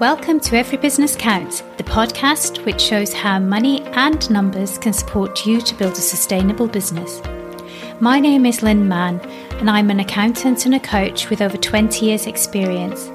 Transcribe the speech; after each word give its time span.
Welcome 0.00 0.40
to 0.40 0.56
Every 0.56 0.78
Business 0.78 1.14
Counts, 1.14 1.60
the 1.76 1.84
podcast 1.84 2.64
which 2.64 2.80
shows 2.80 3.12
how 3.12 3.38
money 3.38 3.82
and 3.88 4.30
numbers 4.30 4.78
can 4.78 4.94
support 4.94 5.44
you 5.44 5.60
to 5.60 5.74
build 5.74 5.92
a 5.92 5.96
sustainable 5.96 6.66
business. 6.66 7.20
My 8.00 8.18
name 8.18 8.46
is 8.46 8.62
Lynn 8.62 8.88
Mann, 8.88 9.20
and 9.58 9.68
I'm 9.68 9.90
an 9.90 10.00
accountant 10.00 10.64
and 10.64 10.74
a 10.74 10.80
coach 10.80 11.28
with 11.28 11.42
over 11.42 11.58
20 11.58 12.06
years' 12.06 12.26
experience. 12.26 13.08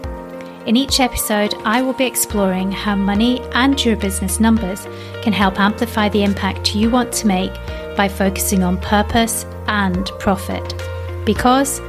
In 0.68 0.78
each 0.78 1.00
episode, 1.00 1.56
I 1.66 1.82
will 1.82 1.94
be 1.94 2.06
exploring 2.06 2.72
how 2.72 2.96
money 2.96 3.42
and 3.54 3.84
your 3.84 3.96
business 3.96 4.40
numbers 4.40 4.86
can 5.24 5.34
help 5.34 5.60
amplify 5.60 6.10
the 6.10 6.24
impact 6.24 6.76
you 6.76 6.92
want 6.92 7.12
to 7.14 7.26
make 7.26 7.54
by 7.98 8.08
focusing 8.08 8.62
on 8.62 8.80
purpose 8.80 9.44
and 9.66 10.06
profit. 10.20 10.76
Because 11.26 11.82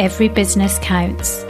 every 0.00 0.26
business 0.26 0.80
counts. 0.80 1.44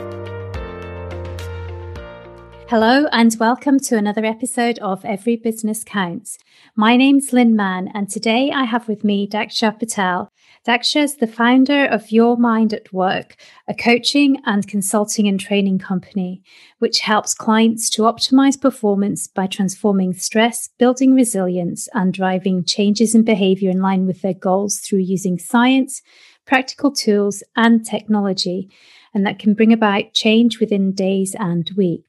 Hello, 2.73 3.05
and 3.13 3.37
welcome 3.39 3.79
to 3.81 3.99
another 3.99 4.25
episode 4.25 4.79
of 4.79 5.05
Every 5.05 5.37
Business 5.37 5.85
Counts. 5.85 6.39
My 6.75 6.97
name's 6.97 7.31
Lynn 7.31 7.55
Mann, 7.55 7.91
and 7.93 8.09
today 8.09 8.51
I 8.51 8.65
have 8.65 8.89
with 8.89 9.05
me 9.05 9.29
Daksha 9.29 9.79
Patel. 9.79 10.33
Daksha 10.67 11.03
is 11.03 11.17
the 11.17 11.27
founder 11.27 11.85
of 11.85 12.11
Your 12.11 12.39
Mind 12.39 12.73
at 12.73 12.91
Work, 12.91 13.37
a 13.69 13.75
coaching 13.75 14.39
and 14.47 14.67
consulting 14.67 15.29
and 15.29 15.39
training 15.39 15.81
company, 15.81 16.43
which 16.79 17.01
helps 17.01 17.35
clients 17.35 17.91
to 17.91 18.05
optimize 18.05 18.59
performance 18.59 19.27
by 19.27 19.47
transforming 19.47 20.15
stress, 20.15 20.71
building 20.79 21.15
resilience, 21.15 21.91
and 21.93 22.15
driving 22.15 22.65
changes 22.65 23.15
in 23.15 23.23
behavior 23.23 23.69
in 23.69 23.83
line 23.83 24.07
with 24.07 24.23
their 24.23 24.33
goals 24.33 24.79
through 24.79 25.01
using 25.01 25.39
science, 25.39 26.01
practical 26.47 26.91
tools, 26.91 27.43
and 27.55 27.85
technology, 27.85 28.71
and 29.13 29.27
that 29.27 29.39
can 29.39 29.53
bring 29.53 29.75
about 29.75 30.15
change 30.15 30.59
within 30.59 30.95
days 30.95 31.37
and 31.39 31.71
weeks. 31.77 32.09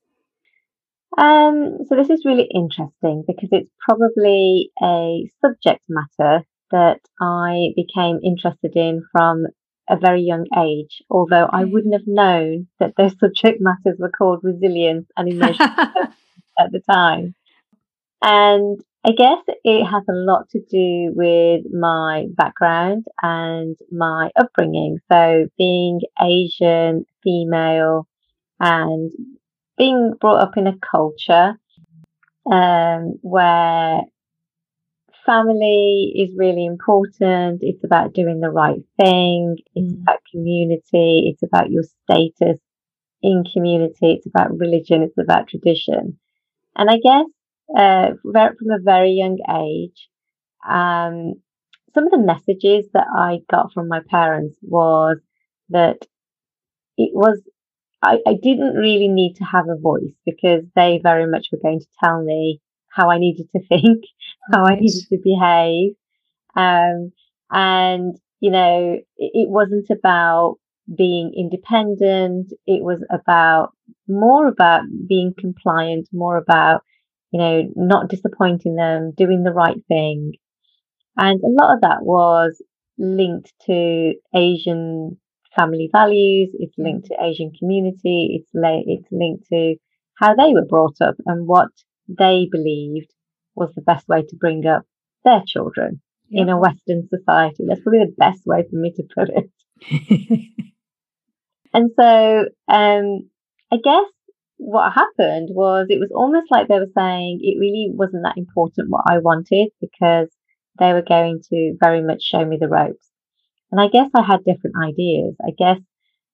Um, 1.17 1.79
so 1.87 1.95
this 1.95 2.09
is 2.09 2.25
really 2.25 2.49
interesting 2.55 3.23
because 3.27 3.49
it's 3.51 3.69
probably 3.85 4.71
a 4.81 5.29
subject 5.41 5.83
matter 5.89 6.43
that 6.71 7.01
I 7.21 7.73
became 7.75 8.19
interested 8.23 8.75
in 8.75 9.03
from 9.11 9.45
a 9.89 9.97
very 9.97 10.21
young 10.21 10.45
age, 10.57 11.01
although 11.09 11.49
I 11.51 11.65
wouldn't 11.65 11.93
have 11.93 12.07
known 12.07 12.67
that 12.79 12.93
those 12.97 13.17
subject 13.19 13.61
matters 13.61 13.97
were 13.99 14.11
called 14.11 14.39
resilience 14.43 15.07
and 15.17 15.29
emotion 15.29 15.55
at 16.59 16.71
the 16.71 16.81
time. 16.89 17.35
And 18.21 18.81
I 19.05 19.11
guess 19.11 19.39
it 19.65 19.83
has 19.85 20.03
a 20.09 20.13
lot 20.13 20.49
to 20.51 20.59
do 20.59 21.11
with 21.13 21.65
my 21.73 22.27
background 22.35 23.05
and 23.21 23.77
my 23.91 24.31
upbringing. 24.39 24.99
So 25.11 25.47
being 25.57 25.99
Asian, 26.21 27.05
female, 27.21 28.07
and 28.61 29.11
being 29.77 30.13
brought 30.21 30.41
up 30.41 30.55
in 30.55 30.67
a 30.67 30.77
culture 30.77 31.59
um, 32.49 33.19
where 33.21 34.01
family 35.25 36.13
is 36.15 36.37
really 36.37 36.65
important. 36.65 37.59
It's 37.61 37.83
about 37.83 38.13
doing 38.13 38.39
the 38.39 38.49
right 38.49 38.81
thing. 38.99 39.57
It's 39.75 39.93
mm. 39.93 40.01
about 40.01 40.19
community. 40.31 41.31
It's 41.31 41.43
about 41.43 41.71
your 41.71 41.83
status 41.83 42.59
in 43.21 43.43
community. 43.51 44.13
It's 44.13 44.27
about 44.27 44.57
religion. 44.57 45.01
It's 45.01 45.17
about 45.17 45.47
tradition. 45.47 46.19
And 46.75 46.89
I 46.89 46.97
guess 46.97 47.25
uh, 47.75 48.15
from 48.21 48.71
a 48.71 48.81
very 48.83 49.11
young 49.11 49.39
age, 49.49 50.09
um, 50.67 51.35
some 51.93 52.05
of 52.05 52.11
the 52.11 52.17
messages 52.17 52.85
that 52.93 53.07
I 53.15 53.39
got 53.49 53.73
from 53.73 53.87
my 53.87 54.01
parents 54.09 54.57
was 54.61 55.17
that 55.69 56.05
it 56.97 57.11
was 57.13 57.41
I, 58.01 58.19
I 58.27 58.33
didn't 58.33 58.75
really 58.75 59.07
need 59.07 59.35
to 59.35 59.45
have 59.45 59.69
a 59.69 59.79
voice 59.79 60.13
because 60.25 60.63
they 60.75 60.99
very 61.01 61.25
much 61.25 61.47
were 61.51 61.59
going 61.61 61.79
to 61.79 61.87
tell 62.03 62.21
me 62.21 62.59
how 62.89 63.09
I 63.09 63.17
needed 63.17 63.47
to 63.55 63.65
think, 63.67 64.03
how 64.51 64.65
I 64.65 64.75
needed 64.75 65.03
to 65.09 65.17
behave. 65.23 65.93
Um, 66.55 67.11
and, 67.51 68.15
you 68.39 68.51
know, 68.51 68.97
it, 69.17 69.31
it 69.33 69.49
wasn't 69.49 69.89
about 69.89 70.57
being 70.95 71.33
independent. 71.35 72.51
It 72.67 72.83
was 72.83 73.03
about 73.09 73.73
more 74.07 74.47
about 74.47 74.81
being 75.07 75.33
compliant, 75.37 76.09
more 76.11 76.37
about, 76.37 76.81
you 77.31 77.39
know, 77.39 77.63
not 77.75 78.09
disappointing 78.09 78.75
them, 78.75 79.13
doing 79.15 79.43
the 79.43 79.53
right 79.53 79.77
thing. 79.87 80.33
And 81.15 81.41
a 81.41 81.63
lot 81.63 81.75
of 81.75 81.81
that 81.81 82.01
was 82.01 82.61
linked 82.97 83.53
to 83.65 84.13
Asian 84.35 85.17
family 85.55 85.89
values. 85.91 86.49
It's 86.53 86.77
linked 86.77 87.07
to 87.07 87.17
Asian 87.21 87.51
community. 87.57 88.41
It's, 88.41 88.49
la- 88.53 88.83
it's 88.85 89.07
linked 89.11 89.47
to 89.49 89.75
how 90.15 90.35
they 90.35 90.53
were 90.53 90.65
brought 90.65 91.01
up 91.01 91.15
and 91.25 91.47
what 91.47 91.69
they 92.07 92.47
believed 92.51 93.11
was 93.55 93.71
the 93.75 93.81
best 93.81 94.07
way 94.07 94.23
to 94.23 94.35
bring 94.35 94.65
up 94.65 94.83
their 95.23 95.41
children 95.45 96.01
in 96.31 96.49
a 96.49 96.57
Western 96.57 97.07
society. 97.07 97.65
That's 97.67 97.81
probably 97.81 97.99
the 97.99 98.15
best 98.17 98.45
way 98.45 98.63
for 98.69 98.75
me 98.75 98.93
to 98.93 99.03
put 99.15 99.29
it. 99.29 99.49
and 101.73 101.91
so, 101.99 102.45
um, 102.67 103.29
I 103.71 103.77
guess 103.83 104.05
what 104.57 104.93
happened 104.93 105.49
was 105.51 105.87
it 105.89 105.99
was 105.99 106.11
almost 106.13 106.47
like 106.49 106.67
they 106.67 106.79
were 106.79 106.91
saying 106.97 107.39
it 107.41 107.59
really 107.59 107.89
wasn't 107.91 108.23
that 108.23 108.37
important 108.37 108.89
what 108.89 109.03
I 109.07 109.19
wanted 109.19 109.69
because 109.81 110.29
they 110.79 110.93
were 110.93 111.03
going 111.07 111.41
to 111.49 111.75
very 111.79 112.01
much 112.01 112.23
show 112.23 112.45
me 112.45 112.57
the 112.59 112.67
ropes. 112.67 113.07
And 113.71 113.81
I 113.81 113.87
guess 113.87 114.09
I 114.15 114.21
had 114.21 114.43
different 114.45 114.75
ideas. 114.83 115.35
I 115.45 115.51
guess 115.57 115.79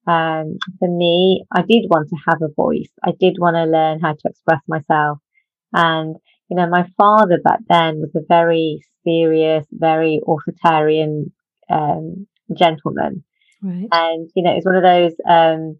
um, 0.07 0.57
for 0.79 0.89
me, 0.89 1.45
I 1.51 1.61
did 1.61 1.85
want 1.89 2.09
to 2.09 2.17
have 2.27 2.41
a 2.41 2.53
voice. 2.53 2.89
I 3.03 3.11
did 3.19 3.37
want 3.39 3.55
to 3.55 3.63
learn 3.63 3.99
how 3.99 4.13
to 4.13 4.19
express 4.25 4.61
myself. 4.67 5.19
And, 5.73 6.15
you 6.49 6.57
know, 6.57 6.67
my 6.67 6.87
father 6.97 7.39
back 7.43 7.59
then 7.69 7.99
was 7.99 8.11
a 8.15 8.25
very 8.27 8.81
serious, 9.03 9.65
very 9.71 10.19
authoritarian 10.27 11.31
um, 11.69 12.27
gentleman. 12.55 13.23
Right. 13.61 13.87
And, 13.91 14.29
you 14.35 14.43
know, 14.43 14.55
it's 14.55 14.65
one 14.65 14.75
of 14.75 14.83
those 14.83 15.13
um, 15.29 15.77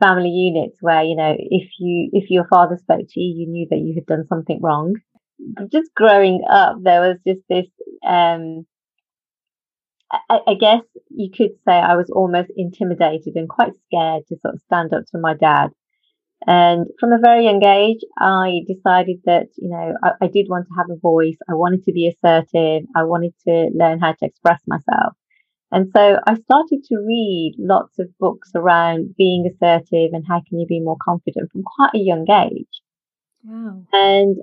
family 0.00 0.30
units 0.30 0.78
where, 0.80 1.02
you 1.02 1.16
know, 1.16 1.34
if 1.36 1.68
you, 1.78 2.10
if 2.12 2.30
your 2.30 2.46
father 2.48 2.76
spoke 2.76 3.06
to 3.08 3.20
you, 3.20 3.40
you 3.40 3.52
knew 3.52 3.66
that 3.70 3.78
you 3.78 3.94
had 3.94 4.06
done 4.06 4.26
something 4.26 4.60
wrong. 4.62 4.94
Just 5.70 5.94
growing 5.94 6.42
up, 6.50 6.78
there 6.82 7.00
was 7.00 7.18
just 7.26 7.40
this, 7.50 7.66
um, 8.06 8.66
I, 10.10 10.38
I, 10.46 10.54
guess 10.54 10.82
you 11.10 11.30
could 11.30 11.50
say 11.66 11.72
I 11.72 11.96
was 11.96 12.08
almost 12.10 12.50
intimidated 12.56 13.34
and 13.34 13.48
quite 13.48 13.72
scared 13.86 14.22
to 14.28 14.36
sort 14.40 14.54
of 14.54 14.60
stand 14.62 14.94
up 14.94 15.02
to 15.10 15.18
my 15.18 15.34
dad 15.34 15.70
and 16.46 16.86
from 17.00 17.12
a 17.12 17.18
very 17.18 17.44
young 17.44 17.64
age, 17.64 18.00
I 18.18 18.60
decided 18.68 19.18
that, 19.24 19.48
you 19.56 19.68
know, 19.68 19.94
I, 20.02 20.12
I, 20.22 20.28
did 20.28 20.46
want 20.48 20.68
to 20.68 20.74
have 20.76 20.86
a 20.90 21.00
voice. 21.00 21.36
I 21.50 21.54
wanted 21.54 21.82
to 21.84 21.92
be 21.92 22.06
assertive. 22.06 22.84
I 22.94 23.02
wanted 23.02 23.34
to 23.48 23.70
learn 23.74 23.98
how 23.98 24.12
to 24.12 24.24
express 24.24 24.60
myself. 24.66 25.14
And 25.72 25.90
so 25.92 26.20
I 26.24 26.34
started 26.34 26.84
to 26.84 26.98
read 26.98 27.56
lots 27.58 27.98
of 27.98 28.16
books 28.20 28.52
around 28.54 29.16
being 29.18 29.50
assertive 29.50 30.10
and 30.12 30.24
how 30.26 30.40
can 30.48 30.60
you 30.60 30.66
be 30.66 30.80
more 30.80 30.96
confident 31.02 31.50
from 31.50 31.64
quite 31.64 31.94
a 31.94 31.98
young 31.98 32.30
age. 32.30 32.80
Wow. 33.44 33.82
And 33.92 34.36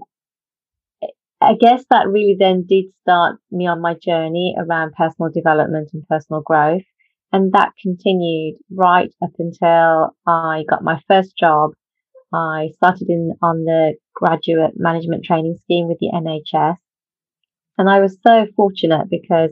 I 1.40 1.56
guess 1.56 1.86
that 1.90 2.10
really 2.10 2.36
then 2.38 2.66
did 2.68 2.86
start 3.02 3.38
me 3.50 3.66
on 3.66 3.82
my 3.82 3.94
journey 3.94 4.56
around 4.58 4.94
personal 4.94 5.32
development 5.32 5.92
and 5.94 6.06
personal 6.10 6.42
growth. 6.42 6.84
And 7.32 7.54
that 7.54 7.72
continued 7.82 8.58
right 8.70 9.12
up 9.24 9.32
until 9.40 10.16
I 10.28 10.66
got 10.70 10.84
my 10.84 11.02
first 11.08 11.38
job 11.38 11.72
I 12.34 12.70
started 12.76 13.10
in 13.10 13.34
on 13.42 13.64
the 13.64 13.96
graduate 14.14 14.74
management 14.76 15.24
training 15.24 15.58
scheme 15.64 15.88
with 15.88 16.00
the 16.00 16.12
NHS. 16.14 16.78
And 17.78 17.90
I 17.90 18.00
was 18.00 18.18
so 18.26 18.48
fortunate 18.56 19.10
because 19.10 19.52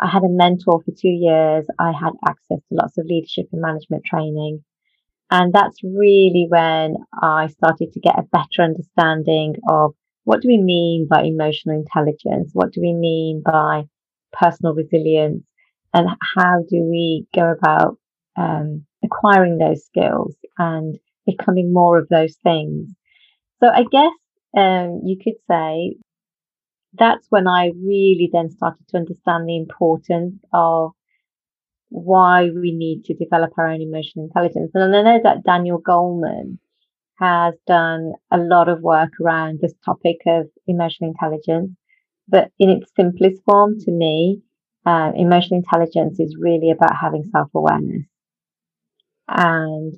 I 0.00 0.08
had 0.08 0.22
a 0.22 0.28
mentor 0.28 0.82
for 0.84 0.92
two 0.92 1.08
years. 1.08 1.66
I 1.78 1.92
had 1.92 2.12
access 2.26 2.58
to 2.68 2.74
lots 2.74 2.98
of 2.98 3.06
leadership 3.06 3.46
and 3.52 3.60
management 3.62 4.04
training. 4.04 4.62
And 5.30 5.52
that's 5.52 5.82
really 5.82 6.46
when 6.48 6.96
I 7.20 7.48
started 7.48 7.92
to 7.92 8.00
get 8.00 8.18
a 8.18 8.22
better 8.22 8.62
understanding 8.62 9.56
of 9.68 9.94
what 10.24 10.40
do 10.40 10.48
we 10.48 10.58
mean 10.58 11.06
by 11.08 11.22
emotional 11.22 11.76
intelligence? 11.76 12.50
What 12.52 12.72
do 12.72 12.80
we 12.80 12.94
mean 12.94 13.42
by 13.44 13.84
personal 14.32 14.74
resilience? 14.74 15.44
And 15.94 16.08
how 16.36 16.64
do 16.68 16.82
we 16.82 17.26
go 17.34 17.50
about 17.50 17.98
um, 18.36 18.84
acquiring 19.02 19.58
those 19.58 19.84
skills 19.84 20.34
and 20.58 20.98
becoming 21.36 21.72
more 21.72 21.98
of 21.98 22.08
those 22.08 22.36
things? 22.42 22.90
So 23.60 23.68
I 23.68 23.84
guess 23.90 24.12
um, 24.56 25.02
you 25.04 25.16
could 25.22 25.34
say 25.50 25.96
that's 26.94 27.26
when 27.30 27.46
I 27.46 27.72
really 27.76 28.30
then 28.32 28.50
started 28.50 28.86
to 28.88 28.98
understand 28.98 29.48
the 29.48 29.56
importance 29.56 30.36
of 30.52 30.92
why 31.90 32.50
we 32.50 32.72
need 32.72 33.04
to 33.04 33.14
develop 33.14 33.52
our 33.56 33.68
own 33.68 33.80
emotional 33.80 34.26
intelligence. 34.26 34.70
And 34.74 34.94
I 34.94 35.02
know 35.02 35.20
that 35.22 35.44
Daniel 35.44 35.80
Goleman 35.80 36.58
has 37.18 37.54
done 37.66 38.12
a 38.30 38.38
lot 38.38 38.68
of 38.68 38.80
work 38.80 39.10
around 39.22 39.58
this 39.60 39.74
topic 39.84 40.18
of 40.26 40.46
emotional 40.66 41.10
intelligence, 41.10 41.72
but 42.28 42.50
in 42.58 42.70
its 42.70 42.90
simplest 42.94 43.42
form 43.44 43.78
to 43.80 43.90
me, 43.90 44.42
uh, 44.86 45.12
emotional 45.16 45.58
intelligence 45.58 46.20
is 46.20 46.36
really 46.38 46.70
about 46.70 46.96
having 47.00 47.24
self 47.32 47.48
awareness. 47.54 48.06
And 49.28 49.94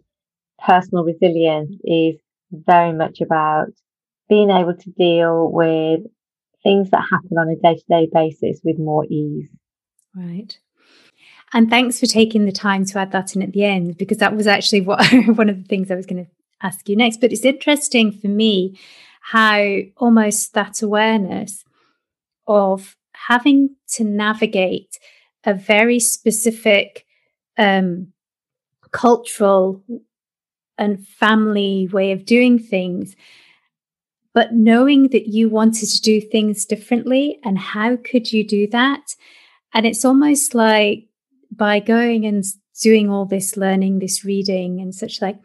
personal 0.65 1.05
resilience 1.05 1.75
is 1.85 2.17
very 2.53 2.93
much 2.93 3.21
about 3.21 3.69
being 4.29 4.51
able 4.51 4.75
to 4.75 4.91
deal 4.91 5.51
with 5.51 6.01
things 6.62 6.91
that 6.91 7.05
happen 7.11 7.39
on 7.39 7.49
a 7.49 7.57
day 7.57 7.75
to 7.75 7.85
day 7.89 8.09
basis 8.12 8.61
with 8.65 8.79
more 8.79 9.05
ease. 9.07 9.49
Right. 10.15 10.59
And 11.53 11.69
thanks 11.69 11.99
for 11.99 12.07
taking 12.07 12.45
the 12.45 12.53
time 12.53 12.85
to 12.87 12.99
add 12.99 13.12
that 13.12 13.35
in 13.35 13.43
at 13.43 13.53
the 13.53 13.65
end, 13.65 13.99
because 13.99 14.19
that 14.19 14.37
was 14.37 14.47
actually 14.47 14.83
what 14.83 15.05
one 15.35 15.49
of 15.49 15.57
the 15.57 15.69
things 15.69 15.91
I 15.91 15.97
was 15.97 16.07
going 16.07 16.25
to 16.25 16.31
ask 16.62 16.89
you 16.89 16.97
next. 16.97 17.21
But 17.21 17.33
it's 17.33 17.45
interesting 17.45 18.12
for 18.12 18.29
me 18.29 18.79
how 19.21 19.79
almost 19.97 20.55
that 20.55 20.83
awareness 20.83 21.65
of 22.47 22.97
having 23.15 23.77
to 23.89 24.05
navigate 24.05 24.99
a 25.45 25.55
very 25.55 25.99
specific 25.99 27.05
um, 27.59 28.12
cultural 28.93 29.83
and 30.81 31.06
family 31.06 31.88
way 31.93 32.11
of 32.11 32.25
doing 32.25 32.59
things 32.59 33.15
but 34.32 34.53
knowing 34.53 35.09
that 35.09 35.27
you 35.29 35.49
wanted 35.49 35.88
to 35.88 36.00
do 36.00 36.21
things 36.21 36.65
differently 36.65 37.38
and 37.44 37.59
how 37.59 37.97
could 37.97 38.32
you 38.32 38.47
do 38.47 38.67
that? 38.69 39.15
And 39.75 39.87
it's 39.87 40.05
almost 40.05 40.55
like 40.55 41.09
by 41.50 41.81
going 41.81 42.27
and 42.27 42.44
doing 42.81 43.11
all 43.11 43.27
this 43.27 43.56
learning, 43.56 43.99
this 43.99 44.25
reading 44.25 44.81
and 44.81 44.94
such 44.94 45.21
like, 45.21 45.38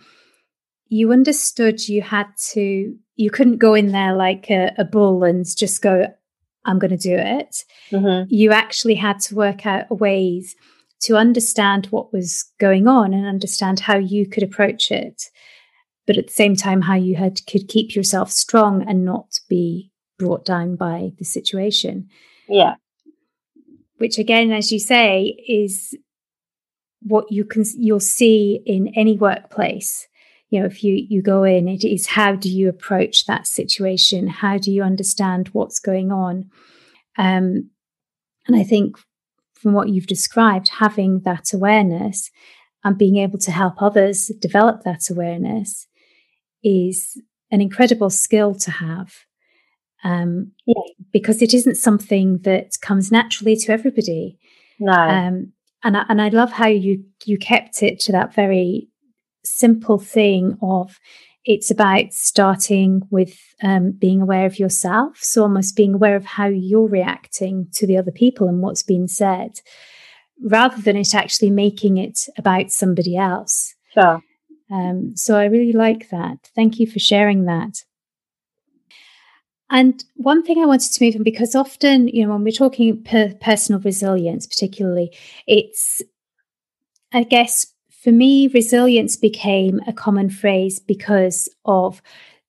you 0.87 1.11
understood 1.11 1.87
you 1.87 2.01
had 2.01 2.27
to, 2.51 2.95
you 3.15 3.31
couldn't 3.31 3.57
go 3.57 3.73
in 3.73 3.91
there 3.91 4.15
like 4.15 4.51
a, 4.51 4.71
a 4.77 4.85
bull 4.85 5.23
and 5.23 5.45
just 5.55 5.81
go, 5.81 6.13
I'm 6.63 6.79
going 6.79 6.95
to 6.95 6.97
do 6.97 7.15
it. 7.15 7.63
Mm-hmm. 7.91 8.27
You 8.29 8.51
actually 8.51 8.95
had 8.95 9.19
to 9.21 9.35
work 9.35 9.65
out 9.65 9.99
ways 9.99 10.55
to 11.01 11.17
understand 11.17 11.87
what 11.87 12.13
was 12.13 12.45
going 12.59 12.87
on 12.87 13.13
and 13.13 13.25
understand 13.25 13.81
how 13.81 13.97
you 13.97 14.27
could 14.27 14.43
approach 14.43 14.91
it 14.91 15.23
but 16.05 16.17
at 16.17 16.27
the 16.27 16.33
same 16.33 16.55
time, 16.55 16.81
how 16.81 16.95
you 16.95 17.15
had 17.15 17.45
could 17.47 17.67
keep 17.67 17.95
yourself 17.95 18.31
strong 18.31 18.87
and 18.87 19.03
not 19.03 19.39
be 19.49 19.91
brought 20.17 20.45
down 20.45 20.75
by 20.75 21.11
the 21.17 21.25
situation. 21.25 22.09
Yeah. 22.47 22.75
Which 23.97 24.17
again, 24.17 24.51
as 24.51 24.71
you 24.71 24.79
say, 24.79 25.35
is 25.47 25.97
what 27.01 27.31
you 27.31 27.43
can 27.43 27.63
you'll 27.77 27.99
see 27.99 28.61
in 28.65 28.91
any 28.95 29.17
workplace. 29.17 30.07
You 30.49 30.59
know, 30.59 30.65
if 30.67 30.83
you 30.83 30.93
you 30.93 31.21
go 31.21 31.43
in, 31.43 31.67
it 31.67 31.83
is 31.83 32.07
how 32.07 32.35
do 32.35 32.49
you 32.49 32.69
approach 32.69 33.25
that 33.25 33.47
situation? 33.47 34.27
How 34.27 34.57
do 34.57 34.71
you 34.71 34.83
understand 34.83 35.49
what's 35.53 35.79
going 35.79 36.11
on? 36.11 36.51
Um, 37.17 37.71
and 38.47 38.55
I 38.55 38.63
think 38.63 38.97
from 39.65 39.73
what 39.73 39.89
you've 39.89 40.05
described, 40.05 40.69
having 40.69 41.21
that 41.21 41.51
awareness 41.51 42.29
and 42.83 42.99
being 42.99 43.17
able 43.17 43.39
to 43.39 43.49
help 43.49 43.81
others 43.81 44.31
develop 44.37 44.83
that 44.83 45.09
awareness 45.09 45.87
is 46.63 47.19
an 47.49 47.61
incredible 47.61 48.11
skill 48.11 48.53
to 48.53 48.69
have 48.69 49.15
um, 50.03 50.51
yeah. 50.67 50.83
because 51.11 51.41
it 51.41 51.51
isn't 51.51 51.77
something 51.77 52.37
that 52.43 52.79
comes 52.79 53.11
naturally 53.11 53.55
to 53.55 53.71
everybody. 53.71 54.37
No. 54.79 54.93
Um, 54.93 55.53
and 55.83 55.97
I, 55.97 56.05
and 56.09 56.21
I 56.21 56.29
love 56.29 56.51
how 56.51 56.67
you 56.67 57.03
you 57.25 57.39
kept 57.39 57.81
it 57.81 57.99
to 58.01 58.11
that 58.11 58.35
very 58.35 58.87
simple 59.43 59.97
thing 59.97 60.59
of 60.61 60.99
it's 61.45 61.69
about 61.69 62.11
starting 62.11 63.01
with 63.11 63.39
um, 63.61 63.91
being 63.91 64.21
aware 64.21 64.45
of 64.45 64.59
yourself, 64.59 65.17
so 65.17 65.43
almost 65.43 65.75
being 65.75 65.93
aware 65.93 66.15
of 66.15 66.25
how 66.25 66.47
you're 66.47 66.87
reacting 66.87 67.67
to 67.73 67.85
the 67.85 67.97
other 67.97 68.11
people 68.11 68.47
and 68.47 68.61
what's 68.61 68.83
being 68.83 69.07
said, 69.07 69.61
rather 70.43 70.81
than 70.81 70.97
it 70.97 71.13
actually 71.13 71.51
making 71.51 71.97
it 71.97 72.27
about 72.37 72.71
somebody 72.71 73.15
else. 73.15 73.75
Sure. 73.93 74.21
Um, 74.71 75.15
so 75.15 75.37
I 75.37 75.45
really 75.45 75.73
like 75.73 76.09
that. 76.09 76.49
Thank 76.55 76.79
you 76.79 76.87
for 76.87 76.99
sharing 76.99 77.45
that. 77.45 77.83
And 79.69 80.03
one 80.15 80.43
thing 80.43 80.61
I 80.61 80.65
wanted 80.65 80.91
to 80.93 81.03
move 81.03 81.15
on 81.15 81.23
because 81.23 81.55
often, 81.55 82.07
you 82.07 82.23
know, 82.23 82.33
when 82.33 82.43
we're 82.43 82.51
talking 82.51 83.03
per- 83.03 83.33
personal 83.41 83.81
resilience, 83.81 84.45
particularly, 84.45 85.15
it's, 85.47 86.01
I 87.11 87.23
guess, 87.23 87.67
for 88.05 88.13
me, 88.13 88.47
resilience 88.47 89.17
became 89.17 89.81
a 89.85 89.91
common 89.91 90.29
phrase 90.29 90.79
because 90.79 91.49
of 91.65 92.01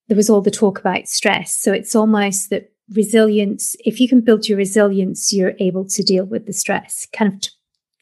there 0.06 0.16
was 0.16 0.30
all 0.30 0.40
the 0.40 0.52
talk 0.52 0.78
about 0.78 1.08
stress. 1.08 1.52
So 1.56 1.72
it's 1.72 1.96
almost 1.96 2.50
that 2.50 2.70
resilience, 2.94 3.74
if 3.84 3.98
you 3.98 4.08
can 4.08 4.20
build 4.20 4.48
your 4.48 4.58
resilience, 4.58 5.32
you're 5.32 5.54
able 5.58 5.84
to 5.88 6.02
deal 6.04 6.24
with 6.24 6.46
the 6.46 6.52
stress, 6.52 7.08
kind 7.12 7.32
of 7.32 7.40
to 7.40 7.50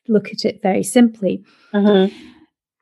look 0.08 0.28
at 0.28 0.44
it 0.44 0.60
very 0.62 0.82
simply. 0.82 1.42
Mm-hmm 1.72 2.14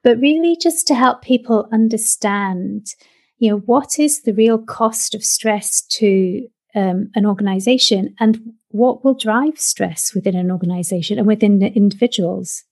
but 0.03 0.19
really 0.19 0.57
just 0.61 0.87
to 0.89 0.95
help 0.95 1.23
people 1.23 1.69
understand, 1.73 2.95
you 3.39 3.51
know, 3.51 3.59
what 3.59 3.99
is 3.99 4.23
the 4.23 4.35
real 4.35 4.59
cost 4.59 5.15
of 5.15 5.25
stress 5.25 5.83
to 5.83 6.47
um, 6.75 7.11
an 7.15 7.27
organization 7.27 8.15
and 8.19 8.41
what 8.69 9.05
will 9.05 9.15
drive 9.15 9.59
stress 9.59 10.15
within 10.15 10.35
an 10.35 10.51
organization 10.51 11.19
and 11.19 11.27
within 11.27 11.59
the 11.59 11.73
individuals? 11.73 12.65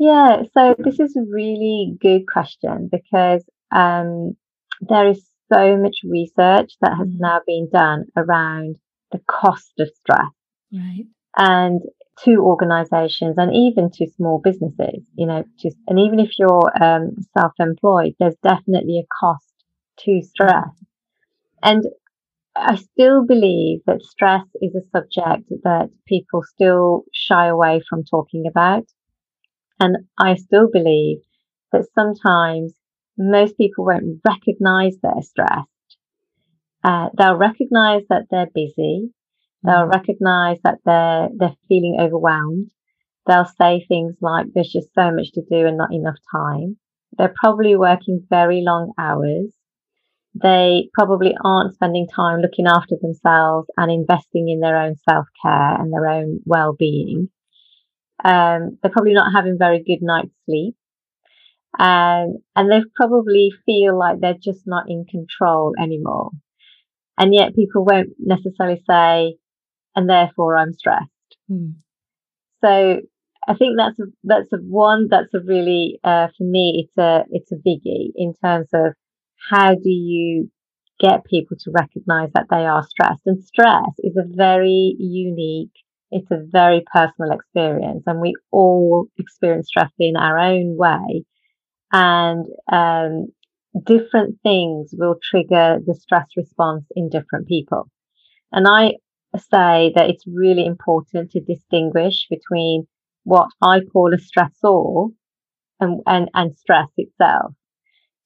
Yeah, 0.00 0.44
so 0.54 0.74
this 0.78 0.98
is 0.98 1.14
a 1.14 1.30
really 1.30 1.94
good 2.00 2.22
question 2.26 2.88
because 2.90 3.44
um, 3.70 4.34
there 4.80 5.08
is 5.08 5.22
so 5.52 5.76
much 5.76 5.96
research 6.04 6.72
that 6.80 6.96
has 6.96 7.08
mm. 7.08 7.20
now 7.20 7.42
been 7.46 7.68
done 7.70 8.06
around 8.16 8.76
the 9.12 9.20
cost 9.28 9.72
of 9.78 9.90
stress. 9.94 10.32
Right. 10.72 11.04
And 11.36 11.82
to 12.24 12.36
organizations 12.36 13.36
and 13.36 13.54
even 13.54 13.90
to 13.90 14.10
small 14.16 14.40
businesses, 14.42 15.04
you 15.16 15.26
know, 15.26 15.44
just, 15.58 15.76
and 15.86 15.98
even 15.98 16.18
if 16.18 16.30
you're 16.38 16.82
um, 16.82 17.16
self 17.36 17.52
employed, 17.58 18.14
there's 18.18 18.36
definitely 18.42 19.00
a 19.00 19.08
cost 19.20 19.52
to 19.98 20.22
stress. 20.22 20.70
And 21.62 21.84
I 22.56 22.76
still 22.76 23.26
believe 23.26 23.80
that 23.86 24.02
stress 24.02 24.46
is 24.62 24.74
a 24.74 24.88
subject 24.96 25.50
that 25.62 25.90
people 26.06 26.42
still 26.42 27.04
shy 27.12 27.48
away 27.48 27.82
from 27.86 28.04
talking 28.04 28.46
about. 28.48 28.84
And 29.80 29.96
I 30.18 30.34
still 30.36 30.68
believe 30.70 31.18
that 31.72 31.86
sometimes 31.94 32.74
most 33.16 33.56
people 33.56 33.86
won't 33.86 34.20
recognize 34.26 34.96
they're 35.02 35.22
stressed. 35.22 35.68
Uh, 36.84 37.08
they'll 37.16 37.36
recognize 37.36 38.02
that 38.10 38.26
they're 38.30 38.50
busy. 38.54 39.10
They'll 39.64 39.86
recognize 39.86 40.58
that 40.64 40.78
they're, 40.84 41.28
they're 41.36 41.56
feeling 41.68 41.96
overwhelmed. 42.00 42.70
They'll 43.26 43.50
say 43.60 43.84
things 43.86 44.16
like, 44.20 44.46
there's 44.54 44.72
just 44.72 44.94
so 44.94 45.10
much 45.12 45.32
to 45.32 45.42
do 45.50 45.66
and 45.66 45.76
not 45.76 45.92
enough 45.92 46.16
time. 46.34 46.76
They're 47.16 47.34
probably 47.38 47.76
working 47.76 48.26
very 48.30 48.62
long 48.62 48.92
hours. 48.98 49.52
They 50.34 50.88
probably 50.94 51.34
aren't 51.44 51.74
spending 51.74 52.06
time 52.06 52.40
looking 52.40 52.66
after 52.66 52.96
themselves 53.00 53.68
and 53.76 53.90
investing 53.90 54.48
in 54.48 54.60
their 54.60 54.76
own 54.76 54.94
self 55.08 55.26
care 55.42 55.74
and 55.80 55.92
their 55.92 56.06
own 56.06 56.40
well 56.44 56.72
being. 56.72 57.28
Um, 58.24 58.78
they're 58.82 58.92
probably 58.92 59.14
not 59.14 59.32
having 59.34 59.56
very 59.58 59.82
good 59.82 60.02
night's 60.02 60.34
sleep. 60.46 60.76
Um, 61.78 62.38
and 62.56 62.70
they 62.70 62.80
probably 62.96 63.52
feel 63.64 63.98
like 63.98 64.20
they're 64.20 64.34
just 64.34 64.62
not 64.66 64.84
in 64.88 65.04
control 65.04 65.72
anymore. 65.80 66.30
And 67.16 67.34
yet 67.34 67.54
people 67.54 67.84
won't 67.84 68.10
necessarily 68.18 68.82
say, 68.88 69.36
and 69.94 70.08
therefore 70.08 70.56
I'm 70.56 70.72
stressed. 70.72 71.10
Mm. 71.50 71.74
So 72.62 73.00
I 73.48 73.54
think 73.54 73.76
that's 73.76 73.98
a, 73.98 74.04
that's 74.24 74.52
a 74.52 74.58
one 74.58 75.08
that's 75.10 75.32
a 75.34 75.40
really 75.40 75.98
uh, 76.04 76.28
for 76.36 76.44
me 76.44 76.86
it's 76.86 76.98
a 76.98 77.24
it's 77.30 77.52
a 77.52 77.56
biggie 77.56 78.10
in 78.14 78.34
terms 78.44 78.68
of 78.72 78.94
how 79.50 79.74
do 79.74 79.90
you 79.90 80.50
get 80.98 81.24
people 81.24 81.56
to 81.58 81.70
recognize 81.70 82.28
that 82.34 82.46
they 82.50 82.66
are 82.66 82.84
stressed 82.84 83.22
and 83.26 83.42
stress 83.42 83.90
is 83.98 84.16
a 84.16 84.36
very 84.36 84.94
unique 84.98 85.72
it's 86.10 86.30
a 86.30 86.44
very 86.50 86.82
personal 86.92 87.32
experience 87.32 88.02
and 88.06 88.20
we 88.20 88.34
all 88.50 89.06
experience 89.18 89.68
stress 89.68 89.90
in 89.98 90.16
our 90.16 90.38
own 90.38 90.76
way 90.76 91.24
and 91.92 92.46
um, 92.72 93.26
different 93.84 94.38
things 94.42 94.90
will 94.92 95.16
trigger 95.22 95.78
the 95.84 95.94
stress 95.94 96.26
response 96.36 96.84
in 96.96 97.08
different 97.08 97.46
people. 97.46 97.88
And 98.52 98.66
I 98.68 98.94
say 99.36 99.92
that 99.94 100.10
it's 100.10 100.24
really 100.26 100.66
important 100.66 101.30
to 101.32 101.40
distinguish 101.40 102.26
between 102.28 102.86
what 103.24 103.48
I 103.62 103.80
call 103.80 104.12
a 104.12 104.18
stressor 104.18 105.10
and, 105.78 106.00
and, 106.06 106.28
and 106.34 106.56
stress 106.56 106.88
itself. 106.96 107.52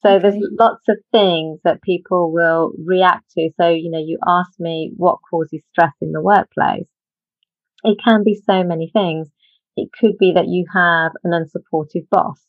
So 0.04 0.10
okay. 0.10 0.22
there's 0.22 0.48
lots 0.58 0.88
of 0.88 0.96
things 1.12 1.60
that 1.64 1.82
people 1.82 2.32
will 2.32 2.72
react 2.84 3.30
to. 3.32 3.50
So, 3.60 3.68
you 3.68 3.90
know, 3.90 4.02
you 4.04 4.18
asked 4.26 4.60
me 4.60 4.92
what 4.96 5.18
causes 5.30 5.60
stress 5.72 5.92
in 6.00 6.12
the 6.12 6.20
workplace. 6.20 6.86
It 7.84 7.98
can 8.02 8.24
be 8.24 8.34
so 8.34 8.64
many 8.64 8.90
things. 8.92 9.28
It 9.76 9.90
could 9.98 10.16
be 10.18 10.32
that 10.32 10.48
you 10.48 10.64
have 10.72 11.12
an 11.22 11.32
unsupportive 11.32 12.08
boss. 12.10 12.40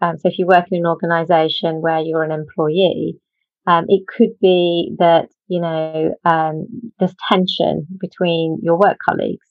Um, 0.00 0.16
so 0.18 0.28
if 0.28 0.38
you 0.38 0.46
work 0.46 0.66
in 0.70 0.78
an 0.78 0.86
organization 0.86 1.82
where 1.82 1.98
you're 1.98 2.22
an 2.22 2.30
employee, 2.30 3.18
um, 3.66 3.86
it 3.88 4.06
could 4.06 4.38
be 4.40 4.94
that, 4.98 5.28
you 5.48 5.60
know, 5.60 6.14
um, 6.24 6.92
there's 6.98 7.14
tension 7.28 7.86
between 8.00 8.58
your 8.62 8.78
work 8.78 8.98
colleagues. 9.04 9.46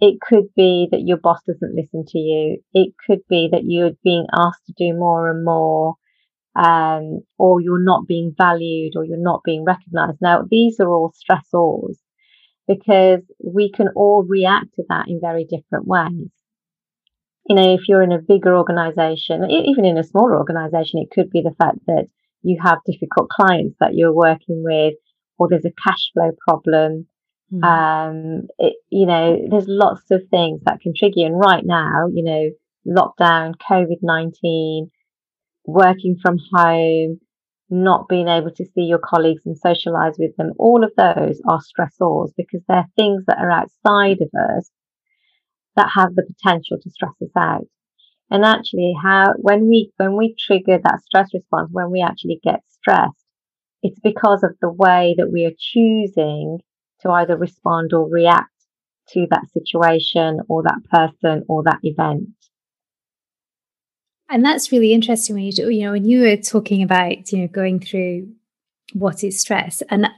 It 0.00 0.20
could 0.20 0.46
be 0.56 0.88
that 0.90 1.02
your 1.06 1.18
boss 1.18 1.40
doesn't 1.46 1.76
listen 1.76 2.04
to 2.08 2.18
you. 2.18 2.58
It 2.72 2.94
could 3.06 3.20
be 3.28 3.48
that 3.52 3.64
you're 3.64 3.92
being 4.02 4.26
asked 4.34 4.66
to 4.66 4.74
do 4.76 4.94
more 4.94 5.30
and 5.30 5.44
more, 5.44 5.94
um, 6.56 7.20
or 7.38 7.60
you're 7.60 7.84
not 7.84 8.06
being 8.06 8.34
valued 8.36 8.94
or 8.96 9.04
you're 9.04 9.18
not 9.18 9.42
being 9.44 9.64
recognized. 9.64 10.18
Now, 10.20 10.44
these 10.50 10.80
are 10.80 10.88
all 10.88 11.12
stressors 11.12 11.96
because 12.66 13.20
we 13.42 13.70
can 13.70 13.88
all 13.94 14.24
react 14.26 14.74
to 14.76 14.84
that 14.88 15.06
in 15.08 15.20
very 15.20 15.44
different 15.44 15.86
ways 15.86 16.30
you 17.48 17.56
know, 17.56 17.74
if 17.74 17.88
you're 17.88 18.02
in 18.02 18.12
a 18.12 18.20
bigger 18.20 18.56
organization, 18.56 19.48
even 19.50 19.84
in 19.84 19.98
a 19.98 20.04
smaller 20.04 20.38
organization, 20.38 21.00
it 21.00 21.10
could 21.14 21.30
be 21.30 21.42
the 21.42 21.54
fact 21.58 21.78
that 21.86 22.06
you 22.42 22.58
have 22.62 22.78
difficult 22.86 23.28
clients 23.28 23.76
that 23.80 23.94
you're 23.94 24.14
working 24.14 24.62
with, 24.64 24.94
or 25.38 25.48
there's 25.48 25.64
a 25.66 25.72
cash 25.82 26.10
flow 26.14 26.30
problem. 26.46 27.06
Mm. 27.52 27.64
Um, 27.64 28.42
it, 28.58 28.76
you 28.90 29.06
know, 29.06 29.46
there's 29.50 29.68
lots 29.68 30.10
of 30.10 30.22
things 30.30 30.62
that 30.64 30.80
can 30.80 30.94
trigger 30.96 31.14
you. 31.16 31.26
And 31.26 31.38
right 31.38 31.64
now, 31.64 32.08
you 32.12 32.24
know, 32.24 32.50
lockdown, 32.86 33.54
COVID 33.70 33.98
19, 34.00 34.90
working 35.66 36.16
from 36.22 36.38
home, 36.52 37.20
not 37.70 38.08
being 38.08 38.28
able 38.28 38.50
to 38.50 38.64
see 38.64 38.82
your 38.82 38.98
colleagues 38.98 39.42
and 39.46 39.58
socialize 39.58 40.14
with 40.18 40.36
them, 40.36 40.52
all 40.58 40.84
of 40.84 40.92
those 40.96 41.40
are 41.48 41.60
stressors 41.60 42.30
because 42.36 42.60
they're 42.68 42.88
things 42.96 43.24
that 43.26 43.38
are 43.38 43.50
outside 43.50 44.18
of 44.20 44.28
us 44.56 44.70
that 45.76 45.90
have 45.94 46.14
the 46.14 46.22
potential 46.22 46.78
to 46.80 46.90
stress 46.90 47.14
us 47.22 47.30
out. 47.36 47.66
And 48.30 48.44
actually 48.44 48.94
how, 49.02 49.34
when 49.36 49.68
we, 49.68 49.92
when 49.96 50.16
we 50.16 50.34
trigger 50.38 50.78
that 50.82 51.00
stress 51.04 51.30
response, 51.34 51.68
when 51.72 51.90
we 51.90 52.00
actually 52.00 52.40
get 52.42 52.60
stressed, 52.68 53.24
it's 53.82 54.00
because 54.00 54.42
of 54.42 54.56
the 54.60 54.72
way 54.72 55.14
that 55.18 55.30
we 55.30 55.44
are 55.44 55.52
choosing 55.58 56.60
to 57.00 57.10
either 57.10 57.36
respond 57.36 57.92
or 57.92 58.08
react 58.08 58.50
to 59.10 59.26
that 59.30 59.44
situation 59.52 60.40
or 60.48 60.62
that 60.62 60.82
person 60.90 61.44
or 61.48 61.62
that 61.64 61.80
event. 61.82 62.28
And 64.34 64.44
that's 64.44 64.72
really 64.72 64.92
interesting 64.92 65.36
when 65.36 65.44
you 65.44 65.52
do, 65.52 65.70
you 65.70 65.84
know, 65.84 65.92
when 65.92 66.06
you 66.06 66.22
were 66.22 66.36
talking 66.36 66.82
about, 66.82 67.30
you 67.30 67.38
know, 67.38 67.46
going 67.46 67.78
through 67.78 68.26
what 68.92 69.22
is 69.22 69.40
stress. 69.40 69.80
And 69.90 70.08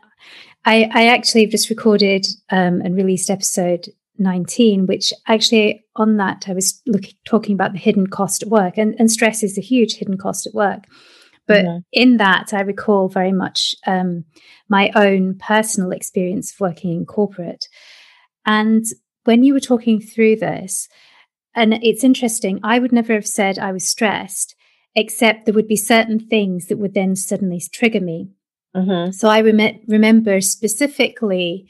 I, 0.65 0.91
I 0.95 1.09
actually 1.09 1.45
just 1.49 1.69
recorded 1.69 2.27
um, 2.49 2.81
and 2.81 2.97
released 2.97 3.29
episode 3.29 3.91
19, 4.17 4.87
which 4.87 5.13
actually 5.29 5.85
on 5.97 6.17
that 6.17 6.47
I 6.49 6.55
was 6.55 6.81
looking, 6.87 7.13
talking 7.27 7.53
about 7.55 7.75
the 7.75 7.79
hidden 7.79 8.07
cost 8.07 8.43
at 8.43 8.49
work, 8.49 8.79
and, 8.79 8.95
and 8.99 9.13
stress 9.13 9.43
is 9.43 9.59
a 9.59 9.61
huge 9.61 9.97
hidden 9.97 10.17
cost 10.17 10.47
at 10.47 10.55
work. 10.55 10.85
But 11.47 11.67
mm-hmm. 11.67 11.79
in 11.93 12.17
that, 12.17 12.55
I 12.55 12.61
recall 12.61 13.11
very 13.11 13.33
much 13.33 13.75
um, 13.87 14.25
my 14.71 14.93
own 14.95 15.37
personal 15.39 15.91
experience 15.91 16.55
of 16.55 16.61
working 16.61 16.91
in 16.93 17.05
corporate. 17.05 17.67
And 18.47 18.87
when 19.25 19.43
you 19.43 19.53
were 19.53 19.61
talking 19.61 20.01
through 20.01 20.37
this, 20.37 20.89
and 21.57 21.75
it's 21.83 22.05
interesting, 22.05 22.61
I 22.63 22.79
would 22.79 22.93
never 22.93 23.15
have 23.15 23.27
said 23.27 23.59
I 23.59 23.73
was 23.73 23.89
stressed, 23.89 24.55
except 24.95 25.45
there 25.47 25.55
would 25.55 25.67
be 25.67 25.77
certain 25.77 26.21
things 26.21 26.67
that 26.67 26.79
would 26.79 26.95
then 26.95 27.17
suddenly 27.17 27.61
trigger 27.73 28.01
me. 28.01 28.31
Mm-hmm. 28.77 29.11
So 29.11 29.29
I 29.29 29.41
rem- 29.41 29.81
remember 29.89 30.41
specifically 30.41 31.69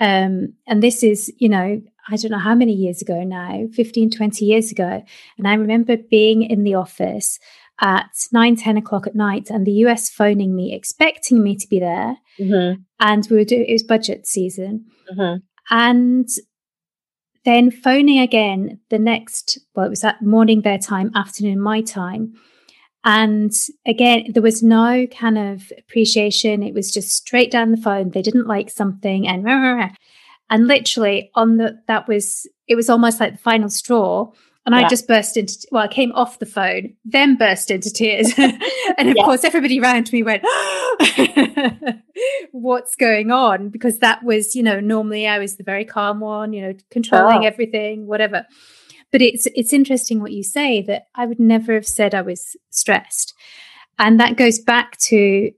um, 0.00 0.54
and 0.66 0.82
this 0.82 1.02
is, 1.02 1.32
you 1.38 1.48
know, 1.48 1.80
I 2.08 2.16
don't 2.16 2.30
know 2.30 2.38
how 2.38 2.54
many 2.54 2.72
years 2.72 3.02
ago 3.02 3.22
now, 3.24 3.66
15, 3.72 4.10
20 4.10 4.44
years 4.44 4.70
ago. 4.70 5.02
And 5.36 5.48
I 5.48 5.54
remember 5.54 5.96
being 5.96 6.42
in 6.42 6.64
the 6.64 6.74
office 6.74 7.38
at 7.80 8.10
9, 8.32 8.56
10 8.56 8.76
o'clock 8.76 9.06
at 9.06 9.14
night 9.14 9.50
and 9.50 9.66
the 9.66 9.72
US 9.84 10.08
phoning 10.08 10.54
me, 10.54 10.74
expecting 10.74 11.42
me 11.42 11.56
to 11.56 11.68
be 11.68 11.80
there. 11.80 12.16
Mm-hmm. 12.40 12.80
And 13.00 13.26
we 13.30 13.36
were 13.36 13.44
doing, 13.44 13.66
it 13.66 13.72
was 13.72 13.82
budget 13.82 14.26
season. 14.26 14.86
Mm-hmm. 15.12 15.38
And 15.70 16.28
then 17.48 17.70
phoning 17.70 18.20
again 18.20 18.78
the 18.90 18.98
next, 18.98 19.58
well, 19.74 19.86
it 19.86 19.90
was 19.90 20.02
that 20.02 20.20
morning 20.20 20.60
their 20.60 20.76
time, 20.76 21.10
afternoon 21.14 21.58
my 21.58 21.80
time. 21.80 22.34
And 23.04 23.52
again, 23.86 24.26
there 24.34 24.42
was 24.42 24.62
no 24.62 25.06
kind 25.06 25.38
of 25.38 25.72
appreciation. 25.78 26.62
It 26.62 26.74
was 26.74 26.92
just 26.92 27.10
straight 27.10 27.50
down 27.50 27.70
the 27.70 27.78
phone. 27.78 28.10
They 28.10 28.20
didn't 28.20 28.46
like 28.46 28.68
something 28.68 29.26
and 29.26 29.44
rah, 29.44 29.54
rah, 29.54 29.74
rah. 29.76 29.90
and 30.50 30.66
literally 30.66 31.30
on 31.34 31.56
the 31.56 31.80
that 31.86 32.06
was 32.06 32.46
it 32.66 32.74
was 32.74 32.90
almost 32.90 33.18
like 33.18 33.32
the 33.32 33.38
final 33.38 33.70
straw. 33.70 34.30
And 34.68 34.78
yeah. 34.78 34.84
I 34.84 34.88
just 34.90 35.08
burst 35.08 35.38
into 35.38 35.66
well, 35.72 35.84
I 35.84 35.88
came 35.88 36.12
off 36.12 36.40
the 36.40 36.44
phone, 36.44 36.92
then 37.02 37.36
burst 37.36 37.70
into 37.70 37.90
tears. 37.90 38.34
and 38.38 39.08
of 39.08 39.16
yeah. 39.16 39.24
course 39.24 39.42
everybody 39.42 39.80
around 39.80 40.12
me 40.12 40.22
went, 40.22 40.44
What's 42.52 42.94
going 42.94 43.30
on? 43.30 43.70
Because 43.70 44.00
that 44.00 44.22
was, 44.22 44.54
you 44.54 44.62
know, 44.62 44.78
normally 44.78 45.26
I 45.26 45.38
was 45.38 45.56
the 45.56 45.64
very 45.64 45.86
calm 45.86 46.20
one, 46.20 46.52
you 46.52 46.60
know, 46.60 46.74
controlling 46.90 47.44
oh. 47.44 47.46
everything, 47.46 48.06
whatever. 48.06 48.44
But 49.10 49.22
it's 49.22 49.46
it's 49.54 49.72
interesting 49.72 50.20
what 50.20 50.32
you 50.32 50.42
say 50.42 50.82
that 50.82 51.04
I 51.14 51.24
would 51.24 51.40
never 51.40 51.72
have 51.72 51.86
said 51.86 52.14
I 52.14 52.20
was 52.20 52.54
stressed, 52.68 53.32
and 53.98 54.20
that 54.20 54.36
goes 54.36 54.58
back 54.58 54.98
to 55.08 55.50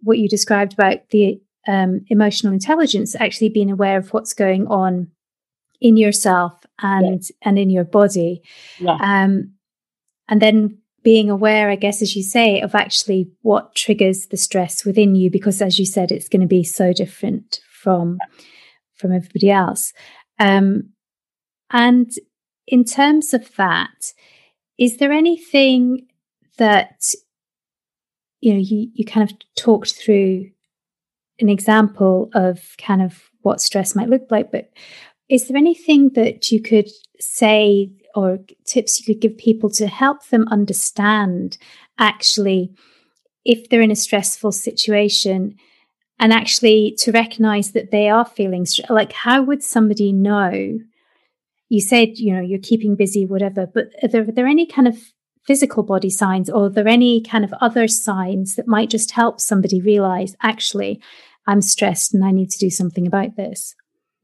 what 0.00 0.16
you 0.16 0.26
described 0.26 0.72
about 0.72 1.10
the 1.10 1.38
um, 1.68 2.00
emotional 2.08 2.54
intelligence, 2.54 3.14
actually 3.14 3.50
being 3.50 3.70
aware 3.70 3.98
of 3.98 4.14
what's 4.14 4.32
going 4.32 4.66
on 4.68 5.08
in 5.80 5.96
yourself 5.96 6.64
and 6.80 7.22
yes. 7.22 7.32
and 7.42 7.58
in 7.58 7.70
your 7.70 7.84
body, 7.84 8.42
yes. 8.78 8.98
um, 9.02 9.52
and 10.28 10.40
then 10.40 10.78
being 11.02 11.28
aware, 11.28 11.68
I 11.68 11.76
guess, 11.76 12.00
as 12.00 12.16
you 12.16 12.22
say, 12.22 12.62
of 12.62 12.74
actually 12.74 13.30
what 13.42 13.74
triggers 13.74 14.26
the 14.26 14.38
stress 14.38 14.84
within 14.84 15.14
you, 15.14 15.30
because 15.30 15.60
as 15.60 15.78
you 15.78 15.84
said, 15.84 16.10
it's 16.10 16.30
going 16.30 16.40
to 16.40 16.48
be 16.48 16.64
so 16.64 16.92
different 16.92 17.60
from 17.70 18.18
from 18.94 19.12
everybody 19.12 19.50
else. 19.50 19.92
Um, 20.38 20.90
and 21.70 22.10
in 22.66 22.84
terms 22.84 23.34
of 23.34 23.54
that, 23.56 24.12
is 24.78 24.96
there 24.96 25.12
anything 25.12 26.06
that 26.56 27.12
you 28.40 28.54
know 28.54 28.60
you, 28.60 28.88
you 28.94 29.04
kind 29.04 29.30
of 29.30 29.36
talked 29.56 29.92
through 29.92 30.50
an 31.38 31.48
example 31.48 32.30
of 32.34 32.74
kind 32.78 33.02
of 33.02 33.24
what 33.42 33.60
stress 33.60 33.94
might 33.94 34.08
look 34.08 34.26
like, 34.30 34.50
but 34.50 34.70
is 35.28 35.48
there 35.48 35.56
anything 35.56 36.10
that 36.10 36.50
you 36.50 36.60
could 36.60 36.88
say 37.20 37.90
or 38.14 38.38
tips 38.66 39.00
you 39.00 39.14
could 39.14 39.22
give 39.22 39.38
people 39.38 39.70
to 39.70 39.86
help 39.86 40.26
them 40.28 40.46
understand 40.48 41.58
actually 41.98 42.70
if 43.44 43.68
they're 43.68 43.82
in 43.82 43.90
a 43.90 43.96
stressful 43.96 44.52
situation 44.52 45.56
and 46.18 46.32
actually 46.32 46.94
to 46.98 47.12
recognize 47.12 47.72
that 47.72 47.90
they 47.90 48.08
are 48.08 48.24
feeling 48.24 48.66
like 48.88 49.12
how 49.12 49.42
would 49.42 49.62
somebody 49.62 50.12
know 50.12 50.78
you 51.68 51.80
said, 51.80 52.18
you 52.18 52.32
know, 52.32 52.40
you're 52.40 52.58
keeping 52.58 52.94
busy, 52.94 53.26
whatever, 53.26 53.66
but 53.66 53.86
are 54.02 54.08
there, 54.08 54.22
are 54.22 54.32
there 54.32 54.46
any 54.46 54.66
kind 54.66 54.86
of 54.86 54.96
physical 55.46 55.82
body 55.82 56.10
signs 56.10 56.48
or 56.48 56.66
are 56.66 56.70
there 56.70 56.88
any 56.88 57.20
kind 57.22 57.44
of 57.44 57.52
other 57.60 57.88
signs 57.88 58.54
that 58.54 58.68
might 58.68 58.90
just 58.90 59.10
help 59.10 59.40
somebody 59.40 59.80
realize 59.80 60.36
actually 60.42 61.00
I'm 61.46 61.60
stressed 61.60 62.14
and 62.14 62.24
I 62.24 62.30
need 62.30 62.50
to 62.50 62.58
do 62.58 62.70
something 62.70 63.06
about 63.06 63.36
this? 63.36 63.74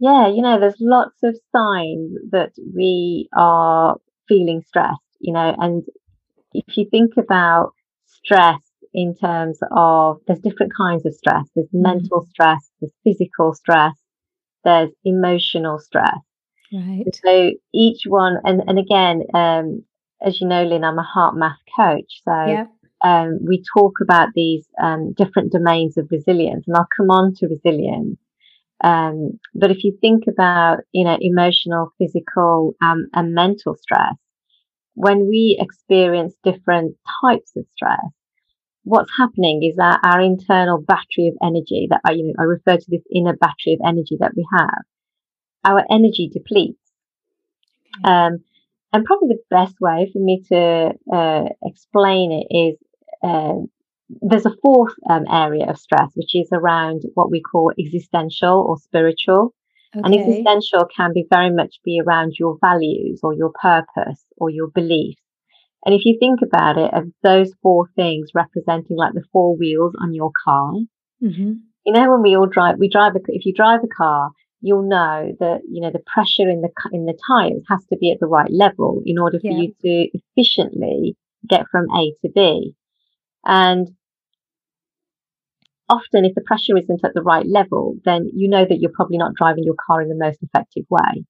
Yeah, 0.00 0.28
you 0.28 0.40
know, 0.40 0.59
there's 0.59 0.80
lots 0.80 1.23
of 1.23 1.37
signs 1.52 2.16
that 2.30 2.52
we 2.75 3.28
are 3.37 3.97
feeling 4.28 4.62
stressed, 4.66 4.99
you 5.21 5.33
know, 5.33 5.54
and 5.59 5.85
if 6.54 6.76
you 6.76 6.87
think 6.90 7.12
about 7.19 7.73
stress 8.07 8.61
in 8.92 9.14
terms 9.14 9.59
of 9.71 10.21
there's 10.26 10.40
different 10.40 10.73
kinds 10.75 11.04
of 11.07 11.14
stress, 11.14 11.45
there's 11.54 11.69
mm. 11.69 11.83
mental 11.83 12.26
stress, 12.30 12.71
there's 12.80 12.92
physical 13.04 13.52
stress, 13.52 13.95
there's 14.64 14.90
emotional 15.04 15.78
stress. 15.78 16.19
Right. 16.73 17.04
So 17.23 17.52
each 17.75 18.02
one, 18.07 18.38
and, 18.45 18.62
and 18.66 18.78
again, 18.78 19.23
um, 19.35 19.85
as 20.23 20.40
you 20.40 20.47
know, 20.47 20.64
Lynn, 20.64 20.85
I'm 20.85 20.99
a 20.99 21.09
HeartMath 21.16 21.57
coach. 21.76 22.23
So 22.25 22.47
yeah. 22.47 22.64
um, 23.04 23.38
we 23.47 23.62
talk 23.75 23.95
about 24.02 24.28
these 24.35 24.66
um, 24.83 25.12
different 25.12 25.52
domains 25.52 25.97
of 25.97 26.09
resilience, 26.11 26.64
and 26.66 26.76
I'll 26.76 26.88
come 26.97 27.11
on 27.11 27.35
to 27.37 27.49
resilience. 27.49 28.19
Um, 28.82 29.38
but 29.54 29.70
if 29.70 29.84
you 29.84 29.96
think 30.00 30.25
about, 30.26 30.78
you 30.92 31.04
know, 31.04 31.18
emotional, 31.20 31.92
physical, 31.99 32.75
um, 32.82 33.08
and 33.14 33.34
mental 33.34 33.76
stress, 33.76 34.14
when 34.94 35.28
we 35.28 35.58
experience 35.60 36.34
different 36.44 36.96
types 37.22 37.52
of 37.56 37.64
stress, 37.75 38.12
what's 38.84 39.10
happening 39.16 39.62
is 39.62 39.76
that 39.76 40.00
our 40.02 40.20
internal 40.20 40.80
battery 40.80 41.28
of 41.28 41.37
energy 41.42 41.87
that 41.90 42.00
I, 42.04 42.12
you 42.12 42.26
know, 42.26 42.34
I 42.38 42.44
refer 42.44 42.76
to 42.76 42.87
this 42.88 43.02
inner 43.14 43.37
battery 43.37 43.75
of 43.75 43.80
energy 43.87 44.16
that 44.20 44.32
we 44.37 44.46
have, 44.52 44.82
our 45.64 45.84
energy 45.90 46.30
depletes. 46.32 46.78
Um, 48.04 48.38
and 48.92 49.04
probably 49.04 49.28
the 49.28 49.42
best 49.50 49.80
way 49.80 50.10
for 50.12 50.18
me 50.18 50.42
to 50.49 50.92
uh, 51.12 51.44
explain 51.64 52.32
it 52.32 52.54
is 52.54 52.76
uh, 53.22 53.60
there's 54.23 54.47
a 54.47 54.57
fourth 54.62 54.95
um, 55.09 55.25
area 55.31 55.67
of 55.69 55.79
stress, 55.79 56.11
which 56.14 56.35
is 56.35 56.49
around 56.52 57.02
what 57.14 57.31
we 57.31 57.40
call 57.40 57.73
existential 57.79 58.64
or 58.69 58.76
spiritual. 58.79 59.55
Okay. 59.97 60.02
And 60.05 60.14
existential 60.14 60.87
can 60.97 61.12
be 61.12 61.26
very 61.29 61.50
much 61.50 61.76
be 61.85 62.00
around 62.00 62.35
your 62.38 62.59
values 62.61 63.21
or 63.23 63.35
your 63.35 63.52
purpose 63.61 64.25
or 64.37 64.49
your 64.50 64.69
beliefs. 64.69 65.21
And 65.85 65.95
if 65.95 66.05
you 66.05 66.17
think 66.21 66.40
about 66.43 66.76
it, 66.79 66.93
of 66.93 67.05
those 67.23 67.52
four 67.62 67.88
things 67.97 68.31
representing 68.35 68.97
like 68.97 69.14
the 69.14 69.25
four 69.33 69.57
wheels 69.57 69.95
on 70.00 70.14
your 70.14 70.31
car, 70.45 70.73
mm-hmm. 71.23 71.52
you 71.87 71.93
know, 71.93 72.11
when 72.11 72.23
we 72.23 72.37
all 72.37 72.47
drive, 72.47 72.76
we 72.79 72.88
drive 72.88 73.17
a, 73.17 73.21
if 73.29 73.47
you 73.47 73.55
drive 73.55 73.81
a 73.83 73.88
car, 73.88 74.31
you'll 74.61 74.88
know 74.88 75.33
that, 75.40 75.61
you 75.69 75.81
know, 75.81 75.90
the 75.90 76.02
pressure 76.12 76.49
in 76.49 76.61
the, 76.61 76.69
in 76.93 77.07
the 77.07 77.19
tires 77.26 77.62
has 77.69 77.85
to 77.87 77.97
be 77.97 78.12
at 78.12 78.21
the 78.21 78.26
right 78.26 78.50
level 78.50 79.02
in 79.07 79.19
order 79.19 79.40
for 79.40 79.50
yeah. 79.50 79.59
you 79.59 79.75
to 79.81 80.19
efficiently 80.37 81.17
get 81.49 81.64
from 81.71 81.87
A 81.97 82.12
to 82.23 82.31
B. 82.33 82.75
And 83.45 83.88
often 85.90 86.25
if 86.25 86.35
the 86.35 86.40
pressure 86.40 86.76
isn't 86.76 87.04
at 87.04 87.12
the 87.14 87.23
right 87.23 87.47
level, 87.47 87.97
then 88.04 88.30
you 88.32 88.49
know 88.49 88.64
that 88.64 88.78
you're 88.80 88.92
probably 88.94 89.18
not 89.18 89.35
driving 89.35 89.64
your 89.64 89.75
car 89.87 90.00
in 90.00 90.09
the 90.09 90.14
most 90.14 90.42
effective 90.42 90.85
way. 90.88 91.25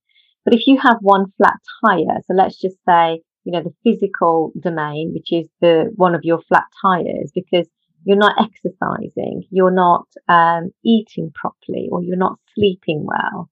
But 0.45 0.53
if 0.53 0.67
you 0.67 0.77
have 0.79 0.97
one 1.01 1.25
flat 1.37 1.57
tire, 1.83 2.19
so 2.25 2.33
let's 2.33 2.59
just 2.59 2.77
say, 2.87 3.21
you 3.43 3.51
know, 3.51 3.63
the 3.63 3.73
physical 3.83 4.51
domain, 4.59 5.11
which 5.13 5.31
is 5.31 5.49
the 5.61 5.91
one 5.95 6.15
of 6.15 6.21
your 6.23 6.41
flat 6.47 6.65
tires, 6.81 7.31
because 7.33 7.67
you're 8.05 8.17
not 8.17 8.35
exercising, 8.39 9.43
you're 9.51 9.71
not 9.71 10.07
um, 10.27 10.71
eating 10.83 11.31
properly, 11.33 11.89
or 11.91 12.01
you're 12.01 12.15
not 12.17 12.39
sleeping 12.55 13.05
well. 13.05 13.49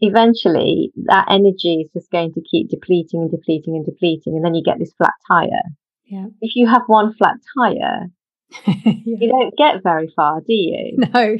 Eventually, 0.00 0.92
that 1.04 1.26
energy 1.28 1.82
is 1.82 1.90
just 1.94 2.10
going 2.10 2.32
to 2.32 2.42
keep 2.50 2.68
depleting 2.68 3.22
and 3.22 3.30
depleting 3.30 3.76
and 3.76 3.84
depleting, 3.84 4.34
and 4.36 4.44
then 4.44 4.54
you 4.54 4.62
get 4.62 4.78
this 4.78 4.94
flat 4.96 5.14
tire. 5.28 5.62
Yeah. 6.04 6.26
If 6.40 6.56
you 6.56 6.66
have 6.66 6.82
one 6.86 7.14
flat 7.14 7.36
tire, 7.56 8.06
yeah. 8.66 8.92
you 9.04 9.28
don't 9.28 9.56
get 9.56 9.82
very 9.82 10.12
far, 10.14 10.40
do 10.40 10.52
you? 10.52 10.98
No. 11.14 11.38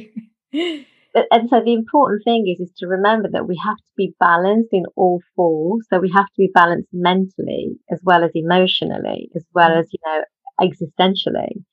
and 1.31 1.49
so 1.49 1.61
the 1.63 1.73
important 1.73 2.23
thing 2.23 2.45
is 2.47 2.59
is 2.59 2.71
to 2.77 2.87
remember 2.87 3.29
that 3.31 3.47
we 3.47 3.59
have 3.63 3.77
to 3.77 3.91
be 3.97 4.13
balanced 4.19 4.69
in 4.71 4.83
all 4.95 5.21
four. 5.35 5.77
So 5.89 5.99
we 5.99 6.11
have 6.11 6.27
to 6.27 6.37
be 6.37 6.51
balanced 6.53 6.89
mentally 6.93 7.71
as 7.91 7.99
well 8.03 8.23
as 8.23 8.31
emotionally, 8.35 9.29
as 9.35 9.45
well 9.53 9.71
mm. 9.71 9.79
as 9.79 9.87
you 9.91 9.99
know 10.05 10.23
existentially. 10.61 11.63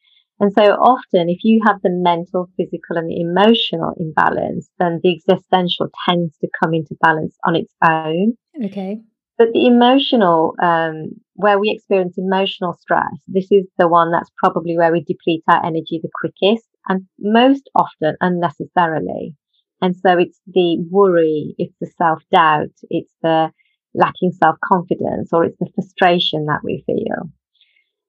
And 0.40 0.50
so 0.54 0.72
often, 0.72 1.28
if 1.28 1.40
you 1.42 1.60
have 1.66 1.82
the 1.82 1.90
mental, 1.90 2.48
physical, 2.56 2.96
and 2.96 3.12
emotional 3.12 3.92
imbalance, 3.98 4.70
then 4.78 4.98
the 5.02 5.14
existential 5.14 5.88
tends 6.08 6.34
to 6.38 6.48
come 6.62 6.72
into 6.72 6.96
balance 7.02 7.36
on 7.44 7.56
its 7.56 7.74
own. 7.84 8.32
Okay. 8.64 9.02
But 9.40 9.54
the 9.54 9.64
emotional, 9.64 10.54
um, 10.62 11.12
where 11.32 11.58
we 11.58 11.70
experience 11.70 12.18
emotional 12.18 12.74
stress, 12.74 13.16
this 13.26 13.50
is 13.50 13.66
the 13.78 13.88
one 13.88 14.12
that's 14.12 14.28
probably 14.36 14.76
where 14.76 14.92
we 14.92 15.02
deplete 15.02 15.42
our 15.48 15.64
energy 15.64 15.98
the 16.02 16.10
quickest 16.14 16.68
and 16.90 17.06
most 17.18 17.70
often 17.74 18.16
unnecessarily. 18.20 19.34
And 19.80 19.96
so 19.96 20.18
it's 20.18 20.38
the 20.46 20.84
worry, 20.90 21.54
it's 21.56 21.74
the 21.80 21.90
self 21.96 22.22
doubt, 22.30 22.68
it's 22.90 23.14
the 23.22 23.50
lacking 23.94 24.32
self 24.32 24.56
confidence, 24.62 25.30
or 25.32 25.44
it's 25.46 25.56
the 25.58 25.70
frustration 25.74 26.44
that 26.44 26.60
we 26.62 26.84
feel. 26.84 27.30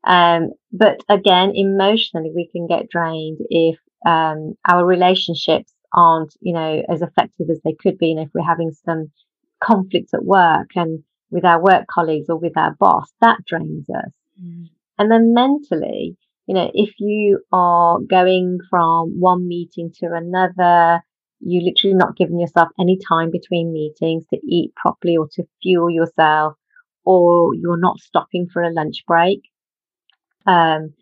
Um, 0.06 0.50
but 0.74 1.00
again, 1.08 1.54
emotionally, 1.56 2.34
we 2.36 2.50
can 2.52 2.68
get 2.68 2.90
drained 2.90 3.38
if 3.50 3.80
um, 4.06 4.56
our 4.68 4.86
relationships 4.86 5.72
aren't, 5.94 6.34
you 6.42 6.52
know, 6.54 6.84
as 6.90 7.02
effective 7.02 7.50
as 7.50 7.62
they 7.64 7.78
could 7.82 7.98
be, 7.98 8.12
and 8.12 8.20
if 8.20 8.28
we're 8.34 8.46
having 8.46 8.74
some 8.84 9.14
conflicts 9.64 10.14
at 10.14 10.26
work 10.26 10.68
and 10.76 11.02
with 11.32 11.46
our 11.46 11.62
work 11.62 11.88
colleagues 11.88 12.30
or 12.30 12.38
with 12.38 12.58
our 12.58 12.76
boss, 12.80 13.12
that 13.22 13.38
drains 13.48 13.90
us. 13.90 14.12
Mm. 14.42 14.70
And 15.00 15.12
then 15.12 15.34
mentally, 15.34 16.18
you 16.46 16.54
know, 16.54 16.70
if 16.74 16.92
you 17.00 17.40
are 17.52 18.00
going 18.00 18.60
from 18.70 19.20
one 19.20 19.48
meeting 19.48 19.92
to 20.00 20.08
another, 20.14 21.02
you 21.40 21.62
literally 21.62 21.96
not 21.96 22.18
giving 22.18 22.40
yourself 22.40 22.70
any 22.80 23.00
time 23.08 23.32
between 23.32 23.74
meetings 23.74 24.26
to 24.30 24.40
eat 24.48 24.74
properly 24.76 25.18
or 25.18 25.28
to 25.34 25.44
fuel 25.64 25.90
yourself, 25.90 26.54
or 27.04 27.56
you're 27.56 27.80
not 27.80 28.00
stopping 28.00 28.48
for 28.52 28.62
a 28.62 28.72
lunch 28.72 29.04
break. 29.08 29.42
Um, 30.46 30.94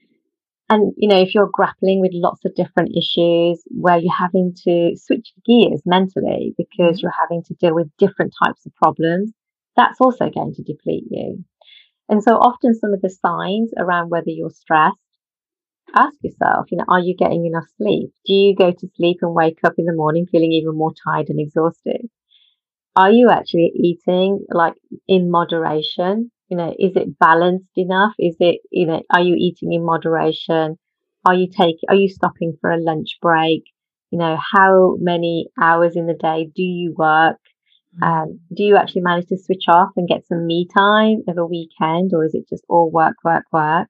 and, 0.70 0.94
you 0.98 1.10
know, 1.10 1.20
if 1.20 1.34
you're 1.34 1.50
grappling 1.52 2.00
with 2.00 2.12
lots 2.14 2.46
of 2.46 2.54
different 2.54 2.92
issues 2.96 3.64
where 3.68 3.98
you're 3.98 4.14
having 4.14 4.54
to 4.66 4.96
switch 4.96 5.34
gears 5.46 5.82
mentally 5.86 6.54
because 6.58 7.00
mm. 7.00 7.02
you're 7.02 7.20
having 7.20 7.44
to 7.46 7.56
deal 7.56 7.74
with 7.74 7.90
different 7.98 8.34
types 8.44 8.66
of 8.66 8.76
problems, 8.76 9.32
that's 9.76 10.02
also 10.02 10.30
going 10.30 10.54
to 10.56 10.64
deplete 10.64 11.06
you. 11.10 11.44
And 12.10 12.24
so 12.24 12.36
often 12.36 12.74
some 12.74 12.94
of 12.94 13.02
the 13.02 13.10
signs 13.10 13.72
around 13.78 14.10
whether 14.10 14.30
you're 14.30 14.50
stressed, 14.50 14.98
ask 15.96 16.16
yourself, 16.24 16.68
you 16.72 16.78
know, 16.78 16.86
are 16.88 17.00
you 17.00 17.16
getting 17.16 17.46
enough 17.46 17.68
sleep? 17.78 18.12
Do 18.26 18.34
you 18.34 18.56
go 18.56 18.72
to 18.72 18.88
sleep 18.96 19.18
and 19.22 19.34
wake 19.34 19.60
up 19.64 19.74
in 19.78 19.86
the 19.86 19.94
morning 19.94 20.26
feeling 20.32 20.52
even 20.52 20.76
more 20.76 20.94
tired 21.06 21.30
and 21.30 21.40
exhausted? 21.40 22.10
Are 22.96 23.12
you 23.12 23.30
actually 23.30 23.72
eating 23.76 24.46
like 24.52 24.76
in 25.08 25.30
moderation? 25.32 26.32
You 26.50 26.58
know, 26.58 26.76
is 26.78 26.96
it 26.96 27.20
balanced 27.20 27.72
enough? 27.76 28.14
Is 28.20 28.36
it, 28.40 28.62
you 28.72 28.88
know, 28.88 29.02
are 29.14 29.22
you 29.22 29.36
eating 29.38 29.72
in 29.74 29.86
moderation? 29.86 30.78
Are 31.26 31.36
you 31.36 31.48
taking, 31.50 31.88
are 31.90 31.96
you 31.96 32.10
stopping 32.10 32.58
for 32.60 32.72
a 32.72 32.82
lunch 32.82 33.18
break? 33.22 33.64
You 34.12 34.18
know, 34.18 34.38
how 34.54 34.98
many 35.00 35.50
hours 35.62 35.96
in 35.96 36.08
the 36.08 36.16
day 36.16 36.50
do 36.56 36.64
you 36.64 36.94
work? 36.98 37.38
Um, 38.02 38.40
do 38.56 38.64
you 38.64 38.78
actually 38.78 39.02
manage 39.02 39.28
to 39.28 39.38
switch 39.38 39.66
off 39.68 39.90
and 39.98 40.08
get 40.08 40.26
some 40.28 40.46
me 40.46 40.68
time 40.78 41.24
of 41.28 41.38
a 41.38 41.46
weekend, 41.46 42.12
or 42.14 42.24
is 42.24 42.34
it 42.34 42.48
just 42.48 42.64
all 42.70 42.90
work, 42.92 43.16
work, 43.24 43.46
work? 43.52 43.90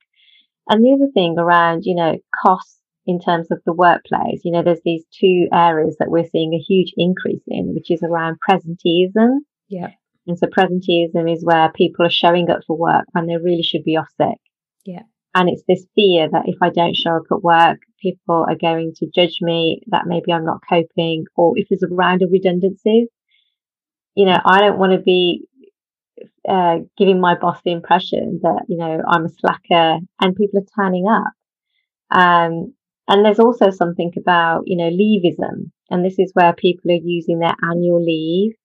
And 0.67 0.83
the 0.83 0.93
other 0.93 1.11
thing 1.13 1.37
around, 1.37 1.83
you 1.83 1.95
know, 1.95 2.17
costs 2.43 2.77
in 3.05 3.19
terms 3.19 3.47
of 3.51 3.59
the 3.65 3.73
workplace, 3.73 4.41
you 4.43 4.51
know, 4.51 4.63
there's 4.63 4.81
these 4.85 5.03
two 5.19 5.47
areas 5.51 5.95
that 5.99 6.11
we're 6.11 6.27
seeing 6.31 6.53
a 6.53 6.63
huge 6.63 6.93
increase 6.95 7.41
in, 7.47 7.73
which 7.73 7.89
is 7.89 8.03
around 8.03 8.37
presenteeism. 8.47 9.39
Yeah. 9.67 9.89
And 10.27 10.37
so 10.37 10.47
presenteeism 10.47 11.31
is 11.31 11.43
where 11.43 11.71
people 11.73 12.05
are 12.05 12.11
showing 12.11 12.49
up 12.51 12.59
for 12.67 12.77
work 12.77 13.05
when 13.13 13.25
they 13.25 13.37
really 13.37 13.63
should 13.63 13.83
be 13.83 13.97
off 13.97 14.09
sick. 14.17 14.37
Yeah. 14.85 15.03
And 15.33 15.49
it's 15.49 15.63
this 15.67 15.85
fear 15.95 16.29
that 16.31 16.43
if 16.45 16.57
I 16.61 16.69
don't 16.69 16.95
show 16.95 17.15
up 17.15 17.23
at 17.31 17.43
work, 17.43 17.79
people 18.01 18.45
are 18.47 18.55
going 18.55 18.93
to 18.97 19.07
judge 19.13 19.37
me, 19.41 19.81
that 19.87 20.05
maybe 20.05 20.31
I'm 20.31 20.45
not 20.45 20.61
coping, 20.69 21.25
or 21.35 21.57
if 21.57 21.67
there's 21.69 21.83
a 21.83 21.93
round 21.93 22.21
of 22.21 22.29
redundancies, 22.31 23.09
you 24.19 24.25
know, 24.25 24.37
I 24.43 24.59
don't 24.59 24.77
want 24.77 24.91
to 24.91 24.99
be 24.99 25.47
uh, 26.47 26.79
giving 26.97 27.21
my 27.21 27.35
boss 27.35 27.57
the 27.63 27.71
impression 27.71 28.41
that, 28.43 28.65
you 28.67 28.75
know, 28.75 29.01
I'm 29.07 29.23
a 29.23 29.29
slacker 29.29 29.99
and 30.19 30.35
people 30.35 30.59
are 30.59 30.83
turning 30.83 31.07
up. 31.07 31.31
Um, 32.11 32.73
and 33.07 33.23
there's 33.23 33.39
also 33.39 33.69
something 33.69 34.11
about, 34.17 34.63
you 34.65 34.75
know, 34.75 34.89
leaveism. 34.89 35.71
And 35.89 36.03
this 36.03 36.19
is 36.19 36.31
where 36.33 36.51
people 36.51 36.91
are 36.91 36.99
using 37.01 37.39
their 37.39 37.55
annual 37.63 38.03
leave 38.03 38.55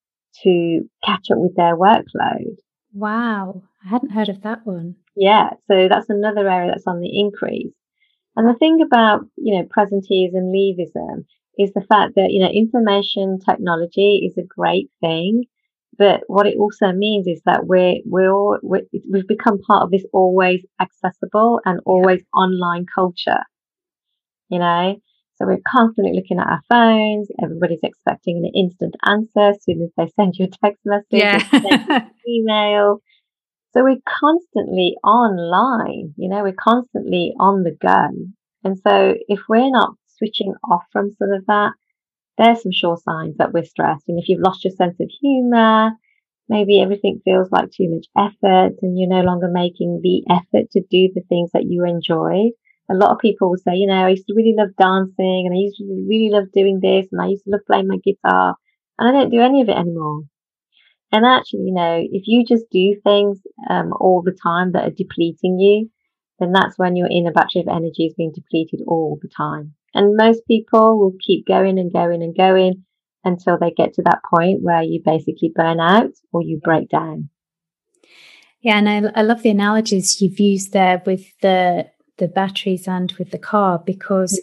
to 0.42 0.80
catch 1.04 1.30
up 1.30 1.38
with 1.38 1.54
their 1.54 1.76
workload. 1.76 2.56
Wow. 2.92 3.62
I 3.84 3.90
hadn't 3.90 4.10
heard 4.10 4.30
of 4.30 4.42
that 4.42 4.66
one. 4.66 4.96
Yeah. 5.14 5.50
So 5.68 5.86
that's 5.88 6.10
another 6.10 6.48
area 6.48 6.72
that's 6.72 6.88
on 6.88 7.00
the 7.00 7.16
increase. 7.16 7.74
And 8.34 8.48
the 8.48 8.58
thing 8.58 8.80
about, 8.84 9.20
you 9.36 9.54
know, 9.54 9.68
presenteeism, 9.68 10.50
leaveism 10.50 11.26
is 11.58 11.72
the 11.72 11.84
fact 11.88 12.14
that, 12.16 12.30
you 12.30 12.40
know, 12.40 12.50
information 12.50 13.38
technology 13.38 14.22
is 14.26 14.36
a 14.38 14.46
great 14.46 14.90
thing. 15.00 15.44
But 15.96 16.22
what 16.26 16.46
it 16.46 16.56
also 16.58 16.92
means 16.92 17.26
is 17.26 17.40
that 17.46 17.66
we're, 17.66 17.96
we're 18.04 18.32
all, 18.32 18.58
we 18.62 18.80
have 19.14 19.28
become 19.28 19.60
part 19.60 19.84
of 19.84 19.90
this 19.90 20.04
always 20.12 20.64
accessible 20.80 21.60
and 21.64 21.80
always 21.86 22.20
yeah. 22.20 22.40
online 22.40 22.86
culture, 22.92 23.44
you 24.48 24.58
know? 24.58 24.96
So 25.36 25.46
we're 25.46 25.58
constantly 25.66 26.12
looking 26.14 26.38
at 26.38 26.46
our 26.46 26.60
phones. 26.68 27.28
Everybody's 27.42 27.82
expecting 27.82 28.38
an 28.38 28.52
instant 28.54 28.94
answer 29.04 29.50
as 29.50 29.62
soon 29.64 29.82
as 29.82 29.90
they 29.96 30.10
send 30.14 30.34
you 30.36 30.46
a 30.46 30.48
text 30.48 30.80
message, 30.84 31.06
yeah. 31.10 32.08
email. 32.28 33.00
So 33.72 33.82
we're 33.82 33.96
constantly 34.06 34.96
online, 35.02 36.14
you 36.16 36.28
know, 36.28 36.42
we're 36.42 36.52
constantly 36.52 37.34
on 37.40 37.64
the 37.64 37.72
go. 37.72 38.08
And 38.62 38.78
so 38.78 39.14
if 39.28 39.40
we're 39.48 39.70
not 39.70 39.94
switching 40.16 40.54
off 40.70 40.84
from 40.92 41.10
some 41.18 41.30
of 41.30 41.46
that, 41.46 41.72
there's 42.38 42.62
some 42.62 42.72
sure 42.72 42.96
signs 42.96 43.36
that 43.36 43.52
we're 43.52 43.64
stressed. 43.64 44.08
And 44.08 44.18
if 44.18 44.28
you've 44.28 44.40
lost 44.40 44.64
your 44.64 44.72
sense 44.72 44.98
of 45.00 45.10
humor, 45.20 45.92
maybe 46.48 46.80
everything 46.80 47.20
feels 47.24 47.50
like 47.50 47.70
too 47.70 47.88
much 47.88 48.06
effort 48.16 48.74
and 48.82 48.98
you're 48.98 49.08
no 49.08 49.22
longer 49.22 49.48
making 49.48 50.00
the 50.02 50.22
effort 50.30 50.70
to 50.72 50.80
do 50.90 51.10
the 51.14 51.22
things 51.28 51.50
that 51.52 51.64
you 51.66 51.84
enjoyed. 51.84 52.52
A 52.90 52.94
lot 52.94 53.12
of 53.12 53.18
people 53.18 53.48
will 53.48 53.56
say, 53.56 53.76
you 53.76 53.86
know, 53.86 54.04
I 54.04 54.10
used 54.10 54.26
to 54.26 54.34
really 54.34 54.54
love 54.56 54.76
dancing 54.78 55.44
and 55.46 55.54
I 55.54 55.58
used 55.58 55.76
to 55.78 55.84
really 55.84 56.28
love 56.30 56.52
doing 56.52 56.80
this 56.80 57.06
and 57.10 57.20
I 57.20 57.28
used 57.28 57.44
to 57.44 57.50
love 57.50 57.62
playing 57.66 57.88
my 57.88 57.96
guitar 58.04 58.56
and 58.98 59.08
I 59.08 59.12
don't 59.12 59.30
do 59.30 59.40
any 59.40 59.62
of 59.62 59.68
it 59.68 59.76
anymore. 59.76 60.22
And 61.12 61.24
actually, 61.24 61.62
you 61.66 61.72
know, 61.74 62.02
if 62.02 62.24
you 62.26 62.44
just 62.44 62.64
do 62.70 62.96
things 63.04 63.40
um, 63.70 63.92
all 63.92 64.20
the 64.22 64.36
time 64.42 64.72
that 64.72 64.86
are 64.86 64.90
depleting 64.90 65.58
you, 65.60 65.88
then 66.40 66.52
that's 66.52 66.76
when 66.76 66.96
your 66.96 67.08
inner 67.08 67.32
battery 67.32 67.62
of 67.62 67.68
energy 67.68 68.06
is 68.06 68.14
being 68.14 68.32
depleted 68.34 68.80
all 68.86 69.18
the 69.22 69.28
time. 69.28 69.74
And 69.94 70.16
most 70.16 70.42
people 70.46 70.98
will 70.98 71.14
keep 71.24 71.46
going 71.46 71.78
and 71.78 71.92
going 71.92 72.22
and 72.22 72.36
going 72.36 72.84
until 73.24 73.58
they 73.58 73.70
get 73.70 73.94
to 73.94 74.02
that 74.02 74.20
point 74.28 74.62
where 74.62 74.82
you 74.82 75.00
basically 75.04 75.52
burn 75.54 75.80
out 75.80 76.10
or 76.32 76.42
you 76.42 76.60
break 76.62 76.88
down. 76.90 77.30
Yeah, 78.60 78.78
and 78.78 78.88
I, 78.88 79.20
I 79.20 79.22
love 79.22 79.42
the 79.42 79.50
analogies 79.50 80.20
you've 80.20 80.40
used 80.40 80.72
there 80.72 81.02
with 81.06 81.24
the 81.40 81.90
the 82.16 82.28
batteries 82.28 82.86
and 82.86 83.12
with 83.18 83.30
the 83.30 83.38
car 83.38 83.82
because 83.84 84.40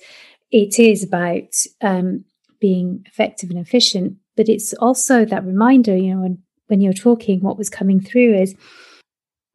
it 0.52 0.78
is 0.78 1.04
about 1.04 1.56
um, 1.82 2.26
being 2.60 3.04
effective 3.08 3.50
and 3.50 3.60
efficient, 3.60 4.18
but 4.36 4.50
it's 4.50 4.74
also 4.74 5.26
that 5.26 5.46
reminder, 5.46 5.96
you 5.96 6.14
know, 6.14 6.22
when, 6.22 6.38
when 6.68 6.82
you're 6.82 6.94
talking, 6.94 7.42
what 7.42 7.58
was 7.58 7.70
coming 7.70 8.02
through 8.02 8.36
is 8.36 8.56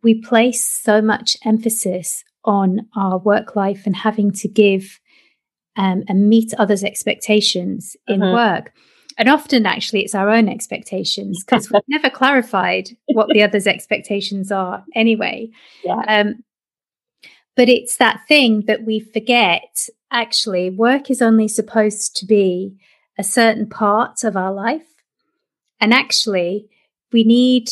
we 0.02 0.20
place 0.20 0.64
so 0.64 1.02
much 1.02 1.36
emphasis 1.44 2.24
on 2.44 2.88
our 2.96 3.18
work 3.18 3.56
life 3.56 3.82
and 3.86 3.96
having 3.96 4.32
to 4.32 4.48
give 4.48 4.98
um, 5.76 6.04
and 6.08 6.28
meet 6.28 6.52
others' 6.54 6.84
expectations 6.84 7.96
in 8.06 8.22
uh-huh. 8.22 8.32
work. 8.32 8.72
And 9.18 9.28
often, 9.28 9.64
actually, 9.64 10.02
it's 10.02 10.14
our 10.14 10.28
own 10.28 10.48
expectations 10.48 11.42
because 11.44 11.70
we've 11.70 11.82
never 11.88 12.10
clarified 12.10 12.90
what 13.06 13.28
the 13.28 13.42
other's 13.42 13.66
expectations 13.66 14.52
are 14.52 14.84
anyway. 14.94 15.48
Yeah. 15.84 16.02
Um, 16.06 16.44
but 17.56 17.70
it's 17.70 17.96
that 17.96 18.20
thing 18.28 18.64
that 18.66 18.84
we 18.84 19.00
forget 19.00 19.88
actually, 20.10 20.70
work 20.70 21.10
is 21.10 21.22
only 21.22 21.48
supposed 21.48 22.16
to 22.16 22.26
be 22.26 22.76
a 23.18 23.24
certain 23.24 23.68
part 23.68 24.24
of 24.24 24.36
our 24.36 24.52
life. 24.52 24.86
And 25.80 25.92
actually, 25.92 26.68
we 27.12 27.24
need 27.24 27.70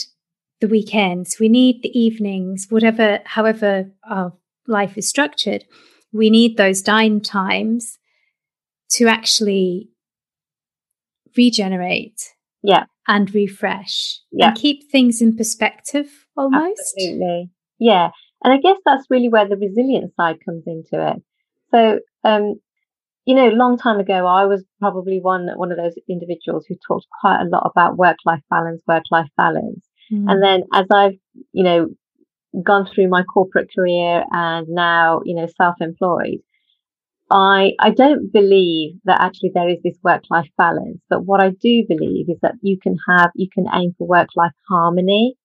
the 0.61 0.69
weekends, 0.69 1.39
we 1.39 1.49
need 1.49 1.83
the 1.83 1.99
evenings, 1.99 2.69
whatever, 2.71 3.21
however 3.25 3.91
our 4.09 4.33
life 4.67 4.97
is 4.97 5.09
structured. 5.09 5.65
We 6.15 6.31
need 6.31 6.57
those 6.57 6.81
dine 6.81 7.21
times 7.21 7.99
to 8.93 9.09
actually 9.09 9.91
regenerate 11.37 12.33
yeah. 12.63 12.85
and 13.09 13.35
refresh 13.35 14.21
yeah. 14.31 14.49
and 14.49 14.57
keep 14.57 14.91
things 14.91 15.21
in 15.21 15.37
perspective 15.37 16.07
almost. 16.37 16.95
Absolutely. 16.97 17.51
Yeah. 17.79 18.11
And 18.43 18.53
i 18.53 18.59
guess 18.59 18.77
that's 18.85 19.07
really 19.11 19.29
where 19.29 19.49
the 19.49 19.57
resilience 19.57 20.15
side 20.17 20.37
comes 20.45 20.63
into 20.67 21.13
it. 21.13 21.23
So 21.71 22.01
um 22.23 22.61
you 23.27 23.35
know 23.35 23.49
long 23.49 23.79
time 23.79 23.99
ago 23.99 24.27
i 24.27 24.45
was 24.45 24.65
probably 24.81 25.19
one 25.21 25.49
one 25.57 25.73
of 25.73 25.79
those 25.79 25.95
individuals 26.09 26.67
who 26.69 26.77
talked 26.87 27.07
quite 27.21 27.41
a 27.41 27.49
lot 27.49 27.71
about 27.71 27.97
work 27.97 28.17
life 28.25 28.43
balance 28.51 28.83
work 28.87 29.05
life 29.11 29.29
balance. 29.37 29.87
Mm. 30.13 30.31
and 30.31 30.43
then 30.43 30.65
as 30.73 30.87
i've 30.93 31.17
you 31.53 31.65
know 31.65 31.89
gone 32.63 32.87
through 32.87 33.09
my 33.09 33.23
corporate 33.23 33.71
career 33.75 34.25
and 34.31 34.69
now 34.69 35.21
you 35.25 35.35
know 35.35 35.47
self-employed 35.57 36.39
I, 37.31 37.73
I 37.81 37.91
don't 37.91 38.33
believe 38.33 38.97
that 39.05 39.21
actually 39.21 39.53
there 39.55 39.69
is 39.69 39.79
this 39.83 39.99
work 40.03 40.25
life 40.31 40.49
balance, 40.59 41.01
but 41.09 41.25
what 41.25 41.43
I 41.43 41.51
do 41.51 41.85
believe 41.89 42.29
is 42.29 42.39
that 42.43 42.55
you 42.61 42.79
can 42.79 42.97
have, 43.09 43.31
you 43.35 43.49
can 43.53 43.65
aim 43.75 43.95
for 43.97 44.07
work 44.07 44.29
life 44.37 44.53
harmony. 44.69 45.37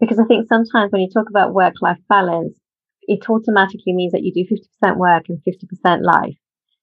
Because 0.00 0.18
I 0.18 0.24
think 0.24 0.48
sometimes 0.48 0.90
when 0.90 1.02
you 1.02 1.10
talk 1.10 1.28
about 1.28 1.54
work 1.54 1.74
life 1.80 1.98
balance, 2.08 2.58
it 3.02 3.28
automatically 3.28 3.92
means 3.92 4.12
that 4.12 4.22
you 4.22 4.32
do 4.32 4.44
50% 4.84 4.96
work 4.96 5.24
and 5.28 5.38
50% 5.46 6.02
life. 6.02 6.36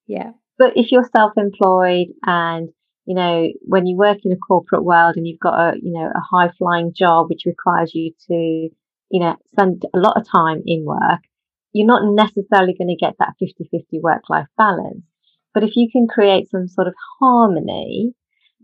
Yeah. 0.07 0.31
But 0.57 0.77
if 0.77 0.91
you're 0.91 1.09
self 1.15 1.33
employed 1.37 2.07
and, 2.25 2.69
you 3.09 3.15
know, 3.15 3.47
when 3.61 3.87
you 3.87 3.97
work 3.97 4.19
in 4.23 4.31
a 4.31 4.37
corporate 4.37 4.83
world 4.83 5.15
and 5.17 5.25
you've 5.27 5.39
got 5.39 5.55
a, 5.59 5.77
you 5.81 5.91
know, 5.91 6.11
a 6.13 6.19
high 6.19 6.51
flying 6.59 6.93
job 6.93 7.27
which 7.27 7.47
requires 7.47 7.95
you 7.95 8.11
to, 8.27 8.35
you 8.35 9.19
know, 9.19 9.35
spend 9.47 9.83
a 9.95 9.97
lot 9.97 10.15
of 10.15 10.29
time 10.29 10.61
in 10.67 10.85
work, 10.85 11.21
you're 11.73 11.87
not 11.87 12.03
necessarily 12.05 12.75
going 12.77 12.87
to 12.87 13.03
get 13.03 13.15
that 13.17 13.33
50 13.39 13.67
50 13.71 13.99
work 13.99 14.29
life 14.29 14.45
balance. 14.59 15.01
But 15.55 15.63
if 15.63 15.75
you 15.75 15.89
can 15.91 16.07
create 16.07 16.51
some 16.51 16.67
sort 16.67 16.85
of 16.85 16.93
harmony 17.19 18.13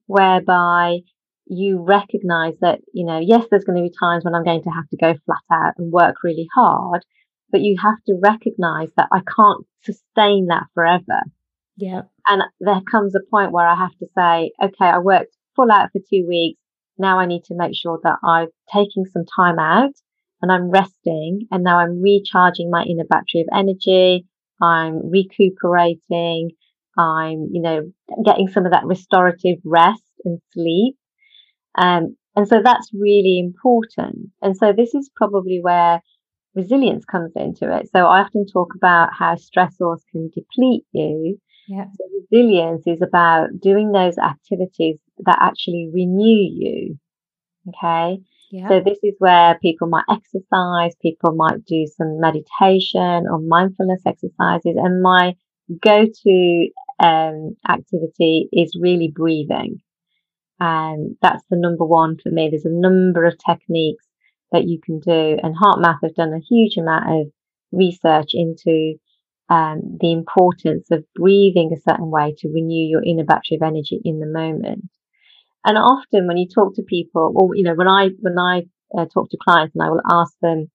whereby 0.05 0.99
you 1.47 1.83
recognize 1.83 2.53
that, 2.61 2.81
you 2.93 3.03
know, 3.03 3.17
yes, 3.17 3.47
there's 3.49 3.65
going 3.65 3.77
to 3.77 3.89
be 3.89 3.97
times 3.99 4.25
when 4.25 4.35
I'm 4.35 4.45
going 4.45 4.61
to 4.61 4.69
have 4.69 4.87
to 4.89 4.97
go 4.97 5.15
flat 5.25 5.41
out 5.51 5.73
and 5.79 5.91
work 5.91 6.17
really 6.23 6.47
hard, 6.53 7.03
but 7.49 7.61
you 7.61 7.77
have 7.81 7.97
to 8.05 8.19
recognize 8.21 8.89
that 8.95 9.07
I 9.11 9.21
can't 9.21 9.65
sustain 9.81 10.49
that 10.49 10.67
forever. 10.75 11.23
Yeah. 11.77 12.03
And 12.27 12.43
there 12.59 12.81
comes 12.89 13.15
a 13.15 13.19
point 13.29 13.51
where 13.51 13.67
I 13.67 13.75
have 13.75 13.95
to 13.99 14.07
say, 14.17 14.51
okay, 14.63 14.85
I 14.85 14.99
worked 14.99 15.35
full 15.55 15.71
out 15.71 15.91
for 15.91 15.99
two 15.99 16.25
weeks. 16.27 16.59
Now 16.97 17.19
I 17.19 17.25
need 17.25 17.43
to 17.45 17.55
make 17.55 17.75
sure 17.75 17.99
that 18.03 18.17
I'm 18.23 18.47
taking 18.73 19.05
some 19.05 19.25
time 19.35 19.59
out 19.59 19.91
and 20.41 20.51
I'm 20.51 20.69
resting 20.69 21.47
and 21.51 21.63
now 21.63 21.79
I'm 21.79 22.01
recharging 22.01 22.69
my 22.69 22.83
inner 22.83 23.03
battery 23.03 23.41
of 23.41 23.47
energy. 23.53 24.25
I'm 24.61 25.09
recuperating. 25.09 26.51
I'm, 26.97 27.49
you 27.51 27.61
know, 27.61 27.91
getting 28.23 28.47
some 28.47 28.65
of 28.65 28.71
that 28.71 28.85
restorative 28.85 29.57
rest 29.65 30.03
and 30.23 30.39
sleep. 30.53 30.95
Um, 31.77 32.15
and 32.37 32.47
so 32.47 32.61
that's 32.63 32.91
really 32.93 33.39
important. 33.39 34.29
And 34.41 34.55
so 34.55 34.71
this 34.71 34.93
is 34.93 35.09
probably 35.15 35.59
where 35.61 36.01
resilience 36.53 37.03
comes 37.05 37.33
into 37.35 37.75
it. 37.75 37.89
So 37.91 37.99
I 38.05 38.21
often 38.21 38.45
talk 38.45 38.75
about 38.75 39.09
how 39.17 39.35
stressors 39.35 39.99
can 40.11 40.29
deplete 40.33 40.85
you. 40.93 41.37
Yeah. 41.67 41.85
So 41.97 42.05
resilience 42.31 42.83
is 42.85 43.01
about 43.01 43.59
doing 43.59 43.91
those 43.91 44.17
activities 44.17 44.97
that 45.25 45.37
actually 45.39 45.89
renew 45.93 46.49
you. 46.51 46.97
Okay. 47.69 48.21
Yeah. 48.51 48.69
So 48.69 48.81
this 48.85 48.99
is 49.03 49.15
where 49.19 49.57
people 49.61 49.87
might 49.87 50.05
exercise, 50.09 50.95
people 51.01 51.33
might 51.35 51.65
do 51.65 51.85
some 51.87 52.19
meditation 52.19 53.25
or 53.29 53.39
mindfulness 53.39 54.01
exercises. 54.05 54.75
And 54.77 55.01
my 55.01 55.35
go-to 55.81 56.67
um, 56.99 57.55
activity 57.67 58.47
is 58.53 58.77
really 58.79 59.11
breathing. 59.13 59.81
And 60.59 61.17
that's 61.21 61.43
the 61.49 61.57
number 61.57 61.85
one 61.85 62.17
for 62.21 62.29
me. 62.29 62.49
There's 62.49 62.65
a 62.65 62.69
number 62.69 63.25
of 63.25 63.35
techniques 63.37 64.05
that 64.51 64.67
you 64.67 64.79
can 64.83 64.99
do. 64.99 65.37
And 65.41 65.55
HeartMath 65.55 65.99
have 66.03 66.15
done 66.15 66.33
a 66.33 66.39
huge 66.39 66.77
amount 66.77 67.09
of 67.09 67.27
research 67.71 68.29
into 68.33 68.93
um, 69.49 69.97
the 69.99 70.11
importance 70.11 70.87
of 70.91 71.05
breathing 71.15 71.71
a 71.73 71.89
certain 71.89 72.09
way 72.09 72.35
to 72.39 72.49
renew 72.49 72.87
your 72.87 73.03
inner 73.03 73.23
battery 73.23 73.57
of 73.59 73.61
energy 73.61 74.01
in 74.03 74.19
the 74.19 74.25
moment. 74.25 74.89
And 75.63 75.77
often 75.77 76.27
when 76.27 76.37
you 76.37 76.47
talk 76.47 76.75
to 76.75 76.83
people, 76.83 77.33
or, 77.35 77.55
you 77.55 77.63
know, 77.63 77.75
when 77.75 77.87
I, 77.87 78.09
when 78.19 78.37
I 78.37 78.63
uh, 78.97 79.05
talk 79.05 79.29
to 79.29 79.37
clients 79.41 79.75
and 79.75 79.83
I 79.83 79.89
will 79.89 80.01
ask 80.09 80.33
them, 80.41 80.69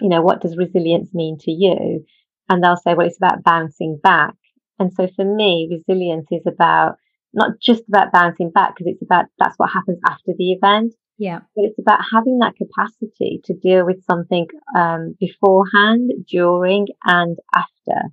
you 0.00 0.08
know, 0.08 0.22
what 0.22 0.40
does 0.40 0.56
resilience 0.56 1.12
mean 1.12 1.38
to 1.40 1.50
you? 1.50 2.04
And 2.48 2.62
they'll 2.62 2.76
say, 2.76 2.94
well, 2.94 3.06
it's 3.06 3.16
about 3.16 3.42
bouncing 3.44 3.98
back. 4.02 4.34
And 4.78 4.92
so 4.92 5.08
for 5.14 5.24
me, 5.24 5.68
resilience 5.70 6.26
is 6.30 6.42
about 6.46 6.96
not 7.32 7.52
just 7.60 7.84
about 7.88 8.12
bouncing 8.12 8.50
back 8.50 8.74
because 8.76 8.92
it's 8.92 9.02
about 9.02 9.26
that's 9.38 9.58
what 9.58 9.70
happens 9.70 9.98
after 10.06 10.32
the 10.36 10.52
event. 10.52 10.94
Yeah. 11.18 11.40
But 11.54 11.64
it's 11.66 11.78
about 11.78 12.00
having 12.12 12.38
that 12.38 12.54
capacity 12.56 13.40
to 13.44 13.54
deal 13.54 13.84
with 13.84 14.04
something 14.04 14.46
um, 14.76 15.14
beforehand, 15.20 16.10
during, 16.28 16.88
and 17.04 17.38
after. 17.54 18.08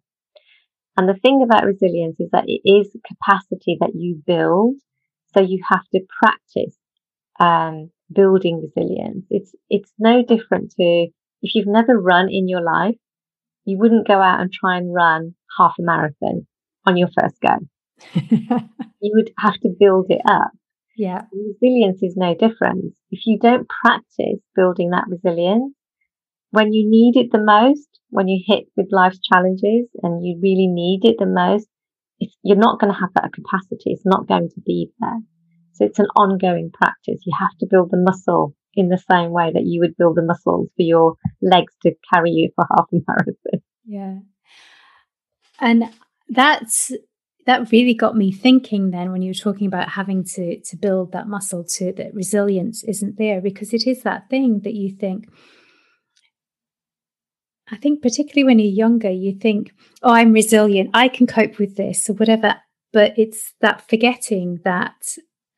And 0.98 1.08
the 1.08 1.14
thing 1.14 1.42
about 1.44 1.66
resilience 1.66 2.20
is 2.20 2.30
that 2.32 2.46
it 2.48 2.62
is 2.70 2.96
capacity 3.08 3.78
that 3.80 3.92
you 3.96 4.22
build 4.26 4.76
so 5.34 5.42
you 5.42 5.62
have 5.70 5.88
to 5.94 6.02
practice 6.22 6.76
um, 7.40 7.92
building 8.14 8.62
resilience. 8.62 9.26
It's 9.30 9.56
it's 9.70 9.92
no 9.98 10.24
different 10.24 10.72
to 10.72 11.08
if 11.42 11.56
you've 11.56 11.68
never 11.68 11.98
run 11.98 12.30
in 12.30 12.48
your 12.48 12.62
life, 12.62 12.98
you 13.66 13.78
wouldn't 13.78 14.08
go 14.08 14.22
out 14.22 14.42
and 14.42 14.52
try 14.52 14.78
and 14.78 14.94
run 14.94 15.36
half 15.58 15.76
a 15.80 15.84
marathon 15.84 16.48
on 16.86 16.98
your 16.98 17.10
first 17.18 17.36
go. 17.42 17.58
you 19.02 19.12
would 19.14 19.32
have 19.38 19.56
to 19.62 19.70
build 19.80 20.08
it 20.10 20.22
up. 20.26 20.52
Yeah. 21.00 21.22
Resilience 21.32 22.04
is 22.04 22.18
no 22.18 22.36
different. 22.36 22.94
If 23.10 23.22
you 23.26 23.40
don't 23.40 23.70
practice 23.70 24.42
building 24.54 24.90
that 24.90 25.06
resilience, 25.08 25.74
when 26.52 26.74
you 26.74 26.90
need 26.90 27.16
it 27.16 27.32
the 27.32 27.42
most, 27.42 27.88
when 28.10 28.28
you 28.28 28.44
hit 28.46 28.66
with 28.76 28.92
life's 28.92 29.22
challenges 29.22 29.88
and 30.04 30.26
you 30.26 30.38
really 30.44 30.68
need 30.68 31.06
it 31.06 31.16
the 31.18 31.26
most, 31.26 31.70
you're 32.44 32.58
not 32.58 32.82
going 32.82 32.92
to 32.92 33.00
have 33.00 33.12
that 33.16 33.32
capacity. 33.32 33.92
It's 33.92 34.06
not 34.06 34.28
going 34.28 34.50
to 34.50 34.62
be 34.66 34.92
there. 35.00 35.20
So 35.72 35.86
it's 35.86 36.00
an 36.00 36.08
ongoing 36.18 36.70
practice. 36.74 37.24
You 37.26 37.34
have 37.40 37.58
to 37.62 37.68
build 37.72 37.92
the 37.92 38.04
muscle 38.06 38.54
in 38.74 38.90
the 38.90 39.02
same 39.10 39.32
way 39.32 39.52
that 39.54 39.64
you 39.64 39.80
would 39.80 39.96
build 39.96 40.18
the 40.18 40.26
muscles 40.26 40.68
for 40.76 40.84
your 40.84 41.16
legs 41.42 41.74
to 41.84 41.94
carry 42.14 42.32
you 42.32 42.50
for 42.58 42.66
half 42.76 42.88
a 42.92 42.98
marathon. 43.08 43.64
Yeah. 43.86 44.16
And 45.62 45.94
that's 46.28 46.92
that 47.50 47.72
really 47.72 47.96
got 47.96 48.16
me 48.16 48.32
thinking 48.32 48.92
then 48.92 49.12
when 49.12 49.24
you 49.24 49.32
were 49.32 49.34
talking 49.34 49.66
about 49.66 49.90
having 49.90 50.24
to 50.24 50.60
to 50.62 50.78
build 50.78 51.12
that 51.12 51.28
muscle 51.28 51.64
to 51.64 51.92
that 51.94 52.14
resilience 52.14 52.84
isn't 52.84 53.18
there 53.18 53.42
because 53.42 53.74
it 53.74 53.88
is 53.88 54.04
that 54.04 54.30
thing 54.30 54.60
that 54.60 54.76
you 54.76 54.92
think 54.92 55.28
I 57.72 57.78
think 57.78 58.02
particularly 58.02 58.46
when 58.46 58.58
you're 58.58 58.74
younger, 58.86 59.12
you 59.12 59.38
think, 59.38 59.72
oh, 60.02 60.12
I'm 60.12 60.34
resilient, 60.34 60.90
I 60.96 61.08
can 61.08 61.28
cope 61.28 61.60
with 61.60 61.76
this 61.76 62.10
or 62.10 62.14
whatever. 62.14 62.56
But 62.92 63.14
it's 63.16 63.54
that 63.62 63.88
forgetting 63.88 64.62
that 64.64 65.16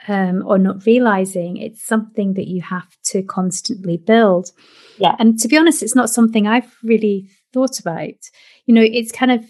um, 0.09 0.43
or 0.45 0.57
not 0.57 0.85
realizing 0.85 1.55
it's 1.55 1.81
something 1.81 2.33
that 2.33 2.49
you 2.49 2.61
have 2.63 2.89
to 3.05 3.23
constantly 3.23 3.95
build. 3.95 4.51
Yeah. 4.97 5.15
And 5.19 5.39
to 5.39 5.47
be 5.47 5.57
honest, 5.57 5.81
it's 5.83 5.95
not 5.95 6.09
something 6.09 6.47
I've 6.47 6.75
really 6.83 7.29
thought 7.53 7.79
about. 7.79 8.19
You 8.65 8.75
know, 8.75 8.81
it's 8.81 9.13
kind 9.13 9.31
of, 9.31 9.45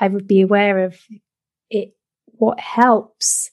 I 0.00 0.08
would 0.08 0.26
be 0.26 0.40
aware 0.40 0.84
of 0.84 0.98
it, 1.70 1.94
what 2.26 2.60
helps, 2.60 3.50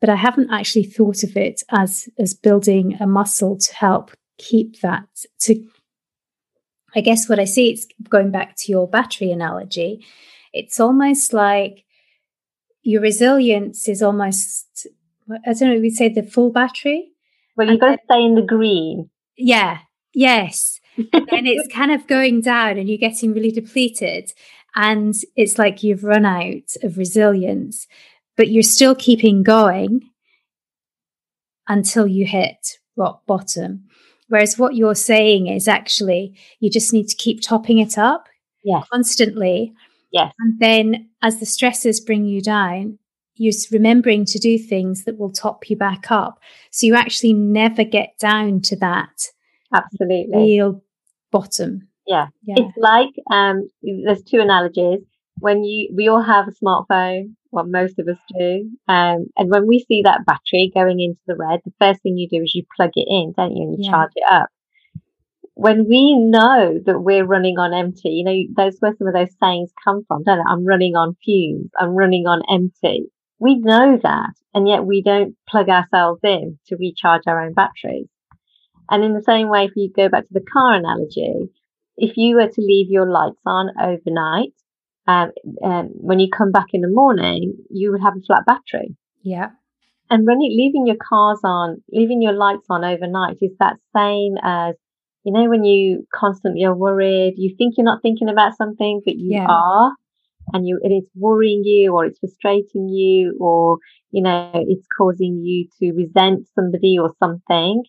but 0.00 0.10
I 0.10 0.16
haven't 0.16 0.50
actually 0.50 0.84
thought 0.84 1.22
of 1.22 1.36
it 1.36 1.62
as, 1.70 2.08
as 2.18 2.34
building 2.34 2.96
a 3.00 3.06
muscle 3.06 3.56
to 3.58 3.74
help 3.74 4.12
keep 4.38 4.80
that, 4.80 5.08
to, 5.40 5.66
I 6.94 7.00
guess 7.00 7.28
what 7.28 7.38
I 7.38 7.44
see, 7.44 7.70
it's 7.70 7.86
going 8.08 8.30
back 8.30 8.56
to 8.58 8.72
your 8.72 8.88
battery 8.88 9.30
analogy. 9.30 10.04
It's 10.52 10.80
almost 10.80 11.32
like 11.32 11.84
your 12.82 13.02
resilience 13.02 13.88
is 13.88 14.02
almost 14.02 14.86
I 15.30 15.52
don't 15.52 15.74
know, 15.74 15.80
we 15.80 15.90
say 15.90 16.08
the 16.08 16.22
full 16.22 16.50
battery. 16.50 17.12
Well, 17.56 17.68
you've 17.68 17.80
got 17.80 17.96
to 17.96 17.98
stay 18.04 18.24
in 18.24 18.34
the 18.34 18.42
green. 18.42 19.10
Yeah. 19.36 19.78
Yes. 20.14 20.80
and 20.96 21.46
it's 21.46 21.72
kind 21.72 21.92
of 21.92 22.06
going 22.06 22.40
down 22.40 22.78
and 22.78 22.88
you're 22.88 22.98
getting 22.98 23.34
really 23.34 23.50
depleted. 23.50 24.32
And 24.74 25.14
it's 25.36 25.58
like 25.58 25.82
you've 25.82 26.04
run 26.04 26.24
out 26.24 26.76
of 26.82 26.98
resilience, 26.98 27.86
but 28.36 28.48
you're 28.48 28.62
still 28.62 28.94
keeping 28.94 29.42
going 29.42 30.02
until 31.68 32.06
you 32.06 32.26
hit 32.26 32.78
rock 32.96 33.22
bottom. 33.26 33.84
Whereas 34.28 34.58
what 34.58 34.74
you're 34.74 34.94
saying 34.94 35.46
is 35.46 35.68
actually 35.68 36.36
you 36.60 36.70
just 36.70 36.92
need 36.92 37.08
to 37.08 37.16
keep 37.16 37.40
topping 37.40 37.78
it 37.78 37.96
up 37.96 38.28
yes. 38.62 38.86
constantly. 38.92 39.72
Yes. 40.12 40.32
And 40.38 40.58
then 40.58 41.08
as 41.22 41.40
the 41.40 41.46
stresses 41.46 42.00
bring 42.00 42.24
you 42.24 42.40
down, 42.40 42.98
you're 43.34 43.54
remembering 43.70 44.24
to 44.26 44.38
do 44.38 44.58
things 44.58 45.04
that 45.04 45.18
will 45.18 45.30
top 45.30 45.70
you 45.70 45.76
back 45.76 46.10
up. 46.10 46.40
So 46.70 46.86
you 46.86 46.94
actually 46.94 47.32
never 47.32 47.84
get 47.84 48.18
down 48.18 48.60
to 48.62 48.76
that 48.76 49.26
absolutely 49.74 50.28
real 50.34 50.82
bottom. 51.30 51.87
Yeah. 52.08 52.26
yeah. 52.44 52.56
It's 52.58 52.76
like 52.76 53.10
um 53.30 53.68
there's 53.82 54.22
two 54.22 54.40
analogies. 54.40 55.00
When 55.38 55.62
you 55.62 55.90
we 55.94 56.08
all 56.08 56.22
have 56.22 56.48
a 56.48 56.64
smartphone, 56.64 57.34
well 57.52 57.66
most 57.66 57.98
of 57.98 58.08
us 58.08 58.18
do. 58.36 58.70
Um 58.88 59.26
and 59.36 59.50
when 59.50 59.66
we 59.66 59.84
see 59.86 60.02
that 60.02 60.26
battery 60.26 60.72
going 60.74 61.00
into 61.00 61.20
the 61.26 61.36
red, 61.36 61.60
the 61.64 61.72
first 61.80 62.02
thing 62.02 62.16
you 62.16 62.28
do 62.28 62.42
is 62.42 62.54
you 62.54 62.64
plug 62.76 62.90
it 62.94 63.06
in, 63.08 63.34
don't 63.36 63.56
you? 63.56 63.62
And 63.62 63.78
you 63.78 63.84
yeah. 63.84 63.90
charge 63.90 64.12
it 64.16 64.30
up. 64.30 64.48
When 65.54 65.88
we 65.88 66.14
know 66.14 66.78
that 66.86 67.00
we're 67.00 67.26
running 67.26 67.58
on 67.58 67.74
empty, 67.74 68.10
you 68.10 68.24
know, 68.24 68.64
those 68.64 68.78
where 68.78 68.94
some 68.96 69.08
of 69.08 69.14
those 69.14 69.34
sayings 69.42 69.72
come 69.84 70.04
from, 70.06 70.22
don't 70.22 70.38
they? 70.38 70.44
I'm 70.48 70.64
running 70.64 70.94
on 70.94 71.16
fumes, 71.24 71.70
I'm 71.78 71.96
running 71.96 72.26
on 72.26 72.42
empty 72.48 73.10
we 73.38 73.56
know 73.56 73.98
that, 74.02 74.32
and 74.54 74.68
yet 74.68 74.84
we 74.84 75.02
don't 75.02 75.36
plug 75.48 75.68
ourselves 75.68 76.20
in 76.24 76.58
to 76.66 76.76
recharge 76.76 77.22
our 77.26 77.44
own 77.44 77.54
batteries. 77.54 78.08
And 78.90 79.04
in 79.04 79.14
the 79.14 79.22
same 79.22 79.48
way, 79.48 79.64
if 79.64 79.72
you 79.76 79.92
go 79.94 80.08
back 80.08 80.26
to 80.26 80.32
the 80.32 80.44
car 80.52 80.74
analogy, 80.74 81.50
if 81.98 82.16
you 82.16 82.36
were 82.36 82.48
to 82.48 82.60
leave 82.60 82.90
your 82.90 83.10
lights 83.10 83.40
on 83.44 83.70
overnight, 83.80 84.54
um, 85.06 85.32
um, 85.62 85.90
when 85.94 86.20
you 86.20 86.28
come 86.30 86.52
back 86.52 86.68
in 86.72 86.80
the 86.80 86.90
morning, 86.90 87.54
you 87.70 87.90
would 87.92 88.00
have 88.00 88.14
a 88.16 88.20
flat 88.26 88.44
battery. 88.46 88.96
Yeah. 89.22 89.50
And 90.10 90.26
when 90.26 90.40
you 90.40 90.56
leaving 90.56 90.86
your 90.86 90.96
cars 90.96 91.40
on, 91.44 91.82
leaving 91.92 92.22
your 92.22 92.32
lights 92.32 92.66
on 92.70 92.84
overnight 92.84 93.38
is 93.42 93.52
that 93.58 93.76
same 93.94 94.36
as, 94.42 94.74
you 95.24 95.32
know, 95.32 95.48
when 95.48 95.64
you 95.64 96.06
constantly 96.14 96.64
are 96.64 96.74
worried, 96.74 97.34
you 97.36 97.54
think 97.58 97.74
you're 97.76 97.84
not 97.84 98.00
thinking 98.00 98.28
about 98.30 98.56
something, 98.56 99.02
but 99.04 99.16
you 99.16 99.32
yeah. 99.32 99.46
are 99.48 99.92
and 100.52 100.66
you 100.66 100.78
it 100.82 100.88
is 100.88 101.04
worrying 101.14 101.62
you 101.64 101.92
or 101.92 102.04
it's 102.04 102.18
frustrating 102.18 102.88
you 102.88 103.36
or 103.40 103.78
you 104.10 104.22
know 104.22 104.50
it's 104.54 104.86
causing 104.96 105.42
you 105.44 105.66
to 105.78 105.92
resent 105.96 106.46
somebody 106.54 106.98
or 106.98 107.12
something 107.18 107.82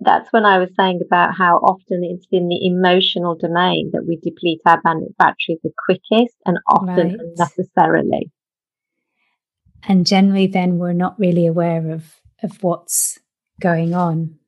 that's 0.00 0.32
when 0.32 0.44
I 0.44 0.58
was 0.58 0.70
saying 0.76 1.00
about 1.04 1.34
how 1.36 1.56
often 1.56 2.04
it's 2.04 2.26
in 2.30 2.48
the 2.48 2.66
emotional 2.66 3.34
domain 3.34 3.90
that 3.92 4.06
we 4.06 4.16
deplete 4.16 4.60
our 4.66 4.80
battery 5.18 5.58
the 5.62 5.70
quickest 5.84 6.36
and 6.44 6.58
often 6.68 7.08
right. 7.08 7.18
unnecessarily. 7.18 8.30
And 9.88 10.06
generally, 10.06 10.46
then 10.46 10.78
we're 10.78 10.92
not 10.92 11.18
really 11.18 11.46
aware 11.46 11.90
of 11.90 12.20
of 12.42 12.62
what's 12.62 13.18
going 13.60 13.94
on. 13.94 14.38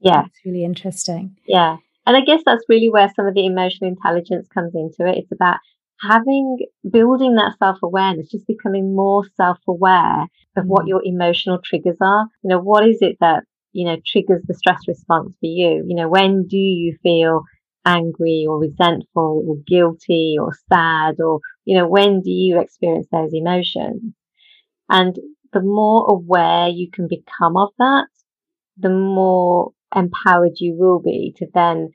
Yeah, 0.00 0.24
it's 0.26 0.44
really 0.44 0.64
interesting. 0.64 1.36
Yeah, 1.46 1.76
and 2.06 2.16
I 2.16 2.22
guess 2.22 2.42
that's 2.44 2.64
really 2.68 2.90
where 2.90 3.10
some 3.14 3.26
of 3.26 3.34
the 3.34 3.46
emotional 3.46 3.90
intelligence 3.90 4.48
comes 4.48 4.74
into 4.74 5.06
it. 5.06 5.18
It's 5.18 5.32
about 5.32 5.58
having 6.00 6.58
building 6.90 7.34
that 7.34 7.56
self-awareness 7.58 8.30
just 8.30 8.46
becoming 8.46 8.94
more 8.94 9.24
self-aware 9.36 10.26
of 10.56 10.66
what 10.66 10.84
mm. 10.84 10.88
your 10.88 11.02
emotional 11.04 11.58
triggers 11.62 11.98
are 12.00 12.26
you 12.42 12.48
know 12.48 12.58
what 12.58 12.88
is 12.88 12.98
it 13.00 13.16
that 13.20 13.44
you 13.72 13.86
know 13.86 13.96
triggers 14.06 14.42
the 14.46 14.54
stress 14.54 14.80
response 14.88 15.34
for 15.40 15.46
you. 15.46 15.84
You 15.86 15.94
know 15.96 16.08
when 16.08 16.46
do 16.46 16.56
you 16.56 16.96
feel 17.02 17.42
angry 17.86 18.44
or 18.48 18.58
resentful 18.58 19.44
or 19.48 19.56
guilty 19.66 20.36
or 20.38 20.52
sad 20.72 21.20
or 21.20 21.40
you 21.64 21.76
know 21.76 21.88
when 21.88 22.20
do 22.22 22.30
you 22.30 22.60
experience 22.60 23.06
those 23.12 23.32
emotions? 23.34 24.02
And 24.90 25.18
the 25.52 25.62
more 25.62 26.06
aware 26.10 26.68
you 26.68 26.90
can 26.90 27.08
become 27.08 27.56
of 27.56 27.70
that 27.78 28.08
the 28.78 28.90
more 28.90 29.72
empowered 29.94 30.58
you 30.60 30.74
will 30.76 31.00
be 31.00 31.34
to 31.36 31.46
then 31.54 31.90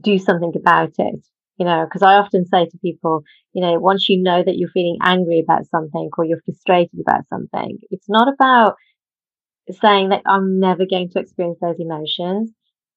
do 0.00 0.18
something 0.18 0.52
about 0.56 0.92
it. 0.98 1.20
You 1.58 1.66
know, 1.66 1.84
because 1.84 2.02
I 2.02 2.14
often 2.14 2.46
say 2.46 2.66
to 2.66 2.78
people, 2.78 3.22
you 3.52 3.62
know, 3.62 3.78
once 3.78 4.08
you 4.08 4.20
know 4.22 4.42
that 4.42 4.56
you're 4.56 4.70
feeling 4.70 4.98
angry 5.02 5.40
about 5.40 5.66
something 5.68 6.10
or 6.18 6.24
you're 6.24 6.40
frustrated 6.44 6.98
about 7.00 7.28
something, 7.28 7.78
it's 7.90 8.08
not 8.08 8.28
about 8.32 8.74
saying 9.70 10.10
that 10.10 10.22
I'm 10.26 10.58
never 10.58 10.84
going 10.88 11.10
to 11.10 11.20
experience 11.20 11.58
those 11.60 11.78
emotions 11.78 12.50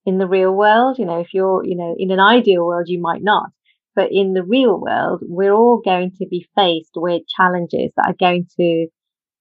in 0.06 0.18
the 0.18 0.28
real 0.28 0.52
world. 0.52 0.98
You 1.00 1.06
know, 1.06 1.20
if 1.20 1.34
you're, 1.34 1.64
you 1.66 1.76
know, 1.76 1.96
in 1.98 2.12
an 2.12 2.20
ideal 2.20 2.66
world, 2.66 2.88
you 2.88 3.02
might 3.02 3.24
not. 3.24 3.50
But 3.96 4.10
in 4.12 4.34
the 4.34 4.44
real 4.44 4.80
world, 4.80 5.22
we're 5.24 5.54
all 5.54 5.82
going 5.84 6.12
to 6.20 6.28
be 6.28 6.48
faced 6.56 6.92
with 6.96 7.24
challenges 7.28 7.92
that 7.96 8.08
are 8.08 8.16
going 8.20 8.48
to 8.60 8.88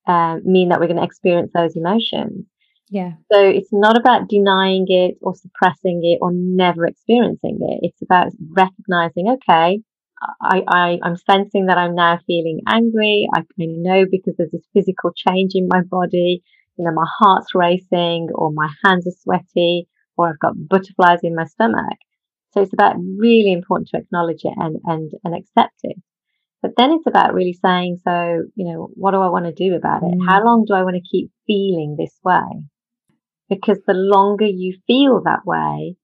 uh, 0.06 0.36
mean 0.44 0.68
that 0.68 0.78
we're 0.80 0.86
going 0.86 0.98
to 0.98 1.04
experience 1.04 1.50
those 1.54 1.76
emotions. 1.76 2.46
Yeah. 2.90 3.12
So 3.32 3.40
it's 3.40 3.72
not 3.72 3.98
about 3.98 4.28
denying 4.28 4.84
it 4.88 5.16
or 5.20 5.34
suppressing 5.34 6.02
it 6.04 6.18
or 6.20 6.30
never 6.32 6.86
experiencing 6.86 7.58
it. 7.60 7.80
It's 7.82 8.02
about 8.02 8.28
recognizing, 8.50 9.28
okay, 9.28 9.80
I, 10.40 10.62
I, 10.68 10.98
I'm 11.02 11.16
sensing 11.16 11.66
that 11.66 11.78
I'm 11.78 11.94
now 11.94 12.20
feeling 12.26 12.60
angry. 12.68 13.26
I 13.34 13.40
can 13.56 13.82
know 13.82 14.04
because 14.08 14.34
there's 14.36 14.52
this 14.52 14.68
physical 14.72 15.10
change 15.16 15.52
in 15.54 15.68
my 15.68 15.80
body. 15.82 16.42
You 16.76 16.84
know, 16.84 16.92
my 16.92 17.06
heart's 17.18 17.54
racing 17.54 18.28
or 18.34 18.52
my 18.52 18.68
hands 18.84 19.06
are 19.06 19.20
sweaty 19.22 19.88
or 20.16 20.28
I've 20.28 20.38
got 20.38 20.68
butterflies 20.68 21.20
in 21.22 21.34
my 21.34 21.44
stomach. 21.44 21.98
So 22.52 22.60
it's 22.60 22.72
about 22.72 22.96
really 22.96 23.52
important 23.52 23.88
to 23.88 23.98
acknowledge 23.98 24.44
it 24.44 24.54
and, 24.56 24.78
and, 24.84 25.10
and 25.24 25.34
accept 25.34 25.74
it. 25.82 25.96
But 26.62 26.72
then 26.76 26.92
it's 26.92 27.06
about 27.06 27.34
really 27.34 27.52
saying, 27.52 27.98
so, 28.04 28.44
you 28.54 28.72
know, 28.72 28.88
what 28.94 29.10
do 29.10 29.18
I 29.18 29.28
want 29.28 29.44
to 29.44 29.52
do 29.52 29.74
about 29.74 30.02
it? 30.02 30.18
Mm. 30.18 30.26
How 30.26 30.42
long 30.44 30.64
do 30.66 30.74
I 30.74 30.82
want 30.82 30.96
to 30.96 31.02
keep 31.10 31.30
feeling 31.46 31.96
this 31.98 32.16
way? 32.24 32.64
because 33.48 33.78
the 33.86 33.94
longer 33.94 34.46
you 34.46 34.78
feel 34.86 35.22
that 35.24 35.44
way, 35.44 35.96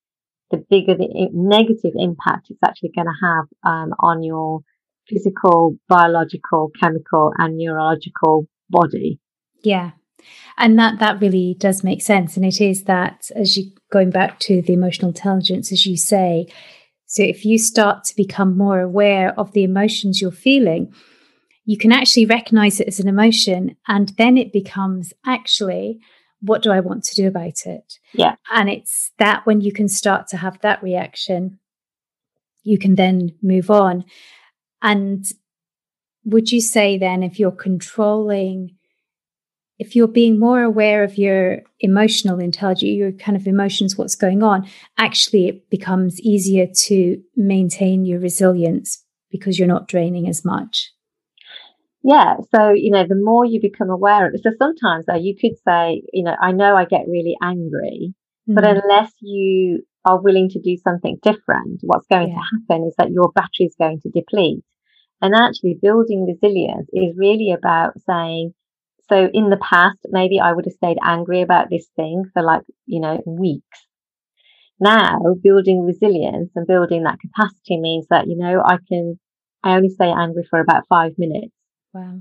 the 0.51 0.59
bigger 0.69 0.95
the 0.97 1.29
negative 1.33 1.93
impact 1.95 2.49
it's 2.51 2.63
actually 2.65 2.91
going 2.95 3.07
to 3.07 3.27
have 3.27 3.45
um, 3.65 3.91
on 4.01 4.23
your 4.23 4.61
physical, 5.09 5.77
biological, 5.89 6.71
chemical, 6.81 7.33
and 7.37 7.57
neurological 7.57 8.47
body. 8.69 9.21
Yeah. 9.63 9.93
And 10.59 10.79
that 10.79 10.99
that 10.99 11.21
really 11.21 11.57
does 11.59 11.85
make 11.85 12.03
sense. 12.03 12.37
And 12.37 12.45
it 12.45 12.61
is 12.61 12.85
that 12.85 13.31
as 13.35 13.57
you 13.57 13.73
going 13.91 14.11
back 14.11 14.39
to 14.41 14.63
the 14.63 14.73
emotional 14.73 15.09
intelligence, 15.09 15.73
as 15.73 15.87
you 15.87 15.97
say, 15.97 16.47
so 17.07 17.23
if 17.23 17.45
you 17.45 17.59
start 17.59 18.05
to 18.05 18.17
become 18.17 18.57
more 18.57 18.81
aware 18.81 19.39
of 19.39 19.53
the 19.53 19.65
emotions 19.65 20.21
you're 20.21 20.31
feeling, 20.31 20.95
you 21.65 21.77
can 21.77 21.93
actually 21.93 22.27
recognize 22.27 22.81
it 22.81 22.89
as 22.89 23.01
an 23.01 23.09
emotion, 23.09 23.77
and 23.89 24.11
then 24.17 24.37
it 24.37 24.53
becomes 24.53 25.13
actually 25.27 26.01
what 26.43 26.63
do 26.63 26.71
I 26.71 26.81
want 26.81 27.05
to 27.05 27.15
do 27.15 27.29
about 27.29 27.67
it? 27.67 27.99
Yeah. 28.13 28.37
And 28.51 28.71
it's 28.71 29.13
that 29.19 29.45
when 29.45 29.61
you 29.61 29.73
can 29.73 29.89
start 29.89 30.27
to 30.29 30.37
have 30.37 30.59
that 30.63 30.83
reaction, 30.83 31.59
you 32.63 32.79
can 32.79 32.95
then 32.95 33.35
move 33.43 33.71
on. 33.71 34.05
And 34.83 35.25
would 36.25 36.51
you 36.51 36.61
say 36.61 36.99
then, 36.99 37.23
if 37.23 37.39
you're 37.39 37.51
controlling, 37.51 38.77
if 39.81 39.97
you're 39.97 40.07
being 40.07 40.39
more 40.39 40.63
aware 40.63 41.03
of 41.03 41.17
your 41.17 41.63
emotional 41.81 42.39
intelligence, 42.39 42.83
your 42.83 43.13
kind 43.13 43.35
of 43.35 43.47
emotions, 43.47 43.97
what's 43.97 44.15
going 44.15 44.43
on, 44.43 44.69
actually 44.99 45.49
it 45.49 45.71
becomes 45.71 46.21
easier 46.21 46.67
to 46.67 47.21
maintain 47.35 48.05
your 48.05 48.21
resilience 48.21 49.03
because 49.31 49.59
you're 49.59 49.67
not 49.67 49.89
draining 49.89 50.29
as 50.29 50.45
much? 50.45 50.93
Yeah. 52.05 52.37
So, 52.55 52.73
you 52.73 52.91
know, 52.91 53.07
the 53.09 53.19
more 53.19 53.47
you 53.47 53.59
become 53.59 53.89
aware 53.89 54.29
of 54.29 54.35
it. 54.35 54.43
So 54.43 54.51
sometimes 54.59 55.07
though, 55.07 55.15
you 55.15 55.35
could 55.35 55.57
say, 55.67 56.03
you 56.13 56.25
know, 56.25 56.37
I 56.39 56.53
know 56.53 56.77
I 56.77 56.85
get 56.85 57.09
really 57.09 57.37
angry, 57.43 58.13
mm-hmm. 58.49 58.55
but 58.55 58.65
unless 58.65 59.13
you 59.21 59.83
are 60.05 60.21
willing 60.21 60.51
to 60.51 60.61
do 60.61 60.77
something 60.77 61.19
different, 61.23 61.81
what's 61.83 62.07
going 62.07 62.29
yeah. 62.29 62.35
to 62.35 62.41
happen 62.41 62.87
is 62.87 62.95
that 62.99 63.11
your 63.11 63.33
battery 63.35 63.65
is 63.67 63.77
going 63.79 64.01
to 64.03 64.11
deplete. 64.11 64.63
And 65.23 65.35
actually 65.35 65.79
building 65.81 66.27
resilience 66.27 66.89
is 66.93 67.17
really 67.17 67.53
about 67.57 67.93
saying, 68.07 68.53
So 69.11 69.29
in 69.35 69.51
the 69.51 69.59
past, 69.59 69.99
maybe 70.09 70.39
I 70.41 70.53
would 70.53 70.67
have 70.67 70.75
stayed 70.75 70.99
angry 71.03 71.43
about 71.43 71.69
this 71.69 71.89
thing 71.97 72.25
for 72.33 72.43
like, 72.43 72.63
you 72.87 73.01
know, 73.01 73.21
weeks. 73.27 73.87
Now 74.79 75.19
building 75.43 75.85
resilience 75.85 76.51
and 76.55 76.67
building 76.67 77.03
that 77.03 77.19
capacity 77.21 77.79
means 77.79 78.07
that, 78.09 78.29
you 78.29 78.37
know, 78.37 78.63
I 78.65 78.77
can, 78.89 79.19
I 79.65 79.75
only 79.75 79.91
stay 79.91 80.09
angry 80.09 80.47
for 80.49 80.61
about 80.61 80.85
five 80.89 81.13
minutes. 81.19 81.53
Wow. 81.93 82.21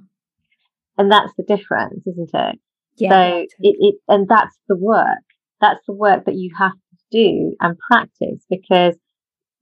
And 0.97 1.11
that's 1.11 1.31
the 1.37 1.43
difference, 1.43 2.05
isn't 2.07 2.31
it? 2.33 2.59
Yeah. 2.97 3.09
So 3.11 3.45
it, 3.59 3.75
it, 3.79 3.95
and 4.07 4.27
that's 4.27 4.57
the 4.67 4.75
work. 4.75 5.23
That's 5.61 5.79
the 5.87 5.93
work 5.93 6.25
that 6.25 6.35
you 6.35 6.51
have 6.57 6.73
to 6.73 6.97
do 7.11 7.55
and 7.61 7.77
practice 7.77 8.43
because, 8.49 8.97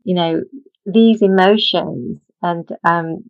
you 0.04 0.16
know, 0.16 0.42
these 0.86 1.22
emotions 1.22 2.20
and, 2.42 2.68
um, 2.84 3.26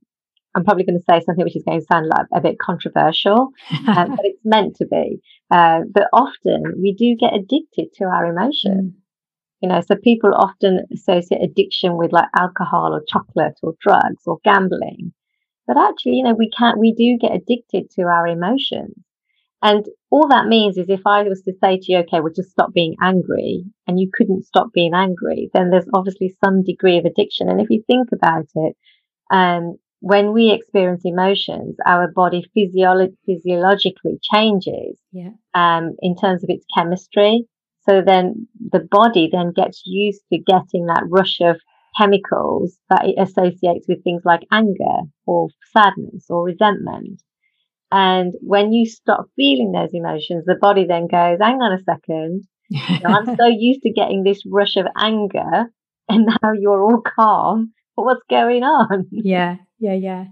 I'm 0.57 0.63
probably 0.63 0.85
going 0.85 0.99
to 0.99 1.05
say 1.07 1.23
something 1.23 1.45
which 1.45 1.55
is 1.55 1.63
going 1.63 1.79
to 1.79 1.85
sound 1.85 2.07
like 2.07 2.25
a 2.33 2.41
bit 2.41 2.57
controversial, 2.57 3.51
um, 3.87 4.15
but 4.15 4.25
it's 4.25 4.41
meant 4.43 4.75
to 4.77 4.87
be. 4.87 5.19
Uh, 5.51 5.81
but 5.93 6.07
often 6.11 6.63
we 6.81 6.93
do 6.93 7.15
get 7.15 7.35
addicted 7.35 7.93
to 7.97 8.05
our 8.05 8.25
emotions. 8.25 8.93
Mm. 8.93 9.01
You 9.61 9.69
know, 9.69 9.81
so 9.81 9.95
people 9.95 10.31
often 10.35 10.85
associate 10.93 11.43
addiction 11.43 11.95
with 11.95 12.11
like 12.11 12.27
alcohol 12.35 12.93
or 12.93 13.03
chocolate 13.07 13.57
or 13.61 13.73
drugs 13.79 14.23
or 14.25 14.39
gambling. 14.43 15.13
But 15.67 15.77
actually, 15.77 16.13
you 16.13 16.23
know, 16.23 16.33
we 16.33 16.49
can't, 16.49 16.79
we 16.79 16.93
do 16.93 17.17
get 17.19 17.35
addicted 17.35 17.89
to 17.91 18.03
our 18.03 18.27
emotions. 18.27 18.95
And 19.61 19.85
all 20.11 20.27
that 20.29 20.47
means 20.47 20.77
is 20.77 20.89
if 20.89 21.01
I 21.05 21.23
was 21.23 21.41
to 21.43 21.53
say 21.61 21.77
to 21.77 21.91
you, 21.91 21.97
okay, 21.99 22.19
well, 22.19 22.31
just 22.35 22.51
stop 22.51 22.73
being 22.73 22.95
angry 23.01 23.65
and 23.87 23.99
you 23.99 24.09
couldn't 24.13 24.45
stop 24.45 24.71
being 24.73 24.93
angry, 24.93 25.49
then 25.53 25.71
there's 25.71 25.89
obviously 25.93 26.35
some 26.43 26.63
degree 26.63 26.97
of 26.97 27.05
addiction. 27.05 27.49
And 27.49 27.59
if 27.59 27.69
you 27.69 27.83
think 27.87 28.09
about 28.13 28.47
it, 28.55 28.75
um, 29.31 29.77
when 29.99 30.33
we 30.33 30.51
experience 30.51 31.01
emotions, 31.05 31.75
our 31.85 32.11
body 32.11 32.45
physiolo- 32.55 33.15
physiologically 33.25 34.19
changes 34.21 34.97
yeah. 35.11 35.31
um, 35.53 35.95
in 36.01 36.15
terms 36.15 36.43
of 36.43 36.49
its 36.49 36.65
chemistry. 36.75 37.45
So 37.87 38.01
then 38.05 38.47
the 38.71 38.85
body 38.91 39.29
then 39.31 39.53
gets 39.53 39.83
used 39.85 40.21
to 40.31 40.39
getting 40.39 40.87
that 40.87 41.03
rush 41.09 41.39
of 41.41 41.59
chemicals 41.97 42.77
that 42.89 43.05
it 43.05 43.15
associates 43.17 43.87
with 43.87 44.03
things 44.03 44.21
like 44.25 44.41
anger 44.51 45.07
or 45.25 45.49
sadness 45.73 46.25
or 46.29 46.43
resentment. 46.43 47.21
And 47.91 48.33
when 48.41 48.73
you 48.73 48.85
stop 48.85 49.27
feeling 49.35 49.71
those 49.71 49.93
emotions, 49.93 50.43
the 50.45 50.57
body 50.59 50.85
then 50.85 51.07
goes, 51.07 51.39
hang 51.41 51.61
on 51.61 51.71
a 51.71 51.83
second. 51.83 52.43
You 52.69 52.99
know, 53.01 53.09
I'm 53.09 53.35
so 53.37 53.47
used 53.47 53.81
to 53.83 53.93
getting 53.93 54.23
this 54.23 54.43
rush 54.45 54.75
of 54.75 54.85
anger 54.97 55.71
and 56.09 56.25
now 56.25 56.51
you're 56.59 56.81
all 56.81 57.01
calm. 57.01 57.73
What's 57.95 58.21
going 58.29 58.63
on? 58.63 59.07
Yeah, 59.11 59.55
yeah, 59.79 59.93
yeah. 59.93 60.25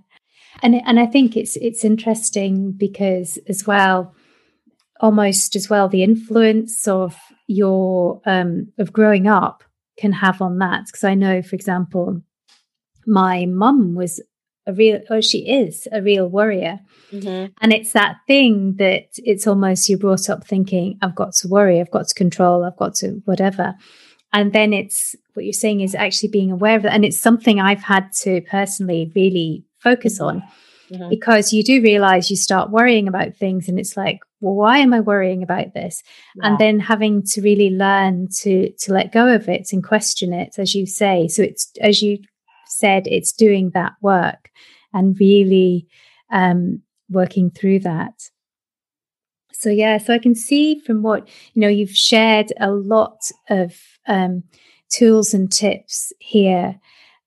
And 0.62 0.75
and 0.86 0.99
I 0.99 1.05
think 1.05 1.36
it's 1.36 1.55
it's 1.58 1.84
interesting 1.84 2.71
because 2.71 3.38
as 3.47 3.67
well, 3.67 4.15
almost 4.99 5.55
as 5.55 5.69
well, 5.69 5.89
the 5.89 6.03
influence 6.03 6.88
of 6.88 7.17
your 7.47 8.21
um 8.25 8.71
of 8.77 8.93
growing 8.93 9.27
up 9.27 9.63
can 9.97 10.13
have 10.13 10.41
on 10.41 10.60
that. 10.60 10.86
Because 10.86 11.03
I 11.03 11.13
know, 11.13 11.41
for 11.41 11.55
example, 11.55 12.21
my 13.05 13.45
mum 13.45 13.95
was 13.95 14.21
a 14.67 14.73
real 14.73 14.99
or 15.10 15.21
she 15.21 15.39
is 15.47 15.88
a 15.91 16.01
real 16.01 16.27
worrier 16.27 16.79
mm-hmm. 17.12 17.51
and 17.62 17.73
it's 17.73 17.93
that 17.93 18.17
thing 18.25 18.75
that 18.77 19.05
it's 19.17 19.45
almost 19.45 19.88
you're 19.88 19.99
brought 19.99 20.29
up 20.29 20.45
thinking 20.45 20.97
i've 21.01 21.15
got 21.15 21.34
to 21.34 21.47
worry 21.47 21.79
i've 21.79 21.91
got 21.91 22.08
to 22.08 22.15
control 22.15 22.63
i've 22.63 22.77
got 22.77 22.95
to 22.95 23.21
whatever 23.25 23.75
and 24.34 24.53
then 24.53 24.73
it's 24.73 25.15
what 25.36 25.45
you're 25.45 25.54
saying 25.54 25.82
is 25.82 25.95
actually 25.95 26.30
being 26.30 26.52
aware 26.52 26.76
of 26.76 26.86
it 26.86 26.91
and 26.91 27.06
it's 27.06 27.19
something 27.19 27.60
i've 27.60 27.84
had 27.84 28.12
to 28.12 28.41
personally 28.41 29.12
really 29.15 29.63
focus 29.80 30.19
on 30.19 30.41
mm-hmm. 30.91 31.10
because 31.10 31.54
you 31.54 31.63
do 31.63 31.82
realize 31.82 32.30
you 32.30 32.36
start 32.36 32.71
worrying 32.71 33.08
about 33.08 33.36
things 33.36 33.67
and 33.67 33.80
it's 33.80 33.95
like 33.95 34.19
well 34.41 34.56
why 34.56 34.78
am 34.78 34.93
i 34.93 35.00
worrying 35.00 35.43
about 35.43 35.74
this 35.74 36.02
yeah. 36.36 36.48
and 36.48 36.60
then 36.60 36.80
having 36.80 37.21
to 37.24 37.41
really 37.41 37.69
learn 37.69 38.28
to 38.32 38.71
to 38.80 38.93
let 38.93 39.12
go 39.12 39.34
of 39.34 39.48
it 39.48 39.69
and 39.71 39.84
question 39.84 40.34
it 40.34 40.56
as 40.58 40.74
you 40.74 40.86
say 40.86 41.28
so 41.28 41.43
it's 41.43 41.71
as 41.82 42.02
you 42.02 42.17
said 42.67 43.08
it's 43.08 43.32
doing 43.32 43.71
that 43.74 43.93
work 44.02 44.50
and 44.93 45.19
really 45.19 45.88
um, 46.32 46.82
working 47.10 47.52
through 47.52 47.80
that. 47.80 48.13
So 49.54 49.69
yeah, 49.69 49.98
so 49.98 50.13
I 50.13 50.19
can 50.19 50.36
see 50.36 50.80
from 50.80 51.02
what 51.02 51.28
you 51.54 51.62
know 51.62 51.67
you've 51.67 51.95
shared 51.95 52.52
a 52.60 52.71
lot 52.71 53.19
of 53.50 53.76
um, 54.08 54.43
tools 54.89 55.34
and 55.34 55.52
tips 55.52 56.13
here 56.19 56.80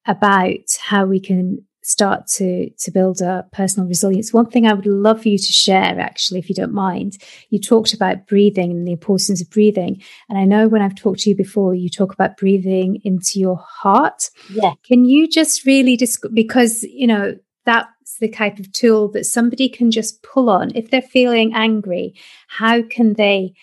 about 0.06 0.78
how 0.82 1.04
we 1.04 1.20
can 1.20 1.64
start 1.88 2.26
to 2.26 2.68
to 2.78 2.90
build 2.90 3.22
a 3.22 3.46
personal 3.50 3.88
resilience. 3.88 4.32
One 4.32 4.50
thing 4.50 4.66
i 4.66 4.74
would 4.74 4.86
love 4.86 5.24
you 5.24 5.38
to 5.38 5.52
share 5.52 5.98
actually 5.98 6.38
if 6.38 6.48
you 6.48 6.54
don't 6.54 6.74
mind 6.74 7.16
you 7.48 7.58
talked 7.58 7.94
about 7.94 8.26
breathing 8.26 8.70
and 8.70 8.86
the 8.86 8.92
importance 8.92 9.40
of 9.40 9.48
breathing. 9.48 10.02
And 10.28 10.38
i 10.38 10.44
know 10.44 10.68
when 10.68 10.82
i've 10.82 10.94
talked 10.94 11.20
to 11.20 11.30
you 11.30 11.36
before 11.36 11.74
you 11.74 11.88
talk 11.88 12.12
about 12.12 12.36
breathing 12.36 13.00
into 13.04 13.40
your 13.40 13.56
heart. 13.56 14.28
Yeah. 14.50 14.72
Can 14.84 15.06
you 15.06 15.28
just 15.28 15.64
really 15.64 15.96
just 15.96 16.24
because 16.34 16.82
you 16.82 17.06
know 17.06 17.36
that's 17.64 18.18
the 18.20 18.28
type 18.28 18.58
of 18.58 18.72
tool 18.72 19.10
that 19.12 19.24
somebody 19.24 19.68
can 19.68 19.90
just 19.90 20.22
pull 20.22 20.48
on. 20.48 20.74
If 20.74 20.90
they're 20.90 21.02
feeling 21.02 21.52
angry 21.54 22.14
how 22.48 22.82
can 22.82 23.14
they 23.14 23.54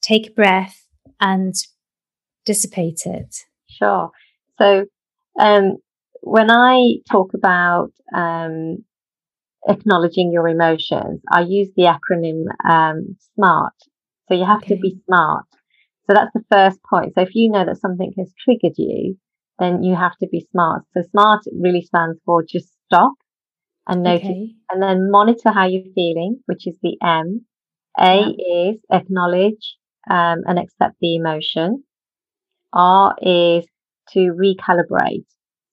take 0.00 0.30
a 0.30 0.32
breath 0.32 0.84
and 1.20 1.54
dissipate 2.44 3.02
it 3.06 3.34
sure 3.68 4.10
so 4.58 4.84
um, 5.38 5.76
when 6.22 6.50
I 6.50 6.96
talk 7.10 7.34
about 7.34 7.90
um, 8.14 8.84
acknowledging 9.68 10.32
your 10.32 10.48
emotions, 10.48 11.20
I 11.30 11.42
use 11.42 11.68
the 11.76 11.84
acronym 11.84 12.44
um, 12.68 13.16
SMART. 13.34 13.74
So 14.28 14.34
you 14.34 14.44
have 14.44 14.62
okay. 14.62 14.76
to 14.76 14.80
be 14.80 15.00
smart. 15.06 15.46
So 16.06 16.14
that's 16.14 16.32
the 16.32 16.44
first 16.50 16.78
point. 16.88 17.14
So 17.14 17.22
if 17.22 17.30
you 17.34 17.50
know 17.50 17.64
that 17.64 17.80
something 17.80 18.12
has 18.18 18.32
triggered 18.44 18.76
you, 18.76 19.16
then 19.58 19.82
you 19.82 19.94
have 19.94 20.16
to 20.18 20.28
be 20.28 20.46
smart. 20.50 20.84
So 20.94 21.02
SMART 21.10 21.42
really 21.52 21.82
stands 21.82 22.18
for 22.24 22.42
just 22.42 22.72
stop 22.86 23.14
and 23.86 24.02
notice 24.02 24.24
okay. 24.24 24.54
and 24.70 24.82
then 24.82 25.10
monitor 25.10 25.50
how 25.52 25.66
you're 25.66 25.92
feeling, 25.94 26.40
which 26.46 26.66
is 26.66 26.76
the 26.82 26.96
M. 27.02 27.44
A 27.98 28.32
yeah. 28.36 28.70
is 28.70 28.80
acknowledge 28.90 29.76
um, 30.08 30.42
and 30.46 30.58
accept 30.58 30.96
the 31.00 31.16
emotion. 31.16 31.84
R 32.72 33.14
is 33.20 33.66
to 34.10 34.18
recalibrate. 34.18 35.26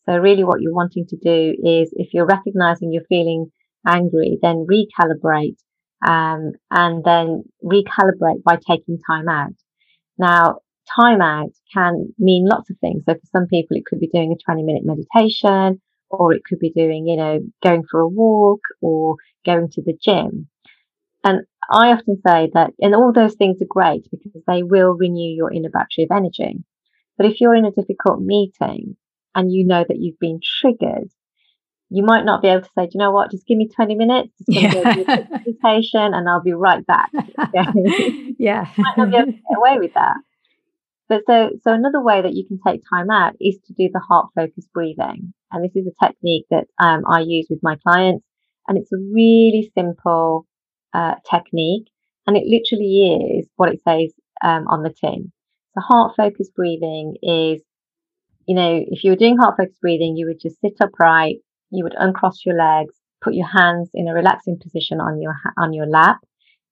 So 0.06 0.18
really 0.18 0.44
what 0.44 0.62
you're 0.62 0.74
wanting 0.74 1.06
to 1.08 1.18
do 1.18 1.56
is 1.64 1.94
if 1.94 2.14
you're 2.14 2.26
recognizing 2.26 2.92
you're 2.92 3.04
feeling 3.10 3.52
angry, 3.88 4.38
then 4.42 4.66
recalibrate, 4.70 5.58
um, 6.06 6.54
and 6.72 7.04
then 7.04 7.44
recalibrate 7.64 8.44
by 8.44 8.58
taking 8.68 9.00
time 9.10 9.30
out. 9.30 9.54
Now, 10.18 10.60
time 11.00 11.22
out 11.22 11.52
can 11.74 12.14
mean 12.18 12.48
lots 12.48 12.70
of 12.70 12.78
things. 12.80 13.04
So 13.06 13.14
for 13.14 13.28
some 13.32 13.48
people, 13.48 13.78
it 13.78 13.86
could 13.86 14.00
be 14.00 14.10
doing 14.12 14.34
a 14.34 14.44
20 14.44 14.64
minute 14.64 14.84
meditation, 14.86 15.82
or 16.10 16.34
it 16.34 16.44
could 16.44 16.60
be 16.60 16.72
doing, 16.72 17.08
you 17.08 17.18
know, 17.18 17.40
going 17.64 17.84
for 17.90 18.00
a 18.00 18.08
walk 18.08 18.62
or 18.82 19.16
going 19.46 19.70
to 19.72 19.82
the 19.82 19.98
gym. 20.04 20.48
And 21.24 21.42
I 21.72 21.92
often 21.92 22.20
say 22.26 22.50
that, 22.54 22.72
and 22.80 22.96
all 22.96 23.14
those 23.14 23.36
things 23.36 23.62
are 23.62 23.68
great 23.70 24.08
because 24.10 24.42
they 24.48 24.64
will 24.64 24.96
renew 24.98 25.30
your 25.30 25.52
inner 25.54 25.70
battery 25.70 26.08
of 26.10 26.16
energy. 26.16 26.64
But 27.20 27.28
if 27.28 27.42
you're 27.42 27.54
in 27.54 27.66
a 27.66 27.72
difficult 27.72 28.22
meeting 28.22 28.96
and 29.36 29.52
you 29.52 29.68
know 29.68 29.84
that 29.86 30.00
you've 30.00 30.20
been 30.20 30.40
triggered, 30.42 31.10
you 31.90 32.02
might 32.02 32.24
not 32.24 32.42
be 32.42 32.48
able 32.48 32.62
to 32.62 32.70
say, 32.78 32.86
do 32.86 32.92
you 32.94 33.00
know 33.00 33.12
what, 33.12 33.30
just 33.30 33.46
give 33.46 33.58
me 33.58 33.68
20 33.68 33.96
minutes, 33.96 34.32
just 34.50 34.74
to 34.74 34.84
go 34.84 34.94
do 34.94 35.02
a 35.02 35.26
presentation 35.26 36.14
and 36.14 36.30
I'll 36.30 36.42
be 36.42 36.54
right 36.54 36.86
back. 36.88 37.10
yeah. 38.40 38.68
you 38.78 38.84
might 38.84 38.98
not 38.98 39.12
be 39.12 39.18
able 39.18 39.26
to 39.26 39.32
get 39.34 39.58
away 39.58 39.80
with 39.80 39.94
that. 39.96 40.16
But 41.10 41.24
so, 41.28 41.50
so 41.62 41.74
another 41.74 42.02
way 42.02 42.22
that 42.22 42.36
you 42.36 42.48
can 42.48 42.58
take 42.66 42.84
time 42.90 43.10
out 43.10 43.34
is 43.42 43.58
to 43.66 43.74
do 43.74 43.90
the 43.92 44.00
heart 44.00 44.30
focused 44.34 44.72
breathing. 44.74 45.34
And 45.52 45.66
this 45.66 45.76
is 45.76 45.88
a 45.88 46.06
technique 46.06 46.46
that 46.52 46.68
um, 46.80 47.04
I 47.06 47.20
use 47.20 47.48
with 47.50 47.60
my 47.62 47.76
clients. 47.86 48.26
And 48.70 48.78
it's 48.78 48.94
a 48.94 48.98
really 48.98 49.70
simple 49.78 50.48
uh, 50.94 51.16
technique. 51.30 51.88
And 52.26 52.38
it 52.38 52.46
literally 52.46 53.40
is 53.40 53.50
what 53.58 53.74
it 53.74 53.82
says 53.84 54.14
um, 54.42 54.68
on 54.70 54.84
the 54.84 54.94
tin. 54.94 55.34
So 55.74 55.82
heart 55.82 56.14
focused 56.18 56.56
breathing 56.56 57.16
is 57.22 57.62
you 58.50 58.56
know, 58.56 58.84
if 58.88 59.04
you 59.04 59.12
were 59.12 59.16
doing 59.16 59.38
heart 59.38 59.58
focused 59.58 59.80
breathing, 59.80 60.18
you 60.18 60.26
would 60.26 60.40
just 60.42 60.60
sit 60.60 60.74
upright, 60.82 61.38
you 61.70 61.84
would 61.84 61.94
uncross 61.96 62.44
your 62.44 62.56
legs, 62.58 62.96
put 63.22 63.36
your 63.36 63.48
hands 63.48 63.92
in 63.94 64.08
a 64.08 64.14
relaxing 64.14 64.58
position 64.60 65.00
on 65.00 65.22
your 65.22 65.36
on 65.56 65.72
your 65.72 65.86
lap. 65.86 66.18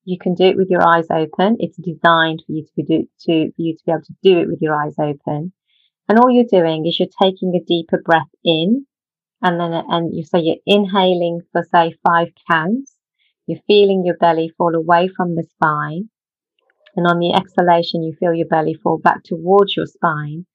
You 0.04 0.18
can 0.18 0.34
do 0.34 0.46
it 0.46 0.58
with 0.58 0.70
your 0.72 0.82
eyes 0.88 1.06
open. 1.12 1.58
It's 1.60 1.78
designed 1.78 2.44
for 2.48 2.54
you 2.54 2.64
to 2.64 2.72
be 2.76 2.84
do, 2.84 3.08
to 3.26 3.52
for 3.52 3.62
you 3.62 3.76
to 3.76 3.84
be 3.86 3.92
able 3.92 4.02
to 4.02 4.16
do 4.24 4.40
it 4.40 4.48
with 4.48 4.60
your 4.60 4.74
eyes 4.74 4.96
open. 4.98 5.54
And 6.10 6.18
all 6.18 6.32
you're 6.32 6.46
doing 6.50 6.88
is 6.88 6.98
you're 6.98 7.10
taking 7.22 7.54
a 7.54 7.64
deeper 7.64 8.02
breath 8.04 8.34
in, 8.44 8.88
and 9.44 9.60
then 9.60 9.74
and 9.74 10.16
you 10.16 10.24
so 10.24 10.40
you're 10.40 10.64
inhaling 10.66 11.42
for 11.52 11.64
say 11.72 11.94
five 12.04 12.30
counts. 12.50 12.96
You're 13.46 13.62
feeling 13.68 14.04
your 14.04 14.18
belly 14.18 14.52
fall 14.58 14.74
away 14.74 15.10
from 15.16 15.36
the 15.36 15.44
spine, 15.44 16.10
and 16.98 17.08
on 17.08 17.20
the 17.20 17.34
exhalation, 17.34 18.04
you 18.04 18.14
feel 18.20 18.34
your 18.34 18.48
belly 18.48 18.74
fall 18.74 18.98
back 18.98 19.24
towards 19.24 19.76
your 19.78 19.86
spine. 19.86 20.46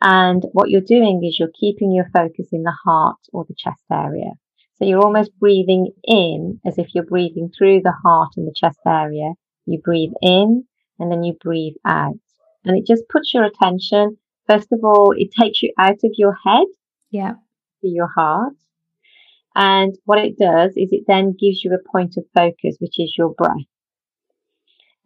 And 0.00 0.44
what 0.52 0.70
you're 0.70 0.80
doing 0.80 1.22
is 1.24 1.38
you're 1.38 1.48
keeping 1.58 1.92
your 1.92 2.08
focus 2.12 2.48
in 2.52 2.62
the 2.62 2.76
heart 2.84 3.18
or 3.32 3.44
the 3.48 3.56
chest 3.56 3.82
area. 3.90 4.32
So 4.76 4.84
you're 4.84 5.02
almost 5.02 5.36
breathing 5.40 5.90
in 6.04 6.60
as 6.64 6.78
if 6.78 6.88
you're 6.94 7.04
breathing 7.04 7.50
through 7.56 7.80
the 7.82 7.94
heart 8.04 8.30
and 8.36 8.46
the 8.46 8.54
chest 8.54 8.78
area. 8.86 9.32
You 9.66 9.80
breathe 9.82 10.12
in 10.22 10.64
and 10.98 11.10
then 11.10 11.24
you 11.24 11.36
breathe 11.40 11.74
out. 11.84 12.20
And 12.64 12.76
it 12.76 12.86
just 12.86 13.08
puts 13.08 13.32
your 13.34 13.44
attention, 13.44 14.18
first 14.46 14.68
of 14.70 14.80
all, 14.84 15.14
it 15.16 15.30
takes 15.40 15.62
you 15.62 15.72
out 15.78 15.98
of 16.04 16.12
your 16.16 16.36
head. 16.44 16.66
Yeah. 17.10 17.32
To 17.80 17.88
your 17.88 18.08
heart. 18.14 18.54
And 19.54 19.96
what 20.04 20.18
it 20.18 20.38
does 20.38 20.72
is 20.76 20.90
it 20.92 21.04
then 21.08 21.34
gives 21.38 21.64
you 21.64 21.72
a 21.72 21.90
point 21.90 22.16
of 22.16 22.24
focus, 22.36 22.76
which 22.78 22.98
is 23.00 23.14
your 23.16 23.34
breath. 23.34 23.56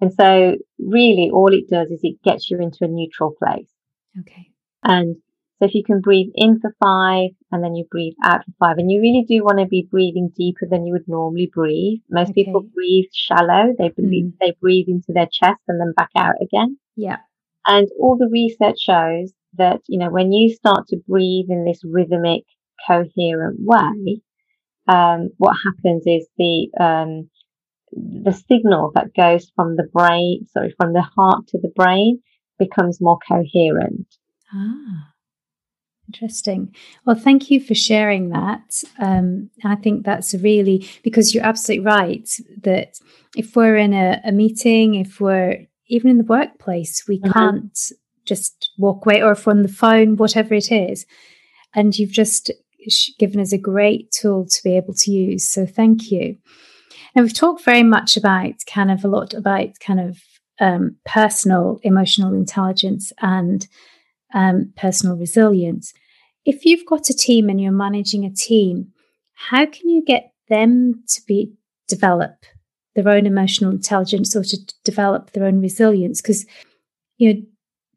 And 0.03 0.12
so 0.12 0.57
really 0.80 1.30
all 1.32 1.55
it 1.55 1.70
does 1.70 1.88
is 1.92 2.00
it 2.03 2.20
gets 2.24 2.50
you 2.50 2.59
into 2.59 2.78
a 2.84 2.88
neutral 2.88 3.36
place. 3.38 3.70
Okay. 4.18 4.48
And 4.82 5.14
so 5.59 5.66
if 5.66 5.74
you 5.76 5.84
can 5.84 6.00
breathe 6.00 6.32
in 6.34 6.59
for 6.59 6.74
five 6.82 7.30
and 7.53 7.62
then 7.62 7.76
you 7.76 7.84
breathe 7.88 8.14
out 8.24 8.44
for 8.44 8.53
five, 8.59 8.78
and 8.78 8.90
you 8.90 9.00
really 9.00 9.24
do 9.28 9.44
want 9.44 9.61
to 9.61 9.66
be 9.66 9.86
breathing 9.88 10.32
deeper 10.36 10.66
than 10.68 10.84
you 10.84 10.92
would 10.92 11.07
normally 11.07 11.48
breathe. 11.55 12.00
Most 12.11 12.30
okay. 12.30 12.44
people 12.44 12.62
breathe 12.62 13.05
shallow. 13.12 13.74
They 13.78 13.90
breathe, 13.90 14.32
mm. 14.32 14.38
they 14.40 14.57
breathe 14.61 14.86
into 14.88 15.12
their 15.12 15.28
chest 15.32 15.61
and 15.68 15.80
then 15.80 15.92
back 15.96 16.11
out 16.16 16.34
again. 16.42 16.78
Yeah. 16.96 17.18
And 17.64 17.88
all 18.00 18.18
the 18.18 18.28
research 18.28 18.80
shows 18.80 19.32
that, 19.55 19.82
you 19.86 20.00
know, 20.00 20.11
when 20.11 20.32
you 20.32 20.53
start 20.53 20.88
to 20.88 20.96
breathe 21.07 21.46
in 21.48 21.64
this 21.64 21.82
rhythmic, 21.84 22.42
coherent 22.88 23.61
way, 23.61 24.20
um, 24.88 25.30
what 25.38 25.57
happens 25.64 26.03
is 26.07 26.28
the, 26.38 26.68
um, 26.80 27.30
the 27.93 28.32
signal 28.32 28.93
that 28.95 29.14
goes 29.14 29.51
from 29.55 29.76
the 29.76 29.88
brain, 29.93 30.47
sorry, 30.53 30.74
from 30.76 30.93
the 30.93 31.03
heart 31.03 31.47
to 31.49 31.59
the 31.59 31.72
brain 31.74 32.20
becomes 32.59 33.01
more 33.01 33.18
coherent. 33.28 34.07
Ah. 34.53 35.12
Interesting. 36.09 36.74
Well, 37.07 37.16
thank 37.16 37.51
you 37.51 37.61
for 37.61 37.74
sharing 37.74 38.30
that. 38.30 38.82
Um, 38.99 39.51
I 39.64 39.76
think 39.76 40.05
that's 40.05 40.34
really 40.34 40.86
because 41.03 41.34
you're 41.34 41.45
absolutely 41.45 41.86
right 41.86 42.28
that 42.62 42.99
if 43.36 43.57
we're 43.57 43.76
in 43.76 43.95
a, 43.95 44.20
a 44.24 44.32
meeting, 44.32 44.97
if 44.97 45.20
we're 45.20 45.66
even 45.86 46.11
in 46.11 46.18
the 46.18 46.24
workplace, 46.24 47.05
we 47.09 47.18
mm-hmm. 47.18 47.32
can't 47.32 47.78
just 48.26 48.70
walk 48.78 49.07
away 49.07 49.22
or 49.22 49.32
if 49.32 49.47
we're 49.47 49.53
on 49.53 49.62
the 49.62 49.68
phone, 49.68 50.16
whatever 50.16 50.55
it 50.55 50.70
is. 50.70 51.07
And 51.74 51.97
you've 51.97 52.12
just 52.12 52.51
given 53.18 53.40
us 53.40 53.53
a 53.53 53.59
great 53.59 54.11
tool 54.11 54.47
to 54.47 54.62
be 54.62 54.76
able 54.76 54.95
to 54.95 55.11
use. 55.11 55.49
So 55.49 55.64
thank 55.64 56.11
you. 56.11 56.36
And 57.15 57.25
we've 57.25 57.35
talked 57.35 57.65
very 57.65 57.83
much 57.83 58.17
about 58.17 58.55
kind 58.67 58.91
of 58.91 59.05
a 59.05 59.09
lot 59.09 59.35
about 59.35 59.79
kind 59.81 60.01
of 60.01 60.19
um, 60.61 60.97
personal 61.05 61.81
emotional 61.83 62.35
intelligence 62.35 63.13
and 63.21 63.67
um, 64.35 64.73
personal 64.77 65.17
resilience. 65.17 65.93
If 66.45 66.65
you've 66.65 66.87
got 66.87 67.11
a 67.11 67.15
team 67.15 67.49
and 67.49 67.61
you're 67.61 67.73
managing 67.73 68.25
a 68.25 68.31
team, 68.31 68.93
how 69.35 69.67
can 69.67 69.89
you 69.89 70.03
get 70.05 70.33
them 70.49 71.03
to 71.09 71.23
be 71.27 71.53
develop 71.89 72.47
their 72.95 73.09
own 73.09 73.27
emotional 73.27 73.71
intelligence 73.71 74.35
or 74.37 74.45
to 74.45 74.57
develop 74.85 75.33
their 75.33 75.45
own 75.45 75.61
resilience? 75.61 76.21
Because 76.21 76.47
you 77.19 77.35
know, 77.35 77.43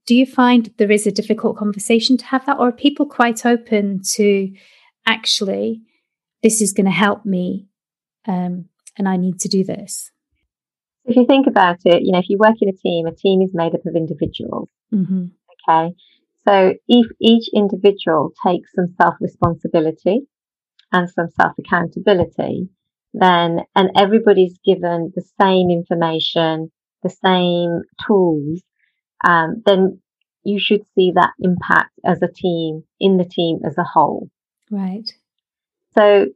do 0.06 0.16
you 0.16 0.26
find 0.26 0.72
there 0.78 0.92
is 0.92 1.08
a 1.08 1.12
difficult 1.12 1.58
conversation 1.58 2.18
to 2.18 2.26
have 2.26 2.46
that, 2.46 2.60
or 2.60 2.68
are 2.68 2.72
people 2.72 3.06
quite 3.06 3.46
open 3.46 4.02
to 4.14 4.54
actually 5.08 5.82
this 6.44 6.62
is 6.62 6.74
going 6.74 6.86
to 6.86 6.92
help 6.92 7.26
me, 7.26 7.68
um, 8.28 8.66
and 8.98 9.08
I 9.08 9.18
need 9.18 9.40
to 9.42 9.48
do 9.48 9.64
this? 9.64 10.12
If 11.06 11.16
you 11.16 11.26
think 11.26 11.48
about 11.48 11.78
it, 11.86 12.02
you 12.04 12.12
know, 12.12 12.20
if 12.20 12.30
you 12.30 12.38
work 12.38 12.56
in 12.62 12.70
a 12.70 12.74
team, 12.74 13.06
a 13.06 13.14
team 13.14 13.42
is 13.42 13.52
made 13.54 13.76
up 13.76 13.86
of 13.86 13.96
individuals. 13.96 14.70
Mm-hmm. 14.94 15.26
Okay. 15.70 15.96
So 16.48 16.74
if 16.88 17.08
each 17.20 17.50
individual 17.54 18.32
takes 18.46 18.74
some 18.76 18.94
self 19.00 19.16
responsibility 19.20 20.22
and 20.92 21.10
some 21.10 21.30
self 21.30 21.54
accountability, 21.60 22.70
then, 23.14 23.60
and 23.76 23.92
everybody's 23.96 24.58
given 24.66 25.12
the 25.16 25.24
same 25.40 25.70
information, 25.70 26.72
the 27.04 27.10
same 27.10 27.82
tools, 28.06 28.62
um, 29.24 29.62
then 29.66 30.02
you 30.44 30.60
should 30.60 30.82
see 30.94 31.12
that 31.16 31.32
impact 31.40 31.92
as 32.06 32.22
a 32.22 32.28
team 32.28 32.84
in 33.00 33.18
the 33.18 33.26
team 33.26 33.60
as 33.66 33.78
a 33.78 33.84
whole. 33.84 34.30
Right. 34.70 35.10
So 35.98 36.28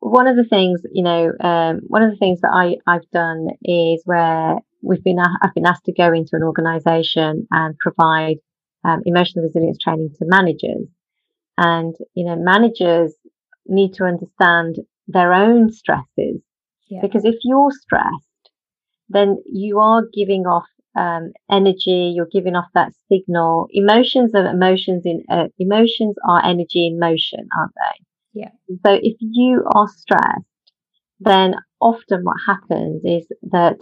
one 0.00 0.26
of 0.26 0.36
the 0.36 0.44
things, 0.44 0.82
you 0.92 1.02
know, 1.02 1.32
um, 1.40 1.80
one 1.86 2.02
of 2.02 2.10
the 2.10 2.16
things 2.16 2.40
that 2.42 2.52
I, 2.52 2.76
I've 2.90 3.08
done 3.12 3.48
is 3.62 4.02
where 4.04 4.56
we've 4.82 5.02
been, 5.02 5.18
I've 5.18 5.54
been 5.54 5.66
asked 5.66 5.86
to 5.86 5.92
go 5.92 6.12
into 6.12 6.30
an 6.36 6.42
organization 6.42 7.46
and 7.50 7.78
provide 7.78 8.36
um, 8.84 9.02
emotional 9.04 9.44
resilience 9.44 9.78
training 9.78 10.10
to 10.18 10.24
managers. 10.26 10.86
And, 11.58 11.94
you 12.14 12.24
know, 12.24 12.36
managers 12.36 13.14
need 13.66 13.94
to 13.94 14.04
understand 14.04 14.76
their 15.08 15.32
own 15.32 15.72
stresses 15.72 16.42
yeah. 16.88 17.00
because 17.00 17.24
if 17.24 17.36
you're 17.42 17.70
stressed, 17.70 18.50
then 19.08 19.38
you 19.46 19.78
are 19.78 20.02
giving 20.12 20.46
off 20.46 20.66
um, 20.96 21.32
energy. 21.50 22.12
You're 22.14 22.28
giving 22.30 22.56
off 22.56 22.66
that 22.74 22.92
signal. 23.08 23.68
Emotions 23.70 24.34
are 24.34 24.46
emotions 24.46 25.02
in 25.04 25.22
uh, 25.30 25.48
emotions 25.58 26.16
are 26.28 26.44
energy 26.44 26.86
in 26.86 26.98
motion, 26.98 27.48
aren't 27.56 27.72
they? 27.74 28.04
Yeah. 28.36 28.50
So 28.84 28.92
if 28.92 29.16
you 29.20 29.64
are 29.74 29.88
stressed, 29.88 30.44
then 31.20 31.54
often 31.80 32.22
what 32.22 32.36
happens 32.46 33.00
is 33.02 33.26
that 33.50 33.78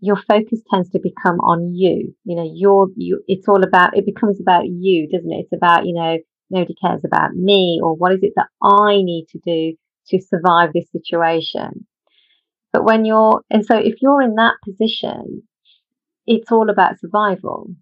your 0.00 0.16
focus 0.16 0.62
tends 0.72 0.88
to 0.90 0.98
become 0.98 1.38
on 1.40 1.74
you. 1.74 2.14
You 2.24 2.36
know, 2.36 2.50
you're, 2.50 2.88
you, 2.96 3.22
it's 3.28 3.46
all 3.48 3.62
about, 3.62 3.98
it 3.98 4.06
becomes 4.06 4.40
about 4.40 4.64
you, 4.66 5.08
doesn't 5.12 5.30
it? 5.30 5.44
It's 5.44 5.52
about, 5.52 5.84
you 5.84 5.92
know, 5.92 6.16
nobody 6.48 6.74
cares 6.82 7.02
about 7.04 7.34
me 7.34 7.80
or 7.82 7.94
what 7.96 8.12
is 8.12 8.20
it 8.22 8.32
that 8.36 8.48
I 8.62 9.02
need 9.02 9.26
to 9.32 9.38
do 9.44 9.76
to 10.08 10.22
survive 10.22 10.70
this 10.72 10.90
situation. 10.90 11.86
But 12.72 12.84
when 12.84 13.04
you're, 13.04 13.42
and 13.50 13.66
so 13.66 13.76
if 13.76 13.96
you're 14.00 14.22
in 14.22 14.36
that 14.36 14.54
position, 14.64 15.42
it's 16.26 16.50
all 16.50 16.70
about 16.70 16.98
survival. 16.98 17.74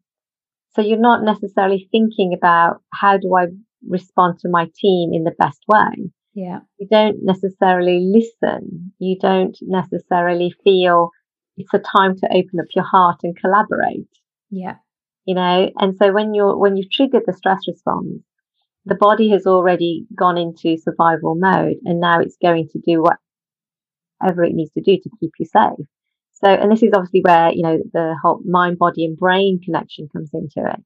So 0.75 0.83
you're 0.83 0.99
not 0.99 1.23
necessarily 1.23 1.89
thinking 1.93 2.35
about 2.37 2.83
how 2.93 3.17
do 3.17 3.33
I 3.37 3.47
respond 3.89 4.41
to 4.41 4.49
my 4.49 4.67
team 4.77 5.11
in 5.13 5.23
the 5.23 5.35
best 5.39 5.61
way. 5.69 6.11
Yeah. 6.37 6.61
You 6.79 6.87
don't 6.89 7.25
necessarily 7.25 8.13
listen. 8.13 8.93
You 8.99 9.17
don't 9.19 9.57
necessarily 9.63 10.55
feel 10.63 11.11
it's 11.57 11.73
a 11.73 11.79
time 11.79 12.15
to 12.19 12.27
open 12.27 12.61
up 12.61 12.67
your 12.75 12.85
heart 12.85 13.21
and 13.23 13.35
collaborate. 13.35 14.11
Yeah. 14.51 14.75
You 15.25 15.35
know, 15.35 15.71
and 15.79 15.97
so 15.97 16.13
when 16.13 16.35
you're, 16.35 16.57
when 16.57 16.77
you've 16.77 16.93
triggered 16.93 17.23
the 17.27 17.33
stress 17.33 17.61
response, 17.67 18.23
the 18.85 18.97
body 18.97 19.31
has 19.31 19.47
already 19.47 20.07
gone 20.15 20.37
into 20.37 20.77
survival 20.77 21.37
mode 21.37 21.79
and 21.87 22.01
now 22.01 22.21
it's 22.21 22.37
going 22.41 22.69
to 22.73 22.81
do 22.87 23.03
whatever 23.03 24.45
it 24.45 24.53
needs 24.53 24.73
to 24.73 24.83
do 24.83 24.99
to 24.99 25.11
keep 25.19 25.31
you 25.39 25.47
safe. 25.47 25.87
So, 26.35 26.51
and 26.51 26.71
this 26.71 26.83
is 26.83 26.93
obviously 26.95 27.23
where, 27.23 27.51
you 27.51 27.63
know, 27.63 27.79
the 27.95 28.15
whole 28.23 28.43
mind, 28.45 28.77
body 28.77 29.07
and 29.07 29.17
brain 29.17 29.59
connection 29.65 30.11
comes 30.13 30.29
into 30.35 30.71
it. 30.71 30.81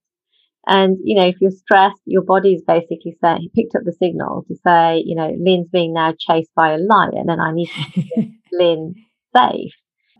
And, 0.67 0.99
you 1.03 1.17
know, 1.17 1.27
if 1.27 1.37
you're 1.41 1.51
stressed, 1.51 2.01
your 2.05 2.23
body 2.23 2.53
is 2.53 2.63
basically 2.67 3.17
saying, 3.23 3.39
he 3.41 3.49
picked 3.55 3.75
up 3.75 3.83
the 3.85 3.93
signal 3.93 4.45
to 4.49 4.55
say, 4.67 5.03
you 5.05 5.17
know, 5.17 5.35
Lynn's 5.41 5.69
being 5.69 5.95
now 5.95 6.15
chased 6.19 6.51
by 6.55 6.73
a 6.73 6.79
lion 6.79 7.29
and 7.29 7.41
I 7.41 7.53
need 7.53 7.69
to 7.69 7.85
keep 7.93 8.33
Lynn 8.53 8.95
safe. 9.35 9.73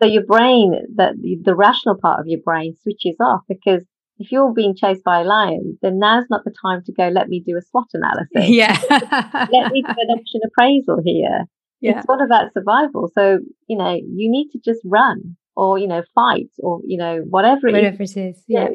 So 0.03 0.09
your 0.09 0.25
brain, 0.25 0.75
that 0.97 1.13
the 1.17 1.55
rational 1.55 1.99
part 2.01 2.21
of 2.21 2.27
your 2.27 2.41
brain 2.41 2.75
switches 2.83 3.17
off 3.21 3.43
because 3.49 3.85
if 4.21 4.31
you're 4.33 4.53
being 4.53 4.75
chased 4.75 5.05
by 5.05 5.21
a 5.21 5.25
lion, 5.25 5.79
then 5.83 5.99
now's 5.99 6.25
not 6.31 6.45
the 6.45 6.55
time 6.63 6.83
to 6.85 6.93
go, 6.93 7.09
let 7.09 7.29
me 7.29 7.43
do 7.47 7.57
a 7.57 7.63
SWOT 7.63 7.89
analysis. 7.95 8.29
Yeah. 8.51 8.79
let 9.53 9.73
me 9.73 9.83
do 9.83 9.95
an 9.97 10.11
option 10.11 10.41
appraisal 10.47 11.01
here. 11.05 11.45
Yeah. 11.81 11.99
It's 11.99 12.07
all 12.09 12.23
about 12.23 12.53
survival. 12.53 13.11
So, 13.15 13.39
you 13.67 13.77
know, 13.77 13.95
you 13.95 14.31
need 14.31 14.51
to 14.51 14.59
just 14.63 14.81
run 14.85 15.37
or, 15.57 15.79
you 15.79 15.87
know, 15.87 16.03
fight 16.15 16.51
or, 16.59 16.81
you 16.87 16.99
know, 16.99 17.25
whatever 17.29 17.69
it 17.69 17.73
whatever 17.73 18.03
is. 18.03 18.17
it 18.17 18.21
is. 18.21 18.45
Yeah. 18.47 18.69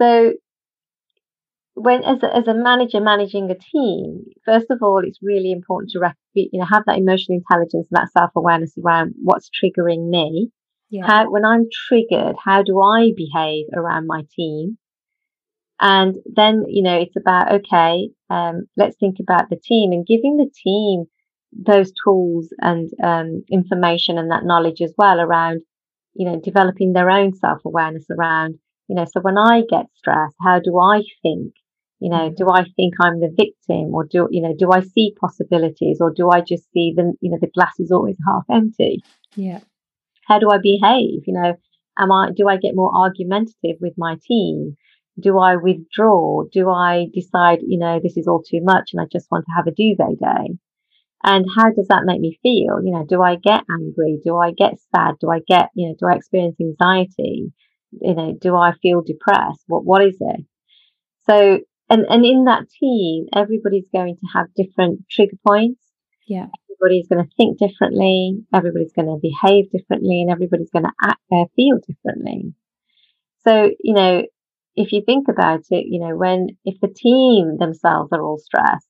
So 0.00 0.34
when 1.74 2.02
as 2.02 2.22
a, 2.22 2.36
as 2.36 2.48
a 2.48 2.54
manager 2.54 3.00
managing 3.00 3.50
a 3.50 3.54
team, 3.54 4.24
first 4.44 4.66
of 4.70 4.78
all, 4.82 5.00
it's 5.04 5.18
really 5.22 5.52
important 5.52 5.90
to 5.92 6.00
rec- 6.00 6.16
you 6.34 6.58
know 6.58 6.66
have 6.66 6.84
that 6.86 6.98
emotional 6.98 7.38
intelligence 7.38 7.88
and 7.90 7.96
that 8.02 8.10
self 8.12 8.30
awareness 8.36 8.74
around 8.84 9.14
what's 9.22 9.50
triggering 9.50 10.08
me. 10.08 10.50
Yeah. 10.90 11.06
How 11.06 11.30
when 11.30 11.44
I'm 11.44 11.66
triggered, 11.88 12.36
how 12.42 12.62
do 12.62 12.80
I 12.80 13.12
behave 13.16 13.66
around 13.74 14.06
my 14.06 14.22
team? 14.34 14.78
And 15.80 16.16
then 16.26 16.64
you 16.66 16.82
know 16.82 16.98
it's 16.98 17.16
about 17.16 17.52
okay, 17.60 18.10
um, 18.30 18.62
let's 18.76 18.96
think 18.98 19.18
about 19.20 19.48
the 19.48 19.56
team 19.62 19.92
and 19.92 20.06
giving 20.06 20.36
the 20.36 20.50
team 20.64 21.04
those 21.52 21.92
tools 22.04 22.48
and 22.60 22.90
um, 23.02 23.44
information 23.50 24.18
and 24.18 24.30
that 24.30 24.44
knowledge 24.44 24.82
as 24.82 24.92
well 24.98 25.18
around 25.20 25.62
you 26.14 26.26
know 26.26 26.40
developing 26.40 26.92
their 26.92 27.10
own 27.10 27.34
self 27.34 27.64
awareness 27.64 28.04
around 28.10 28.58
you 28.88 28.94
know 28.94 29.04
so 29.04 29.20
when 29.20 29.38
i 29.38 29.62
get 29.68 29.86
stressed 29.96 30.36
how 30.40 30.58
do 30.58 30.78
i 30.78 31.02
think 31.22 31.52
you 32.00 32.10
know, 32.10 32.30
mm-hmm. 32.30 32.34
do 32.34 32.48
I 32.48 32.64
think 32.76 32.94
I'm 33.00 33.20
the 33.20 33.34
victim 33.36 33.94
or 33.94 34.04
do, 34.04 34.28
you 34.30 34.42
know, 34.42 34.54
do 34.56 34.70
I 34.70 34.80
see 34.80 35.14
possibilities 35.20 35.98
or 36.00 36.12
do 36.12 36.30
I 36.30 36.40
just 36.40 36.70
see 36.72 36.92
the, 36.96 37.12
you 37.20 37.30
know, 37.30 37.38
the 37.40 37.50
glass 37.52 37.74
is 37.78 37.90
always 37.90 38.16
half 38.26 38.44
empty? 38.50 39.02
Yeah. 39.34 39.60
How 40.26 40.38
do 40.38 40.50
I 40.50 40.58
behave? 40.58 41.22
You 41.26 41.34
know, 41.34 41.54
am 41.98 42.12
I, 42.12 42.30
do 42.36 42.48
I 42.48 42.56
get 42.56 42.76
more 42.76 42.94
argumentative 42.94 43.78
with 43.80 43.94
my 43.96 44.16
team? 44.22 44.76
Do 45.20 45.38
I 45.38 45.56
withdraw? 45.56 46.44
Do 46.52 46.70
I 46.70 47.06
decide, 47.12 47.58
you 47.66 47.78
know, 47.78 47.98
this 48.00 48.16
is 48.16 48.28
all 48.28 48.42
too 48.42 48.60
much 48.62 48.90
and 48.92 49.00
I 49.00 49.06
just 49.10 49.30
want 49.30 49.46
to 49.46 49.52
have 49.56 49.66
a 49.66 49.72
duvet 49.72 50.20
day? 50.20 50.54
And 51.24 51.46
how 51.56 51.70
does 51.72 51.88
that 51.88 52.04
make 52.04 52.20
me 52.20 52.38
feel? 52.44 52.78
You 52.84 52.92
know, 52.92 53.04
do 53.04 53.22
I 53.22 53.34
get 53.34 53.64
angry? 53.68 54.20
Do 54.24 54.36
I 54.36 54.52
get 54.52 54.74
sad? 54.94 55.14
Do 55.20 55.30
I 55.30 55.40
get, 55.48 55.70
you 55.74 55.88
know, 55.88 55.96
do 55.98 56.06
I 56.06 56.14
experience 56.14 56.60
anxiety? 56.60 57.52
You 57.92 58.14
know, 58.14 58.36
do 58.40 58.56
I 58.56 58.72
feel 58.82 59.02
depressed? 59.02 59.62
What, 59.66 59.84
what 59.84 60.04
is 60.04 60.16
it? 60.20 60.44
So, 61.28 61.60
and, 61.90 62.04
and 62.08 62.24
in 62.24 62.44
that 62.44 62.68
team, 62.68 63.26
everybody's 63.34 63.88
going 63.92 64.16
to 64.16 64.26
have 64.34 64.46
different 64.54 65.00
trigger 65.10 65.38
points. 65.46 65.82
Yeah. 66.26 66.46
Everybody's 66.70 67.08
going 67.08 67.24
to 67.24 67.30
think 67.36 67.58
differently. 67.58 68.40
Everybody's 68.54 68.92
going 68.92 69.08
to 69.08 69.18
behave 69.20 69.70
differently 69.70 70.20
and 70.22 70.30
everybody's 70.30 70.70
going 70.70 70.84
to 70.84 70.92
act, 71.02 71.20
uh, 71.32 71.44
feel 71.56 71.78
differently. 71.86 72.52
So, 73.46 73.70
you 73.80 73.94
know, 73.94 74.24
if 74.76 74.92
you 74.92 75.02
think 75.04 75.28
about 75.28 75.60
it, 75.70 75.86
you 75.88 75.98
know, 76.00 76.14
when, 76.14 76.48
if 76.64 76.78
the 76.80 76.88
team 76.94 77.56
themselves 77.58 78.10
are 78.12 78.22
all 78.22 78.38
stressed, 78.38 78.86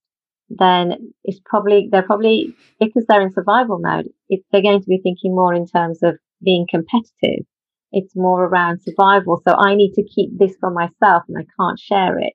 then 0.50 1.12
it's 1.24 1.40
probably, 1.44 1.88
they're 1.90 2.02
probably, 2.02 2.54
because 2.80 3.04
they're 3.06 3.22
in 3.22 3.32
survival 3.32 3.78
mode, 3.80 4.08
it, 4.28 4.40
they're 4.50 4.62
going 4.62 4.80
to 4.80 4.88
be 4.88 5.00
thinking 5.02 5.34
more 5.34 5.54
in 5.54 5.66
terms 5.66 6.02
of 6.02 6.16
being 6.42 6.66
competitive. 6.68 7.46
It's 7.92 8.14
more 8.16 8.44
around 8.44 8.80
survival. 8.82 9.40
So 9.46 9.54
I 9.54 9.74
need 9.74 9.92
to 9.94 10.04
keep 10.04 10.38
this 10.38 10.56
for 10.60 10.70
myself 10.70 11.22
and 11.28 11.38
I 11.38 11.46
can't 11.58 11.78
share 11.78 12.18
it, 12.18 12.34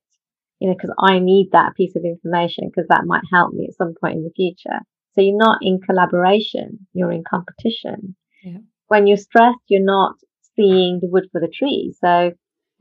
you 0.60 0.70
know, 0.70 0.76
because 0.76 0.96
I 1.00 1.20
need 1.20 1.50
that 1.52 1.76
piece 1.76 1.96
of 1.96 2.04
information 2.04 2.70
because 2.70 2.88
that 2.90 3.06
might 3.06 3.24
help 3.32 3.54
me 3.54 3.68
at 3.68 3.76
some 3.76 3.94
point 4.00 4.16
in 4.16 4.24
the 4.24 4.32
future. 4.36 4.80
So 5.14 5.22
you're 5.22 5.38
not 5.38 5.60
in 5.62 5.80
collaboration, 5.80 6.88
you're 6.94 7.12
in 7.12 7.24
competition. 7.24 8.16
Yeah. 8.44 8.58
When 8.88 9.08
you're 9.08 9.18
stressed, 9.18 9.60
you're 9.68 9.84
not 9.84 10.16
seeing 10.56 11.00
the 11.00 11.08
wood 11.08 11.28
for 11.32 11.40
the 11.40 11.48
trees. 11.48 11.98
So 12.02 12.32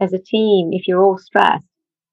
as 0.00 0.12
a 0.12 0.18
team, 0.18 0.70
if 0.72 0.88
you're 0.88 1.02
all 1.02 1.18
stressed, 1.18 1.66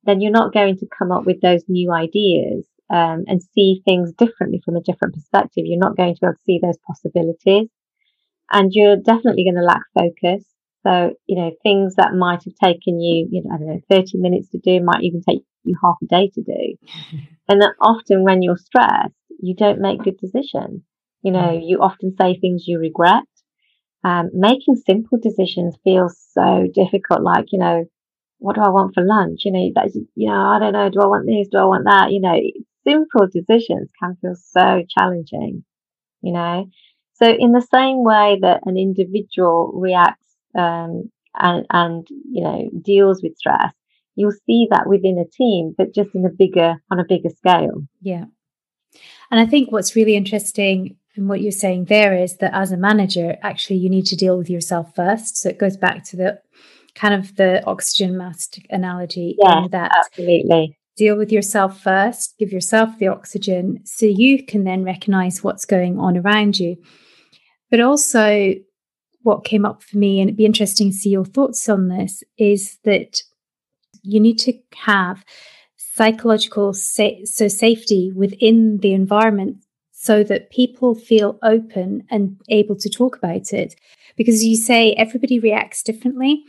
then 0.04 0.22
you're 0.22 0.32
not 0.32 0.54
going 0.54 0.78
to 0.78 0.88
come 0.98 1.12
up 1.12 1.26
with 1.26 1.42
those 1.42 1.64
new 1.68 1.92
ideas 1.92 2.68
um, 2.90 3.24
and 3.28 3.42
see 3.54 3.82
things 3.86 4.12
differently 4.14 4.62
from 4.64 4.76
a 4.76 4.82
different 4.82 5.14
perspective. 5.14 5.64
You're 5.66 5.80
not 5.80 5.98
going 5.98 6.16
to 6.16 6.20
be 6.20 6.26
able 6.28 6.36
to 6.36 6.44
see 6.44 6.60
those 6.62 6.78
possibilities, 6.86 7.70
and 8.52 8.72
you're 8.74 8.98
definitely 8.98 9.44
going 9.44 9.56
to 9.56 9.62
lack 9.62 9.84
focus. 9.94 10.46
So, 10.84 11.14
you 11.28 11.36
know, 11.36 11.52
things 11.62 11.96
that 11.96 12.14
might 12.14 12.44
have 12.46 12.56
taken 12.64 13.00
you, 13.00 13.28
you 13.30 13.44
know, 13.44 13.56
I 13.56 13.58
don't 13.58 13.68
know, 13.68 13.82
30 13.90 14.18
minutes 14.18 14.50
to 14.52 14.60
do 14.60 14.82
might 14.84 15.04
even 15.04 15.22
take 15.22 15.42
you 15.64 15.76
half 15.84 15.98
a 16.02 16.06
day 16.06 16.32
to 16.34 16.42
do. 16.42 16.76
and 17.50 17.62
then 17.62 17.70
often 17.82 18.24
when 18.24 18.42
you're 18.42 18.58
stressed, 18.58 19.14
you 19.42 19.56
don't 19.56 19.82
make 19.82 20.04
good 20.04 20.18
decisions. 20.18 20.82
You 21.22 21.34
know, 21.34 21.50
mm. 21.50 21.62
you 21.62 21.80
often 21.80 22.16
say 22.18 22.40
things 22.40 22.64
you 22.66 22.80
regret 22.80 23.24
um, 24.04 24.30
making 24.34 24.76
simple 24.76 25.18
decisions 25.22 25.76
feels 25.84 26.18
so 26.32 26.68
difficult. 26.74 27.22
Like, 27.22 27.48
you 27.52 27.60
know, 27.60 27.86
what 28.38 28.56
do 28.56 28.62
I 28.62 28.70
want 28.70 28.94
for 28.94 29.04
lunch? 29.06 29.42
You 29.44 29.52
know, 29.52 29.72
that's, 29.76 29.96
you 30.16 30.30
know, 30.30 30.36
I 30.36 30.60
don't 30.60 30.74
know. 30.74 30.90
Do 30.90 31.02
I 31.02 31.08
want 31.08 31.26
this? 31.26 31.50
Do 31.52 31.58
I 31.58 31.66
want 31.66 31.86
that? 31.86 32.12
You 32.12 32.22
know, 32.22 32.40
simple 32.88 33.28
decisions 33.28 33.90
can 34.02 34.18
feel 34.22 34.36
so 34.36 34.84
challenging, 34.98 35.66
you 36.22 36.34
know? 36.34 36.68
So 37.22 37.30
in 37.30 37.52
the 37.52 37.66
same 37.74 38.04
way 38.04 38.40
that 38.42 38.62
an 38.66 38.78
individual 38.78 39.72
reacts, 39.76 40.26
um, 40.58 41.12
and, 41.36 41.66
and, 41.70 42.08
you 42.10 42.44
know, 42.44 42.70
deals 42.82 43.22
with 43.22 43.38
stress, 43.38 43.74
you'll 44.16 44.34
see 44.46 44.68
that 44.72 44.88
within 44.88 45.18
a 45.18 45.30
team, 45.30 45.76
but 45.78 45.94
just 45.94 46.10
in 46.14 46.26
a 46.26 46.30
bigger, 46.30 46.76
on 46.92 47.00
a 47.00 47.06
bigger 47.08 47.30
scale. 47.30 47.84
Yeah. 48.02 48.26
And 49.32 49.40
I 49.40 49.46
think 49.46 49.72
what's 49.72 49.96
really 49.96 50.16
interesting 50.16 50.98
and 51.16 51.30
what 51.30 51.42
you're 51.42 51.52
saying 51.52 51.86
there 51.86 52.16
is 52.16 52.38
that 52.38 52.54
as 52.54 52.72
a 52.72 52.78
manager, 52.78 53.38
actually, 53.42 53.78
you 53.78 53.90
need 53.90 54.06
to 54.08 54.16
deal 54.16 54.38
with 54.38 54.50
yourself 54.50 54.96
first. 54.96 55.38
So 55.38 55.50
it 55.50 55.60
goes 55.60 55.78
back 55.78 56.04
to 56.06 56.16
the 56.16 56.42
kind 56.96 57.14
of 57.14 57.36
the 57.36 57.64
oxygen 57.66 58.18
mask 58.18 58.58
analogy 58.70 59.36
yeah, 59.40 59.64
in 59.64 59.72
that 59.72 59.92
absolutely 59.96 60.78
deal 61.00 61.16
with 61.16 61.32
yourself 61.32 61.82
first, 61.82 62.36
give 62.38 62.52
yourself 62.52 62.90
the 63.00 63.08
oxygen 63.08 63.80
so 63.86 64.06
you 64.06 64.46
can 64.46 64.66
then 64.66 64.84
recognize 64.84 65.42
what's 65.42 65.64
going 65.64 65.98
on 65.98 66.18
around 66.18 66.60
you. 66.60 66.76
But 67.70 67.82
also, 67.82 68.56
what 69.22 69.46
came 69.46 69.66
up 69.66 69.84
for 69.84 69.98
me, 69.98 70.20
and 70.20 70.30
it'd 70.30 70.38
be 70.38 70.46
interesting 70.46 70.92
to 70.92 70.96
see 70.96 71.10
your 71.10 71.26
thoughts 71.26 71.68
on 71.70 71.88
this, 71.88 72.24
is 72.38 72.78
that 72.84 73.22
you 74.02 74.20
need 74.20 74.40
to 74.40 74.54
have 74.76 75.24
psychological 75.78 76.74
sa- 76.74 77.26
so 77.26 77.48
safety 77.48 78.12
within 78.16 78.78
the 78.78 78.94
environment 78.94 79.58
so 79.92 80.24
that 80.24 80.50
people 80.50 80.96
feel 80.96 81.38
open 81.44 82.04
and 82.10 82.40
able 82.48 82.76
to 82.76 82.90
talk 82.90 83.18
about 83.18 83.52
it. 83.52 83.76
Because 84.16 84.44
you 84.44 84.56
say 84.56 84.94
everybody 84.94 85.40
reacts 85.40 85.84
differently. 85.84 86.44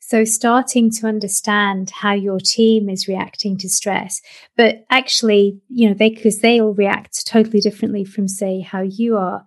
So, 0.00 0.24
starting 0.24 0.90
to 0.92 1.06
understand 1.06 1.90
how 1.90 2.14
your 2.14 2.40
team 2.40 2.88
is 2.88 3.08
reacting 3.08 3.58
to 3.58 3.68
stress, 3.68 4.22
but 4.56 4.86
actually, 4.90 5.60
you 5.68 5.88
know, 5.88 5.94
they, 5.94 6.10
because 6.10 6.40
they 6.40 6.60
all 6.60 6.72
react 6.72 7.26
totally 7.26 7.60
differently 7.60 8.04
from, 8.04 8.26
say, 8.26 8.60
how 8.60 8.80
you 8.80 9.16
are, 9.16 9.44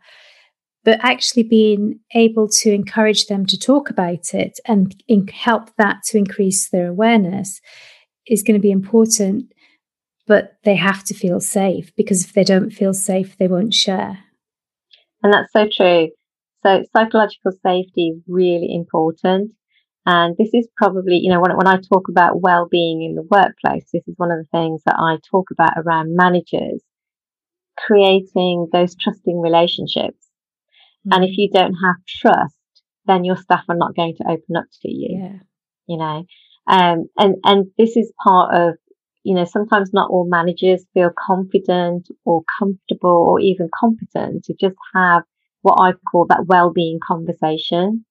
but 0.84 1.00
actually 1.04 1.44
being 1.44 2.00
able 2.16 2.48
to 2.48 2.72
encourage 2.72 3.28
them 3.28 3.46
to 3.46 3.58
talk 3.58 3.90
about 3.90 4.34
it 4.34 4.60
and 4.68 4.96
in, 5.08 5.28
help 5.28 5.70
that 5.78 6.04
to 6.04 6.18
increase 6.18 6.70
their 6.70 6.88
awareness 6.88 7.62
is 8.28 8.44
going 8.44 8.60
to 8.60 8.62
be 8.62 8.72
important 8.72 9.52
but 10.32 10.54
they 10.64 10.78
have 10.78 11.04
to 11.04 11.14
feel 11.14 11.42
safe 11.42 11.92
because 11.98 12.24
if 12.24 12.32
they 12.32 12.46
don't 12.46 12.70
feel 12.70 12.94
safe, 12.94 13.38
they 13.38 13.50
won't 13.50 13.74
share. 13.74 14.20
And 15.22 15.34
that's 15.34 15.52
so 15.52 15.68
true. 15.70 16.08
So 16.64 16.84
psychological 16.96 17.52
safety 17.66 18.14
is 18.16 18.22
really 18.30 18.74
important. 18.74 19.52
And 20.06 20.38
this 20.38 20.54
is 20.54 20.70
probably, 20.78 21.18
you 21.18 21.30
know, 21.30 21.42
when, 21.42 21.56
when 21.58 21.68
I 21.68 21.82
talk 21.82 22.08
about 22.08 22.42
well-being 22.42 23.04
in 23.04 23.16
the 23.16 23.28
workplace, 23.30 23.84
this 23.92 24.08
is 24.08 24.14
one 24.16 24.32
of 24.32 24.38
the 24.38 24.58
things 24.58 24.82
that 24.86 24.96
I 24.98 25.18
talk 25.30 25.52
about 25.52 25.74
around 25.76 26.16
managers 26.16 26.82
creating 27.78 28.70
those 28.72 28.96
trusting 28.96 29.38
relationships. 29.38 30.31
Mm-hmm. 31.06 31.14
And 31.14 31.24
if 31.24 31.38
you 31.38 31.50
don't 31.54 31.74
have 31.74 31.96
trust, 32.08 32.56
then 33.06 33.24
your 33.24 33.38
staff 33.38 33.64
are 33.70 33.76
not 33.76 33.96
going 33.96 34.16
to 34.18 34.24
open 34.24 34.56
up 34.56 34.66
to 34.82 34.92
you. 34.92 35.20
Yeah. 35.22 35.40
You 35.88 35.98
know, 35.98 36.26
um, 36.68 37.10
and, 37.18 37.36
and 37.44 37.66
this 37.78 37.98
is 37.98 38.14
part 38.24 38.56
of 38.56 38.76
you 39.24 39.36
know, 39.36 39.46
sometimes 39.46 39.94
not 39.94 40.10
all 40.10 40.28
managers 40.28 40.86
feel 40.94 41.12
confident 41.18 42.08
or 42.26 42.44
comfortable 42.60 43.26
or 43.30 43.40
even 43.40 43.70
competent 43.80 44.46
to 44.46 44.54
just 44.60 44.76
have 44.96 45.24
what 45.62 45.80
I 45.80 45.94
call 46.12 46.26
that 46.30 46.46
well-being 46.48 47.00
conversation. 47.06 48.06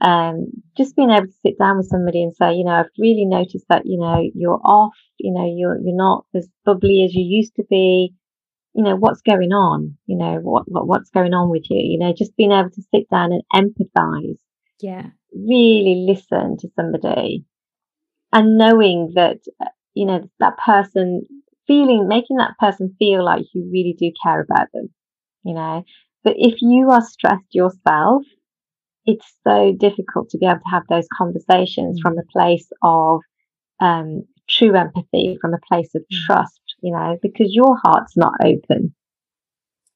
Um, 0.00 0.48
just 0.76 0.94
being 0.94 1.10
able 1.10 1.26
to 1.26 1.32
sit 1.44 1.58
down 1.58 1.78
with 1.78 1.88
somebody 1.88 2.22
and 2.22 2.36
say, 2.36 2.54
you 2.54 2.64
know, 2.64 2.72
I've 2.72 2.90
really 2.98 3.24
noticed 3.24 3.64
that, 3.70 3.86
you 3.86 3.98
know, 3.98 4.22
you're 4.34 4.60
off, 4.62 4.94
you 5.18 5.32
know, 5.32 5.52
you're, 5.52 5.78
you're 5.80 5.96
not 5.96 6.26
as 6.34 6.48
bubbly 6.64 7.02
as 7.04 7.14
you 7.14 7.24
used 7.24 7.56
to 7.56 7.64
be. 7.68 8.14
You 8.76 8.84
know, 8.84 8.96
what's 8.96 9.22
going 9.22 9.52
on? 9.52 9.96
You 10.06 10.16
know, 10.16 10.34
what, 10.42 10.70
what, 10.70 10.86
what's 10.86 11.10
going 11.10 11.32
on 11.34 11.48
with 11.50 11.64
you? 11.70 11.78
You 11.78 11.98
know, 11.98 12.12
just 12.16 12.36
being 12.36 12.52
able 12.52 12.70
to 12.70 12.82
sit 12.94 13.08
down 13.10 13.32
and 13.32 13.42
empathize. 13.54 14.38
Yeah. 14.80 15.06
Really 15.34 16.06
listen 16.06 16.58
to 16.58 16.68
somebody 16.76 17.44
and 18.32 18.58
knowing 18.58 19.12
that 19.14 19.38
you 19.96 20.04
know, 20.04 20.28
that 20.38 20.58
person 20.58 21.26
feeling, 21.66 22.06
making 22.06 22.36
that 22.36 22.56
person 22.60 22.94
feel 22.98 23.24
like 23.24 23.46
you 23.54 23.68
really 23.72 23.96
do 23.98 24.12
care 24.22 24.40
about 24.40 24.68
them, 24.72 24.90
you 25.42 25.54
know. 25.54 25.82
But 26.22 26.34
if 26.36 26.56
you 26.60 26.90
are 26.90 27.00
stressed 27.00 27.54
yourself, 27.54 28.22
it's 29.06 29.26
so 29.42 29.72
difficult 29.72 30.28
to 30.30 30.38
be 30.38 30.46
able 30.46 30.58
to 30.58 30.70
have 30.70 30.82
those 30.88 31.08
conversations 31.16 31.98
from 32.00 32.18
a 32.18 32.30
place 32.30 32.68
of 32.82 33.20
um, 33.80 34.24
true 34.48 34.76
empathy, 34.76 35.38
from 35.40 35.54
a 35.54 35.66
place 35.66 35.94
of 35.94 36.02
mm. 36.02 36.26
trust, 36.26 36.60
you 36.86 36.92
know, 36.92 37.18
because 37.20 37.52
your 37.52 37.76
heart's 37.82 38.16
not 38.16 38.32
open. 38.44 38.94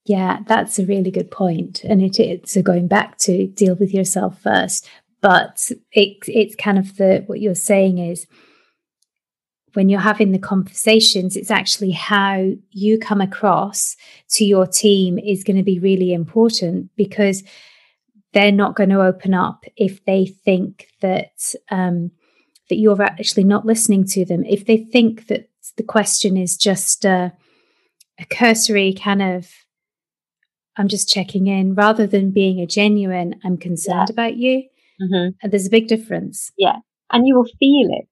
Yeah, 0.04 0.40
that's 0.48 0.80
a 0.80 0.86
really 0.86 1.12
good 1.12 1.30
point. 1.30 1.84
And 1.84 2.02
it's 2.02 2.52
so 2.52 2.62
going 2.62 2.88
back 2.88 3.16
to 3.18 3.46
deal 3.46 3.76
with 3.76 3.94
yourself 3.94 4.42
first. 4.42 4.90
But 5.20 5.70
it, 5.92 6.16
it's 6.26 6.56
kind 6.56 6.78
of 6.78 6.96
the 6.96 7.22
what 7.28 7.40
you're 7.40 7.54
saying 7.54 7.98
is 7.98 8.26
when 9.74 9.88
you're 9.88 10.00
having 10.00 10.32
the 10.32 10.38
conversations, 10.40 11.36
it's 11.36 11.50
actually 11.50 11.92
how 11.92 12.54
you 12.70 12.98
come 12.98 13.20
across 13.20 13.94
to 14.30 14.44
your 14.44 14.66
team 14.66 15.16
is 15.16 15.44
going 15.44 15.58
to 15.58 15.62
be 15.62 15.78
really 15.78 16.12
important 16.12 16.90
because 16.96 17.44
they're 18.32 18.50
not 18.50 18.74
going 18.74 18.90
to 18.90 19.00
open 19.00 19.32
up 19.32 19.64
if 19.76 20.04
they 20.06 20.26
think 20.26 20.88
that 21.02 21.54
um, 21.70 22.10
that 22.68 22.78
you're 22.78 23.00
actually 23.00 23.44
not 23.44 23.64
listening 23.64 24.04
to 24.06 24.24
them. 24.24 24.42
If 24.44 24.64
they 24.64 24.78
think 24.78 25.28
that 25.28 25.49
the 25.76 25.82
question 25.82 26.36
is 26.36 26.56
just 26.56 27.04
a, 27.04 27.32
a 28.18 28.24
cursory 28.26 28.94
kind 28.94 29.22
of 29.22 29.50
I'm 30.76 30.88
just 30.88 31.08
checking 31.08 31.46
in 31.46 31.74
rather 31.74 32.06
than 32.06 32.30
being 32.30 32.60
a 32.60 32.66
genuine 32.66 33.34
I'm 33.44 33.56
concerned 33.56 34.08
yeah. 34.08 34.12
about 34.12 34.36
you. 34.36 34.64
Mm-hmm. 35.02 35.48
There's 35.48 35.66
a 35.66 35.70
big 35.70 35.88
difference. 35.88 36.52
Yeah. 36.56 36.76
And 37.12 37.26
you 37.26 37.34
will 37.34 37.48
feel 37.58 37.88
it 37.90 38.08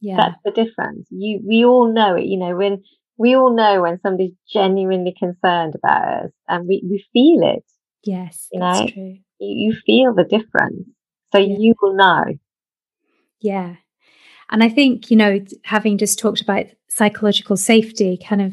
yeah. 0.00 0.16
That's 0.16 0.40
the 0.44 0.64
difference. 0.64 1.06
You, 1.10 1.40
we 1.46 1.64
all 1.64 1.92
know 1.92 2.14
it, 2.14 2.24
you 2.24 2.38
know, 2.38 2.54
when 2.56 2.82
we 3.16 3.34
all 3.34 3.54
know 3.54 3.82
when 3.82 4.00
somebody's 4.00 4.34
genuinely 4.52 5.14
concerned 5.18 5.74
about 5.74 6.24
us 6.24 6.30
and 6.46 6.68
we, 6.68 6.82
we 6.88 7.04
feel 7.12 7.42
it. 7.56 7.64
Yes. 8.04 8.48
You 8.52 8.60
know, 8.60 8.86
true. 8.92 9.18
You, 9.40 9.70
you 9.70 9.76
feel 9.84 10.14
the 10.14 10.24
difference. 10.24 10.88
So 11.32 11.38
yeah. 11.38 11.56
you 11.58 11.74
will 11.80 11.96
know. 11.96 12.24
Yeah. 13.40 13.76
And 14.50 14.62
I 14.62 14.68
think, 14.68 15.10
you 15.10 15.16
know, 15.16 15.40
having 15.64 15.98
just 15.98 16.18
talked 16.18 16.40
about 16.40 16.66
psychological 16.88 17.56
safety, 17.56 18.18
kind 18.26 18.42
of, 18.42 18.52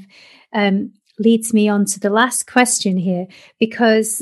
um, 0.54 0.92
leads 1.18 1.54
me 1.54 1.70
on 1.70 1.86
to 1.86 2.00
the 2.00 2.10
last 2.10 2.46
question 2.46 2.98
here 2.98 3.26
because 3.60 4.22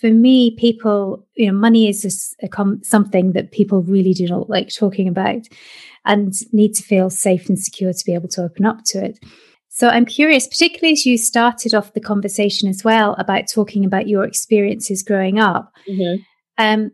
for 0.00 0.10
me, 0.10 0.50
people, 0.56 1.26
you 1.34 1.46
know, 1.46 1.58
money 1.58 1.88
is 1.88 2.02
just 2.02 2.34
com- 2.50 2.82
something 2.82 3.32
that 3.32 3.52
people 3.52 3.82
really 3.82 4.12
do 4.12 4.26
not 4.26 4.50
like 4.50 4.74
talking 4.74 5.08
about 5.08 5.48
and 6.04 6.34
need 6.52 6.74
to 6.74 6.82
feel 6.82 7.10
safe 7.10 7.48
and 7.48 7.58
secure 7.58 7.92
to 7.92 8.04
be 8.04 8.14
able 8.14 8.28
to 8.28 8.42
open 8.42 8.66
up 8.66 8.84
to 8.84 9.04
it. 9.04 9.18
So 9.68 9.88
I'm 9.88 10.04
curious, 10.04 10.46
particularly 10.46 10.92
as 10.92 11.04
you 11.04 11.18
started 11.18 11.74
off 11.74 11.94
the 11.94 12.00
conversation 12.00 12.68
as 12.68 12.84
well 12.84 13.14
about 13.18 13.48
talking 13.50 13.84
about 13.84 14.06
your 14.06 14.24
experiences 14.24 15.02
growing 15.02 15.38
up. 15.38 15.72
Mm-hmm. 15.88 16.22
Um, 16.58 16.92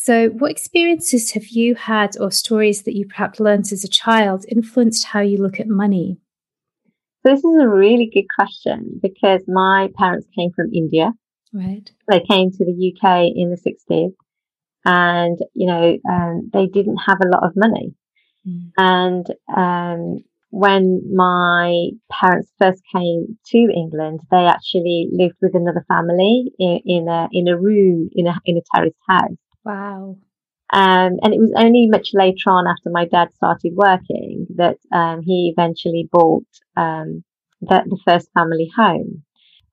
so, 0.00 0.28
what 0.28 0.52
experiences 0.52 1.32
have 1.32 1.48
you 1.48 1.74
had 1.74 2.16
or 2.20 2.30
stories 2.30 2.82
that 2.82 2.94
you 2.94 3.04
perhaps 3.04 3.40
learned 3.40 3.72
as 3.72 3.82
a 3.82 3.88
child 3.88 4.44
influenced 4.48 5.04
how 5.06 5.20
you 5.20 5.38
look 5.38 5.58
at 5.58 5.66
money? 5.66 6.18
So, 7.26 7.34
this 7.34 7.40
is 7.40 7.60
a 7.60 7.68
really 7.68 8.08
good 8.14 8.26
question 8.32 9.00
because 9.02 9.42
my 9.48 9.88
parents 9.98 10.28
came 10.36 10.52
from 10.52 10.72
India. 10.72 11.12
Right. 11.52 11.90
They 12.06 12.20
came 12.20 12.52
to 12.52 12.64
the 12.64 12.94
UK 12.94 13.32
in 13.34 13.50
the 13.50 13.56
60s 13.56 14.12
and, 14.84 15.36
you 15.54 15.66
know, 15.66 15.98
um, 16.08 16.48
they 16.52 16.66
didn't 16.66 16.98
have 16.98 17.18
a 17.20 17.28
lot 17.28 17.42
of 17.42 17.56
money. 17.56 17.92
Mm. 18.46 18.70
And 18.78 19.26
um, 19.56 20.24
when 20.50 21.02
my 21.12 21.88
parents 22.08 22.52
first 22.60 22.84
came 22.94 23.36
to 23.46 23.58
England, 23.58 24.20
they 24.30 24.46
actually 24.46 25.08
lived 25.10 25.38
with 25.42 25.56
another 25.56 25.84
family 25.88 26.52
in, 26.60 26.80
in 26.86 27.08
a 27.08 27.28
in 27.32 27.48
a 27.48 27.58
room 27.58 28.10
in 28.12 28.28
a 28.28 28.40
in 28.44 28.56
a 28.56 28.62
terraced 28.72 28.94
house. 29.08 29.36
Wow. 29.68 30.16
Um, 30.72 31.12
and 31.22 31.34
it 31.34 31.40
was 31.40 31.52
only 31.56 31.88
much 31.88 32.10
later 32.14 32.50
on, 32.50 32.66
after 32.66 32.90
my 32.90 33.06
dad 33.06 33.32
started 33.34 33.72
working, 33.74 34.46
that 34.56 34.78
um, 34.92 35.22
he 35.22 35.52
eventually 35.54 36.08
bought 36.10 36.46
um, 36.76 37.22
the, 37.60 37.82
the 37.86 37.98
first 38.06 38.30
family 38.32 38.70
home. 38.74 39.24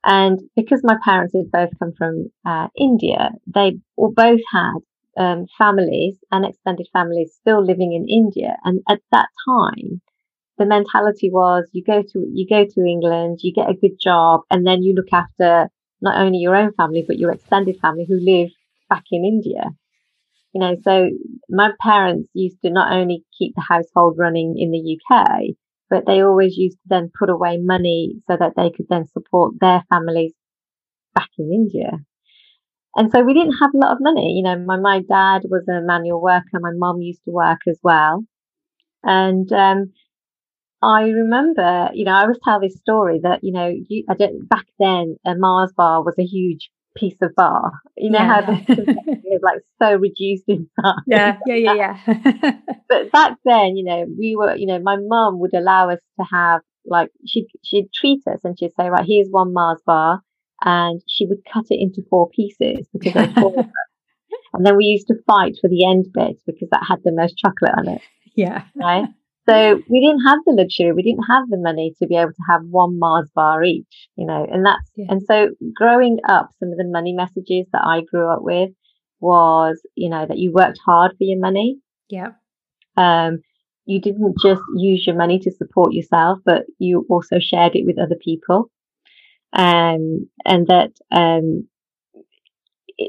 And 0.03 0.39
because 0.55 0.81
my 0.83 0.97
parents 1.03 1.33
had 1.35 1.51
both 1.51 1.71
come 1.79 1.93
from 1.97 2.31
uh, 2.45 2.67
India, 2.77 3.31
they 3.47 3.77
both 3.97 4.41
had 4.53 4.79
um, 5.17 5.45
families 5.57 6.17
and 6.31 6.45
extended 6.45 6.87
families 6.93 7.33
still 7.39 7.65
living 7.65 7.93
in 7.93 8.07
India. 8.09 8.57
And 8.65 8.81
at 8.89 9.01
that 9.13 9.29
time, 9.47 10.01
the 10.57 10.65
mentality 10.65 11.29
was 11.31 11.69
you 11.73 11.83
go 11.83 12.01
to 12.01 12.27
you 12.33 12.47
go 12.49 12.65
to 12.65 12.85
England, 12.85 13.39
you 13.43 13.53
get 13.53 13.69
a 13.69 13.75
good 13.75 13.99
job, 14.01 14.41
and 14.51 14.67
then 14.67 14.83
you 14.83 14.93
look 14.93 15.13
after 15.13 15.69
not 16.01 16.17
only 16.17 16.39
your 16.39 16.55
own 16.55 16.73
family 16.73 17.03
but 17.07 17.17
your 17.19 17.31
extended 17.31 17.77
family 17.81 18.05
who 18.07 18.19
live 18.19 18.51
back 18.89 19.03
in 19.11 19.25
India. 19.25 19.63
You 20.55 20.61
know, 20.61 20.77
so 20.83 21.09
my 21.49 21.71
parents 21.81 22.29
used 22.33 22.61
to 22.63 22.71
not 22.71 22.93
only 22.93 23.25
keep 23.37 23.55
the 23.55 23.65
household 23.67 24.15
running 24.17 24.55
in 24.57 24.71
the 24.71 24.97
UK, 24.97 25.53
but 25.89 26.05
they 26.07 26.21
always 26.21 26.55
used 26.55 26.77
to 26.77 26.83
then 26.85 27.11
put 27.19 27.29
away 27.29 27.57
money 27.57 28.21
so 28.25 28.37
that 28.39 28.53
they 28.55 28.69
could 28.71 28.85
then 28.89 29.05
support 29.05 29.55
their 29.59 29.83
families 29.89 30.33
back 31.13 31.27
in 31.37 31.51
India. 31.51 31.99
And 32.95 33.11
so 33.11 33.21
we 33.21 33.33
didn't 33.33 33.57
have 33.59 33.71
a 33.75 33.77
lot 33.77 33.91
of 33.91 33.97
money. 33.99 34.31
You 34.37 34.43
know, 34.43 34.57
my, 34.57 34.77
my 34.77 35.01
dad 35.01 35.41
was 35.49 35.67
a 35.67 35.81
manual 35.81 36.21
worker. 36.21 36.61
My 36.61 36.71
mom 36.73 37.01
used 37.01 37.25
to 37.25 37.31
work 37.31 37.59
as 37.67 37.77
well. 37.83 38.23
And, 39.03 39.51
um, 39.51 39.91
I 40.81 41.09
remember, 41.09 41.89
you 41.93 42.05
know, 42.05 42.13
I 42.13 42.21
always 42.21 42.37
tell 42.45 42.61
this 42.61 42.77
story 42.77 43.19
that, 43.23 43.43
you 43.43 43.51
know, 43.51 43.73
you, 43.89 44.05
I 44.09 44.13
don't, 44.13 44.47
back 44.47 44.67
then 44.79 45.17
a 45.25 45.35
Mars 45.35 45.73
bar 45.75 46.01
was 46.01 46.15
a 46.17 46.23
huge 46.23 46.69
piece 46.95 47.17
of 47.21 47.35
bar. 47.35 47.71
You 47.97 48.11
know 48.11 48.19
yeah. 48.19 48.41
how 48.41 48.41
the 48.41 49.21
is 49.31 49.41
like 49.41 49.61
so 49.81 49.95
reduced 49.95 50.45
in 50.47 50.67
size. 50.79 50.93
Yeah, 51.07 51.37
yeah, 51.45 51.55
yeah, 51.55 51.97
yeah. 52.07 52.51
but 52.89 53.11
back 53.11 53.37
then, 53.45 53.75
you 53.75 53.83
know, 53.83 54.05
we 54.17 54.35
were, 54.35 54.55
you 54.55 54.65
know, 54.65 54.79
my 54.79 54.97
mum 54.99 55.39
would 55.39 55.53
allow 55.53 55.89
us 55.89 55.99
to 56.19 56.25
have 56.31 56.61
like 56.85 57.09
she'd 57.25 57.47
she'd 57.63 57.91
treat 57.93 58.21
us 58.27 58.39
and 58.43 58.57
she'd 58.57 58.73
say, 58.79 58.89
right, 58.89 59.05
here's 59.07 59.27
one 59.29 59.53
Mars 59.53 59.81
bar, 59.85 60.21
and 60.63 61.01
she 61.07 61.25
would 61.25 61.39
cut 61.51 61.65
it 61.69 61.79
into 61.79 62.01
four 62.09 62.29
pieces 62.29 62.87
because 62.93 63.33
four 63.35 63.59
of. 63.59 63.65
And 64.53 64.65
then 64.65 64.77
we 64.77 64.85
used 64.85 65.07
to 65.07 65.15
fight 65.27 65.55
for 65.59 65.69
the 65.69 65.85
end 65.85 66.05
bit 66.13 66.41
because 66.45 66.69
that 66.71 66.85
had 66.87 66.99
the 67.03 67.11
most 67.11 67.37
chocolate 67.37 67.73
on 67.77 67.89
it. 67.89 68.01
Yeah. 68.35 68.63
Right. 68.73 69.05
So 69.47 69.81
we 69.89 69.99
didn't 69.99 70.25
have 70.25 70.39
the 70.45 70.53
luxury, 70.53 70.91
we 70.91 71.03
didn't 71.03 71.25
have 71.29 71.47
the 71.49 71.57
money 71.57 71.93
to 71.99 72.07
be 72.07 72.15
able 72.15 72.31
to 72.31 72.43
have 72.49 72.61
one 72.69 72.97
Mars 72.97 73.29
bar 73.35 73.63
each, 73.63 74.09
you 74.15 74.25
know, 74.25 74.45
and 74.51 74.65
that's, 74.65 74.89
yeah. 74.95 75.05
and 75.09 75.21
so 75.21 75.49
growing 75.73 76.17
up, 76.27 76.49
some 76.59 76.71
of 76.71 76.77
the 76.77 76.83
money 76.83 77.13
messages 77.13 77.67
that 77.71 77.83
I 77.85 78.01
grew 78.01 78.27
up 78.27 78.41
with 78.41 78.71
was, 79.19 79.79
you 79.95 80.09
know, 80.09 80.25
that 80.25 80.39
you 80.39 80.51
worked 80.51 80.79
hard 80.83 81.11
for 81.11 81.23
your 81.23 81.39
money. 81.39 81.77
Yeah. 82.09 82.29
Um, 82.97 83.39
you 83.85 84.01
didn't 84.01 84.35
just 84.41 84.61
use 84.75 85.05
your 85.05 85.15
money 85.15 85.37
to 85.39 85.51
support 85.51 85.93
yourself, 85.93 86.39
but 86.43 86.63
you 86.79 87.05
also 87.07 87.37
shared 87.39 87.75
it 87.75 87.85
with 87.85 87.99
other 87.99 88.17
people. 88.19 88.71
Um, 89.53 90.27
and 90.43 90.67
that, 90.67 90.91
um, 91.11 91.67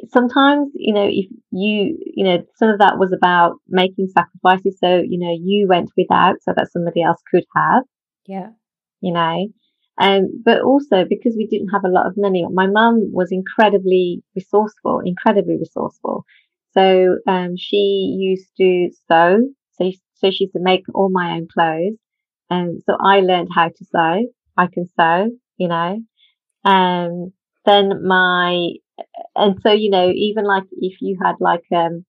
sometimes, 0.08 0.70
you 0.74 0.92
know, 0.92 1.06
if 1.06 1.26
you, 1.50 1.98
you 2.14 2.24
know, 2.24 2.44
some 2.56 2.68
of 2.68 2.78
that 2.78 2.98
was 2.98 3.12
about 3.12 3.56
making 3.68 4.08
sacrifices. 4.08 4.78
So, 4.78 5.02
you 5.06 5.18
know, 5.18 5.36
you 5.40 5.66
went 5.68 5.90
without 5.96 6.36
so 6.42 6.52
that 6.56 6.70
somebody 6.72 7.02
else 7.02 7.20
could 7.30 7.44
have. 7.54 7.84
Yeah. 8.26 8.50
You 9.00 9.12
know, 9.12 9.48
um, 9.98 10.42
but 10.44 10.62
also 10.62 11.04
because 11.08 11.34
we 11.36 11.46
didn't 11.46 11.68
have 11.68 11.84
a 11.84 11.90
lot 11.90 12.06
of 12.06 12.14
money, 12.16 12.44
my 12.52 12.66
mum 12.66 13.12
was 13.12 13.30
incredibly 13.30 14.22
resourceful, 14.34 15.00
incredibly 15.04 15.56
resourceful. 15.58 16.24
So, 16.72 17.18
um, 17.26 17.56
she 17.56 18.16
used 18.18 18.50
to 18.58 18.90
sew. 19.08 19.48
So, 19.72 19.90
so 20.14 20.30
she 20.30 20.44
used 20.44 20.54
to 20.54 20.62
make 20.62 20.84
all 20.94 21.10
my 21.10 21.32
own 21.36 21.48
clothes. 21.52 21.96
And 22.50 22.70
um, 22.70 22.78
so 22.86 22.96
I 23.00 23.20
learned 23.20 23.48
how 23.54 23.68
to 23.68 23.84
sew. 23.84 24.26
I 24.56 24.66
can 24.66 24.86
sew, 24.98 25.30
you 25.56 25.68
know. 25.68 26.00
Um, 26.64 27.32
then 27.66 28.06
my 28.06 28.70
and 29.34 29.60
so 29.62 29.72
you 29.72 29.90
know 29.90 30.10
even 30.10 30.44
like 30.44 30.64
if 30.72 30.94
you 31.00 31.18
had 31.22 31.34
like 31.40 31.64
um 31.74 32.04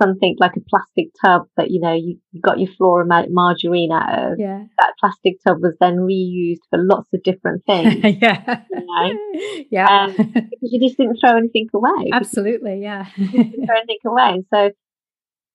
something 0.00 0.36
like 0.38 0.56
a 0.56 0.60
plastic 0.68 1.08
tub 1.24 1.46
that 1.56 1.70
you 1.70 1.80
know 1.80 1.92
you, 1.92 2.18
you 2.32 2.40
got 2.40 2.58
your 2.58 2.70
flora 2.76 3.06
margarine 3.30 3.92
out 3.92 4.32
of 4.32 4.38
yeah. 4.38 4.64
that 4.78 4.94
plastic 4.98 5.34
tub 5.46 5.58
was 5.60 5.74
then 5.80 5.96
reused 5.96 6.64
for 6.70 6.78
lots 6.78 7.08
of 7.12 7.22
different 7.22 7.64
things 7.66 7.94
yeah. 8.20 8.62
you 8.70 8.86
know? 8.86 9.64
yeah. 9.70 9.86
Um, 9.86 10.16
because 10.16 10.70
you 10.72 10.80
just 10.80 10.96
didn't 10.96 11.18
throw 11.20 11.36
anything 11.36 11.68
away. 11.74 12.10
Absolutely 12.12 12.80
yeah. 12.82 13.04
throw 13.04 13.76
anything 13.76 13.98
away. 14.04 14.44
So 14.52 14.70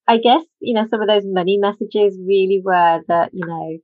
i 0.09 0.17
guess 0.17 0.43
you 0.61 0.73
know 0.73 0.85
some 0.89 1.01
of 1.01 1.07
those 1.09 1.23
money 1.25 1.57
messages 1.57 2.17
really 2.25 2.61
were 2.63 3.01
that 3.09 3.29
you 3.33 3.45
know 3.45 3.77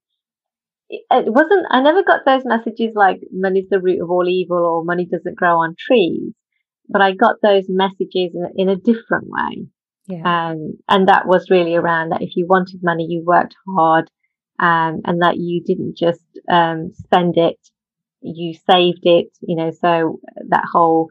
it 1.12 1.34
wasn't 1.34 1.66
i 1.72 1.82
never 1.82 2.04
got 2.04 2.22
those 2.26 2.44
messages 2.46 2.94
like 2.96 3.22
money's 3.32 3.70
the 3.70 3.80
root 3.80 4.02
of 4.02 4.10
all 4.10 4.28
evil 4.28 4.58
or 4.58 4.84
money 4.84 5.06
doesn't 5.06 5.36
grow 5.36 5.58
on 5.58 5.76
trees 5.78 6.34
but 6.90 7.02
I 7.02 7.14
got 7.14 7.38
those 7.42 7.66
messages 7.70 8.36
in, 8.36 8.50
in 8.56 8.70
a 8.70 8.76
different 8.76 9.28
way. 9.28 9.68
Yeah. 10.08 10.50
Um, 10.50 10.78
and 10.90 11.08
that 11.08 11.26
was 11.26 11.50
really 11.50 11.76
around 11.76 12.10
that 12.10 12.22
if 12.22 12.36
you 12.36 12.46
wanted 12.48 12.82
money, 12.84 13.08
you 13.10 13.24
worked 13.26 13.56
hard, 13.68 14.10
um, 14.60 15.02
and 15.06 15.22
that 15.22 15.38
you 15.38 15.64
didn't 15.64 15.98
just, 15.98 16.22
um, 16.50 16.92
spend 16.94 17.38
it, 17.38 17.58
you 18.22 18.54
saved 18.70 19.06
it, 19.06 19.28
you 19.42 19.56
know, 19.56 19.72
so 19.72 20.20
that 20.50 20.66
whole, 20.72 21.08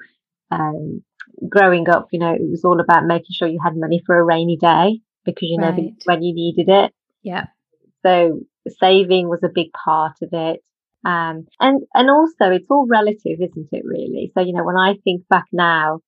um, 0.50 1.02
growing 1.48 1.88
up, 1.88 2.08
you 2.12 2.18
know, 2.18 2.32
it 2.32 2.48
was 2.48 2.64
all 2.64 2.80
about 2.80 3.06
making 3.06 3.32
sure 3.32 3.48
you 3.48 3.60
had 3.62 3.76
money 3.76 4.02
for 4.04 4.18
a 4.18 4.24
rainy 4.24 4.56
day 4.56 5.00
because 5.24 5.48
you 5.48 5.58
right. 5.58 5.74
never 5.74 5.88
when 6.04 6.22
you 6.22 6.34
needed 6.34 6.68
it. 6.68 6.92
Yeah. 7.22 7.46
So 8.04 8.40
saving 8.68 9.28
was 9.28 9.40
a 9.42 9.52
big 9.52 9.68
part 9.72 10.16
of 10.22 10.28
it. 10.32 10.60
Um, 11.04 11.46
and, 11.58 11.82
and 11.94 12.10
also 12.10 12.50
it's 12.50 12.68
all 12.70 12.86
relative, 12.86 13.40
isn't 13.40 13.68
it 13.72 13.84
really? 13.84 14.30
So, 14.34 14.42
you 14.42 14.52
know, 14.52 14.64
when 14.64 14.76
I 14.76 14.94
think 15.02 15.26
back 15.28 15.46
now 15.52 16.00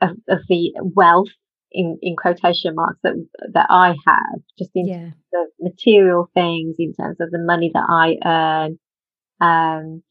of, 0.00 0.10
of 0.28 0.38
the 0.48 0.72
wealth 0.80 1.28
in, 1.70 1.98
in 2.00 2.16
quotation 2.16 2.74
marks 2.74 2.98
that, 3.02 3.14
that 3.52 3.66
I 3.68 3.88
have, 4.06 4.40
just 4.58 4.70
in 4.74 4.86
yeah. 4.86 4.98
terms 4.98 5.14
of 5.34 5.48
material 5.60 6.30
things, 6.34 6.76
in 6.78 6.94
terms 6.94 7.18
of 7.20 7.30
the 7.30 7.38
money 7.38 7.70
that 7.74 7.86
I 7.88 8.16
earn, 8.24 8.78
um, 9.40 10.02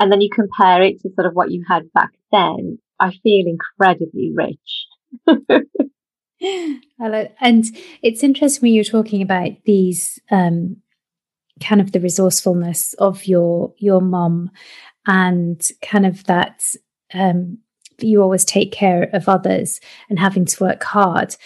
and 0.00 0.10
then 0.10 0.20
you 0.20 0.30
compare 0.34 0.82
it 0.82 1.00
to 1.00 1.10
sort 1.14 1.26
of 1.26 1.34
what 1.34 1.50
you 1.50 1.64
had 1.68 1.92
back 1.92 2.10
then, 2.32 2.78
I 2.98 3.12
feel 3.22 3.46
incredibly 3.46 4.32
rich. 4.34 4.86
and 6.40 7.66
it's 8.02 8.22
interesting 8.22 8.62
when 8.62 8.72
you're 8.72 8.84
talking 8.84 9.20
about 9.20 9.52
these 9.66 10.18
um, 10.30 10.76
kind 11.60 11.80
of 11.80 11.92
the 11.92 12.00
resourcefulness 12.00 12.94
of 12.94 13.26
your 13.26 13.72
your 13.78 14.00
mom 14.00 14.50
and 15.06 15.68
kind 15.82 16.06
of 16.06 16.24
that 16.24 16.74
um, 17.14 17.58
you 17.98 18.22
always 18.22 18.44
take 18.44 18.72
care 18.72 19.10
of 19.12 19.28
others 19.28 19.80
and 20.08 20.18
having 20.18 20.44
to 20.44 20.64
work 20.64 20.82
hard. 20.82 21.36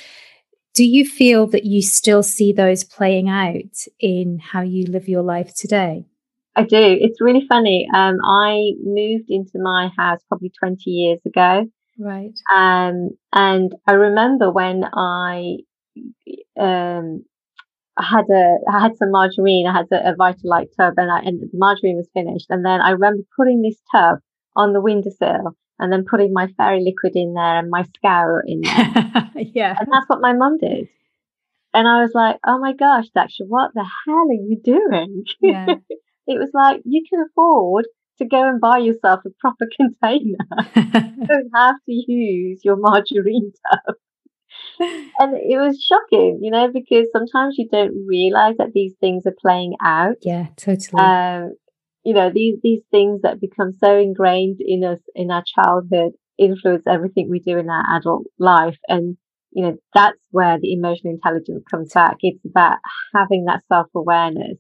Do 0.74 0.84
you 0.84 1.04
feel 1.04 1.46
that 1.48 1.64
you 1.64 1.82
still 1.82 2.22
see 2.22 2.52
those 2.52 2.82
playing 2.82 3.28
out 3.28 3.86
in 4.00 4.40
how 4.40 4.62
you 4.62 4.86
live 4.86 5.08
your 5.08 5.22
life 5.22 5.54
today? 5.54 6.04
I 6.56 6.62
do. 6.62 6.76
It's 7.00 7.20
really 7.20 7.46
funny. 7.48 7.88
Um, 7.94 8.18
I 8.24 8.72
moved 8.82 9.26
into 9.28 9.58
my 9.58 9.90
house 9.96 10.20
probably 10.28 10.52
20 10.58 10.90
years 10.90 11.20
ago. 11.26 11.66
Right. 11.98 12.32
Um, 12.54 13.10
and 13.32 13.74
I 13.86 13.92
remember 13.92 14.50
when 14.50 14.84
I 14.84 15.58
um, 16.58 17.24
I 17.96 18.04
had 18.04 18.24
a, 18.30 18.56
I 18.70 18.80
had 18.80 18.96
some 18.96 19.10
margarine. 19.10 19.66
I 19.66 19.72
had 19.72 19.86
a, 19.92 20.10
a 20.10 20.16
Vitalite 20.16 20.74
tub, 20.76 20.94
and, 20.96 21.10
I, 21.10 21.20
and 21.20 21.40
the 21.40 21.48
margarine 21.52 21.96
was 21.96 22.08
finished. 22.12 22.46
And 22.50 22.64
then 22.64 22.80
I 22.80 22.90
remember 22.90 23.22
putting 23.36 23.62
this 23.62 23.80
tub 23.92 24.18
on 24.56 24.72
the 24.72 24.80
windowsill, 24.80 25.56
and 25.78 25.92
then 25.92 26.04
putting 26.08 26.32
my 26.32 26.48
fairy 26.56 26.82
liquid 26.82 27.12
in 27.14 27.34
there 27.34 27.58
and 27.58 27.70
my 27.70 27.84
scour 27.96 28.42
in 28.46 28.62
there. 28.62 29.30
yeah, 29.54 29.76
and 29.78 29.88
that's 29.90 30.08
what 30.08 30.20
my 30.20 30.32
mum 30.32 30.58
did. 30.58 30.88
And 31.72 31.88
I 31.88 32.02
was 32.02 32.12
like, 32.14 32.36
"Oh 32.46 32.58
my 32.58 32.72
gosh, 32.72 33.06
Daksha, 33.16 33.46
what 33.46 33.72
the 33.74 33.84
hell 34.06 34.28
are 34.28 34.32
you 34.32 34.60
doing?" 34.62 35.24
Yeah. 35.40 35.66
it 36.26 36.38
was 36.38 36.50
like 36.54 36.82
you 36.84 37.04
can 37.08 37.24
afford 37.28 37.86
to 38.18 38.24
go 38.24 38.48
and 38.48 38.60
buy 38.60 38.78
yourself 38.78 39.20
a 39.26 39.30
proper 39.40 39.66
container. 39.76 40.36
you 40.76 41.26
don't 41.26 41.50
have 41.54 41.76
to 41.86 41.92
use 41.92 42.60
your 42.64 42.76
margarine 42.76 43.52
tub 43.70 43.96
and 44.80 45.34
it 45.36 45.58
was 45.58 45.80
shocking, 45.80 46.40
you 46.42 46.50
know, 46.50 46.70
because 46.72 47.06
sometimes 47.12 47.56
you 47.58 47.68
don't 47.70 48.06
realize 48.06 48.56
that 48.58 48.72
these 48.72 48.94
things 49.00 49.24
are 49.26 49.34
playing 49.40 49.74
out. 49.82 50.16
Yeah, 50.22 50.48
totally. 50.56 51.02
Um, 51.02 51.54
you 52.04 52.14
know, 52.14 52.30
these 52.32 52.58
these 52.62 52.82
things 52.90 53.22
that 53.22 53.40
become 53.40 53.72
so 53.72 53.98
ingrained 53.98 54.60
in 54.60 54.84
us 54.84 55.00
in 55.14 55.30
our 55.30 55.42
childhood 55.46 56.12
influence 56.38 56.84
everything 56.86 57.28
we 57.30 57.40
do 57.40 57.58
in 57.58 57.70
our 57.70 57.96
adult 57.96 58.26
life. 58.38 58.76
And, 58.88 59.16
you 59.52 59.62
know, 59.62 59.76
that's 59.94 60.18
where 60.30 60.58
the 60.60 60.72
emotional 60.72 61.14
intelligence 61.14 61.64
comes 61.70 61.92
back. 61.92 62.16
It's 62.20 62.44
about 62.44 62.78
having 63.14 63.44
that 63.46 63.62
self 63.68 63.86
awareness 63.94 64.58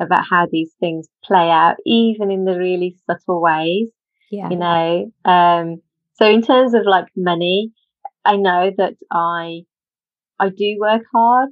about 0.00 0.24
how 0.28 0.46
these 0.50 0.72
things 0.80 1.08
play 1.24 1.50
out, 1.50 1.76
even 1.86 2.30
in 2.30 2.44
the 2.44 2.56
really 2.58 2.96
subtle 3.06 3.40
ways. 3.40 3.88
Yeah. 4.30 4.50
You 4.50 4.56
know, 4.56 5.12
um, 5.24 5.80
so 6.14 6.26
in 6.28 6.42
terms 6.42 6.74
of 6.74 6.82
like 6.84 7.06
money, 7.16 7.72
I 8.24 8.36
know 8.36 8.70
that 8.76 8.94
I 9.12 9.62
I 10.40 10.50
do 10.50 10.76
work 10.80 11.04
hard. 11.12 11.50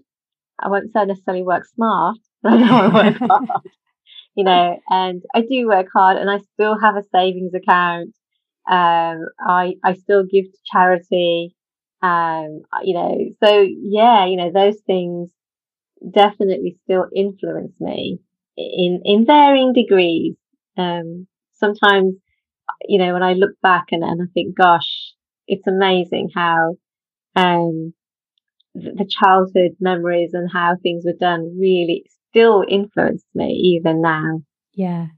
I 0.60 0.68
won't 0.68 0.92
say 0.92 1.00
I 1.00 1.04
necessarily 1.06 1.44
work 1.44 1.64
smart, 1.66 2.18
but 2.42 2.54
I 2.54 2.58
know 2.58 2.76
I 2.78 2.88
work 3.10 3.18
hard. 3.20 3.48
You 4.34 4.44
know, 4.44 4.80
and 4.88 5.22
I 5.34 5.42
do 5.42 5.66
work 5.68 5.88
hard, 5.94 6.16
and 6.18 6.30
I 6.30 6.38
still 6.54 6.78
have 6.80 6.96
a 6.96 7.02
savings 7.14 7.52
account. 7.54 8.14
Um, 8.70 9.26
I 9.40 9.74
I 9.84 9.94
still 9.94 10.24
give 10.24 10.46
to 10.46 10.58
charity. 10.72 11.54
Um, 12.02 12.62
you 12.82 12.94
know, 12.94 13.18
so 13.44 13.60
yeah, 13.82 14.26
you 14.26 14.36
know, 14.36 14.50
those 14.52 14.80
things 14.86 15.30
definitely 16.14 16.78
still 16.84 17.06
influence 17.14 17.74
me 17.80 18.18
in 18.56 19.02
in 19.04 19.26
varying 19.26 19.72
degrees. 19.72 20.36
Um, 20.76 21.26
sometimes, 21.52 22.14
you 22.88 22.98
know, 22.98 23.12
when 23.14 23.22
I 23.22 23.34
look 23.34 23.52
back 23.62 23.86
and, 23.92 24.02
and 24.04 24.22
I 24.22 24.26
think, 24.34 24.56
gosh, 24.56 25.11
it's 25.52 25.66
amazing 25.66 26.30
how 26.34 26.76
um, 27.36 27.92
the 28.74 29.06
childhood 29.08 29.72
memories 29.80 30.30
and 30.32 30.50
how 30.50 30.76
things 30.82 31.04
were 31.04 31.12
done 31.12 31.58
really 31.60 32.06
still 32.30 32.64
influence 32.66 33.22
me 33.34 33.52
even 33.76 34.00
now. 34.00 34.40
Yeah. 34.72 35.08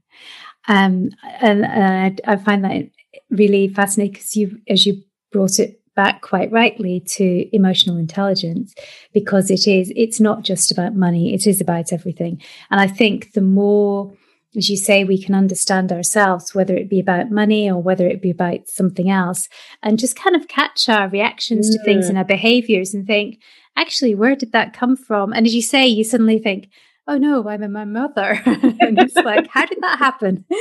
Um, 0.67 1.09
and, 1.39 1.65
and 1.65 2.19
I, 2.27 2.33
I, 2.33 2.35
find 2.35 2.65
that 2.65 2.89
really 3.29 3.69
fascinating 3.69 4.13
because 4.13 4.35
you, 4.35 4.59
as 4.67 4.85
you 4.85 5.03
brought 5.31 5.57
it 5.59 5.79
back 5.95 6.21
quite 6.21 6.51
rightly 6.51 6.99
to 6.99 7.55
emotional 7.55 7.95
intelligence, 7.95 8.73
because 9.13 9.49
it 9.49 9.67
is, 9.67 9.93
it's 9.95 10.19
not 10.19 10.43
just 10.43 10.69
about 10.69 10.95
money, 10.95 11.33
it 11.33 11.47
is 11.47 11.61
about 11.61 11.93
everything. 11.93 12.41
And 12.71 12.81
I 12.81 12.87
think 12.87 13.31
the 13.31 13.41
more 13.41 14.11
as 14.55 14.69
you 14.69 14.77
say, 14.77 15.03
we 15.03 15.21
can 15.21 15.35
understand 15.35 15.91
ourselves, 15.91 16.55
whether 16.55 16.75
it 16.75 16.89
be 16.89 16.99
about 16.99 17.31
money 17.31 17.69
or 17.69 17.81
whether 17.81 18.07
it 18.07 18.21
be 18.21 18.29
about 18.29 18.67
something 18.67 19.09
else, 19.09 19.49
and 19.83 19.99
just 19.99 20.15
kind 20.15 20.35
of 20.35 20.47
catch 20.47 20.87
our 20.89 21.09
reactions 21.09 21.69
to 21.69 21.83
things 21.83 22.07
and 22.09 22.17
our 22.17 22.25
behaviors 22.25 22.93
and 22.93 23.05
think, 23.05 23.41
actually, 23.75 24.15
where 24.15 24.35
did 24.35 24.51
that 24.51 24.73
come 24.73 24.95
from? 24.95 25.33
And 25.33 25.45
as 25.45 25.55
you 25.55 25.61
say, 25.61 25.87
you 25.87 26.03
suddenly 26.03 26.39
think, 26.39 26.69
oh 27.07 27.17
no, 27.17 27.47
I'm 27.47 27.71
my 27.71 27.85
mother. 27.85 28.41
and 28.45 28.99
it's 28.99 29.15
like, 29.15 29.47
how 29.49 29.65
did 29.65 29.79
that 29.81 29.99
happen? 29.99 30.45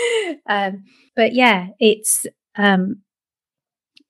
Um, 0.47 0.85
but 1.17 1.33
yeah, 1.33 1.69
it's, 1.79 2.27
um, 2.57 3.01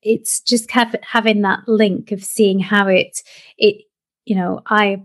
it's 0.01 0.41
just 0.41 0.69
have, 0.71 0.95
having 1.01 1.43
that 1.43 1.65
link 1.65 2.11
of 2.11 2.23
seeing 2.23 2.59
how 2.59 2.87
it, 2.87 3.21
it, 3.57 3.85
you 4.25 4.35
know, 4.35 4.61
I 4.65 5.03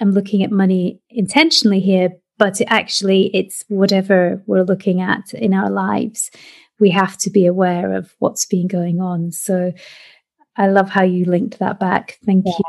am 0.00 0.10
looking 0.10 0.42
at 0.42 0.50
money 0.50 1.00
intentionally 1.08 1.78
here, 1.78 2.10
but 2.38 2.60
actually 2.66 3.30
it's 3.34 3.64
whatever 3.68 4.42
we're 4.46 4.64
looking 4.64 5.00
at 5.00 5.32
in 5.34 5.54
our 5.54 5.70
lives. 5.70 6.30
We 6.80 6.90
have 6.90 7.16
to 7.18 7.30
be 7.30 7.46
aware 7.46 7.94
of 7.94 8.14
what's 8.18 8.46
been 8.46 8.66
going 8.66 9.00
on. 9.00 9.32
So 9.32 9.72
i 10.56 10.68
love 10.68 10.88
how 10.88 11.02
you 11.02 11.24
linked 11.24 11.58
that 11.58 11.80
back. 11.80 12.18
Thank 12.24 12.46
yeah. 12.46 12.52
you 12.58 12.64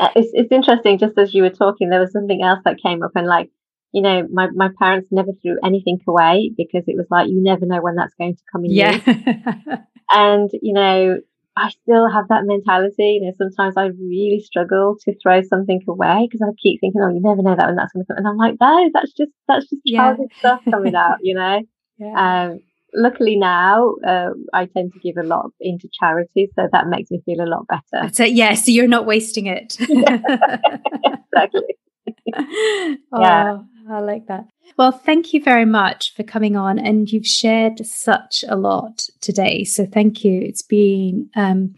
uh, 0.00 0.08
it's, 0.16 0.30
it's 0.32 0.52
interesting 0.52 0.98
just 0.98 1.18
as 1.18 1.34
you 1.34 1.42
were 1.42 1.50
talking 1.50 1.90
there 1.90 2.00
was 2.00 2.12
something 2.12 2.42
else 2.42 2.60
that 2.64 2.80
came 2.82 3.02
up 3.02 3.12
and 3.14 3.26
like 3.26 3.50
you 3.92 4.00
know 4.00 4.26
my, 4.32 4.48
my 4.54 4.70
parents 4.78 5.08
never 5.10 5.32
threw 5.42 5.58
anything 5.64 5.98
away 6.08 6.50
because 6.56 6.84
it 6.86 6.96
was 6.96 7.06
like 7.10 7.28
you 7.28 7.42
never 7.42 7.66
know 7.66 7.80
when 7.80 7.94
that's 7.94 8.14
going 8.14 8.34
to 8.34 8.42
come 8.50 8.64
in 8.64 8.72
yeah. 8.72 9.78
And 10.14 10.50
you 10.60 10.74
know 10.74 11.20
I 11.56 11.70
still 11.70 12.10
have 12.10 12.28
that 12.28 12.44
mentality. 12.44 13.20
You 13.20 13.26
know, 13.26 13.32
sometimes 13.36 13.76
I 13.76 13.86
really 13.86 14.40
struggle 14.40 14.96
to 15.04 15.14
throw 15.22 15.42
something 15.42 15.80
away 15.86 16.28
because 16.30 16.40
I 16.42 16.52
keep 16.62 16.80
thinking, 16.80 17.02
oh, 17.04 17.08
you 17.12 17.20
never 17.20 17.42
know 17.42 17.54
that 17.56 17.66
when 17.66 17.76
that's 17.76 17.92
going 17.92 18.04
to 18.04 18.08
come. 18.08 18.18
And 18.18 18.28
I'm 18.28 18.36
like, 18.36 18.56
no, 18.60 18.90
that's 18.94 19.12
just, 19.12 19.32
that's 19.48 19.68
just 19.68 19.82
childish 19.86 20.30
yeah. 20.30 20.38
stuff 20.38 20.60
coming 20.70 20.94
out, 20.94 21.18
you 21.22 21.34
know? 21.34 21.60
Yeah. 21.98 22.48
Um, 22.48 22.60
luckily 22.94 23.36
now, 23.36 23.94
uh, 24.04 24.30
I 24.52 24.64
tend 24.64 24.92
to 24.94 24.98
give 24.98 25.18
a 25.18 25.22
lot 25.22 25.50
into 25.60 25.88
charity. 25.92 26.48
So 26.56 26.66
that 26.72 26.88
makes 26.88 27.12
me 27.12 27.20
feel 27.24 27.40
a 27.40 27.46
lot 27.46 27.66
better. 27.68 28.12
So, 28.12 28.24
yeah. 28.24 28.54
So 28.54 28.72
you're 28.72 28.88
not 28.88 29.06
wasting 29.06 29.46
it. 29.46 29.76
exactly. 29.80 31.76
oh, 32.34 32.96
yeah. 33.18 33.58
I 33.90 34.00
like 34.00 34.26
that. 34.26 34.46
Well, 34.78 34.92
thank 34.92 35.32
you 35.32 35.42
very 35.42 35.64
much 35.64 36.14
for 36.14 36.22
coming 36.22 36.56
on, 36.56 36.78
and 36.78 37.10
you've 37.10 37.26
shared 37.26 37.84
such 37.84 38.44
a 38.48 38.56
lot 38.56 39.06
today. 39.20 39.64
So 39.64 39.86
thank 39.86 40.24
you. 40.24 40.40
It's 40.40 40.62
been 40.62 41.30
um, 41.34 41.74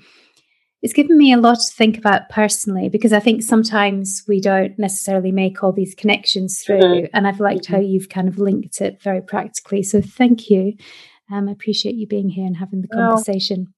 it's 0.83 0.93
given 0.93 1.17
me 1.17 1.33
a 1.33 1.39
lot 1.39 1.61
to 1.61 1.75
think 1.75 1.97
about 1.97 2.29
personally 2.29 2.91
because 2.91 3.15
I 3.15 3.19
think 3.19 3.43
sometimes 3.43 4.23
we 4.29 4.39
don't 4.39 4.79
necessarily 4.79 5.33
make 5.33 5.63
all 5.63 5.73
these 5.73 5.95
connections 5.95 6.63
through, 6.63 6.81
mm-hmm. 6.81 7.07
and 7.15 7.27
I've 7.27 7.41
liked 7.41 7.65
mm-hmm. 7.65 7.75
how 7.75 7.81
you've 7.81 8.11
kind 8.11 8.29
of 8.29 8.39
linked 8.39 8.83
it 8.83 9.01
very 9.03 9.23
practically. 9.23 9.83
So 9.83 10.03
thank 10.03 10.51
you. 10.51 10.75
Um, 11.33 11.49
I 11.49 11.53
appreciate 11.53 11.95
you 11.95 12.07
being 12.07 12.29
here 12.29 12.47
and 12.47 12.57
having 12.57 12.83
the 12.83 12.89
conversation. 12.89 13.73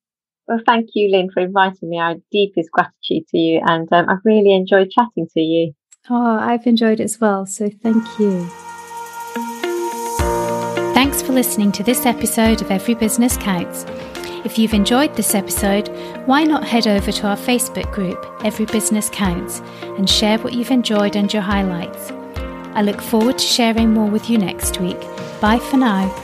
Well, 0.48 0.56
well 0.56 0.64
thank 0.66 0.90
you, 0.94 1.10
Lynn, 1.12 1.30
for 1.32 1.44
inviting 1.44 1.90
me. 1.90 2.00
Our 2.00 2.16
deepest 2.32 2.72
gratitude 2.72 3.28
to 3.28 3.38
you, 3.38 3.60
and 3.64 3.88
um, 3.92 4.08
I've 4.08 4.24
really 4.24 4.52
enjoyed 4.52 4.90
chatting 4.90 5.28
to 5.32 5.40
you. 5.40 5.72
Oh, 6.08 6.38
I've 6.38 6.66
enjoyed 6.66 7.00
it 7.00 7.04
as 7.04 7.20
well. 7.20 7.46
So 7.46 7.68
thank 7.68 8.04
you. 8.18 8.48
Thanks 10.94 11.20
for 11.20 11.32
listening 11.32 11.72
to 11.72 11.82
this 11.82 12.06
episode 12.06 12.62
of 12.62 12.70
Every 12.70 12.94
Business 12.94 13.36
Counts. 13.36 13.84
If 14.44 14.58
you've 14.58 14.74
enjoyed 14.74 15.16
this 15.16 15.34
episode, 15.34 15.88
why 16.26 16.44
not 16.44 16.64
head 16.64 16.86
over 16.86 17.10
to 17.10 17.26
our 17.26 17.36
Facebook 17.36 17.92
group, 17.92 18.24
Every 18.44 18.64
Business 18.66 19.10
Counts, 19.10 19.60
and 19.82 20.08
share 20.08 20.38
what 20.38 20.52
you've 20.52 20.70
enjoyed 20.70 21.16
and 21.16 21.32
your 21.32 21.42
highlights. 21.42 22.12
I 22.76 22.82
look 22.82 23.00
forward 23.00 23.38
to 23.38 23.44
sharing 23.44 23.92
more 23.92 24.08
with 24.08 24.30
you 24.30 24.38
next 24.38 24.80
week. 24.80 25.00
Bye 25.40 25.58
for 25.58 25.76
now. 25.76 26.14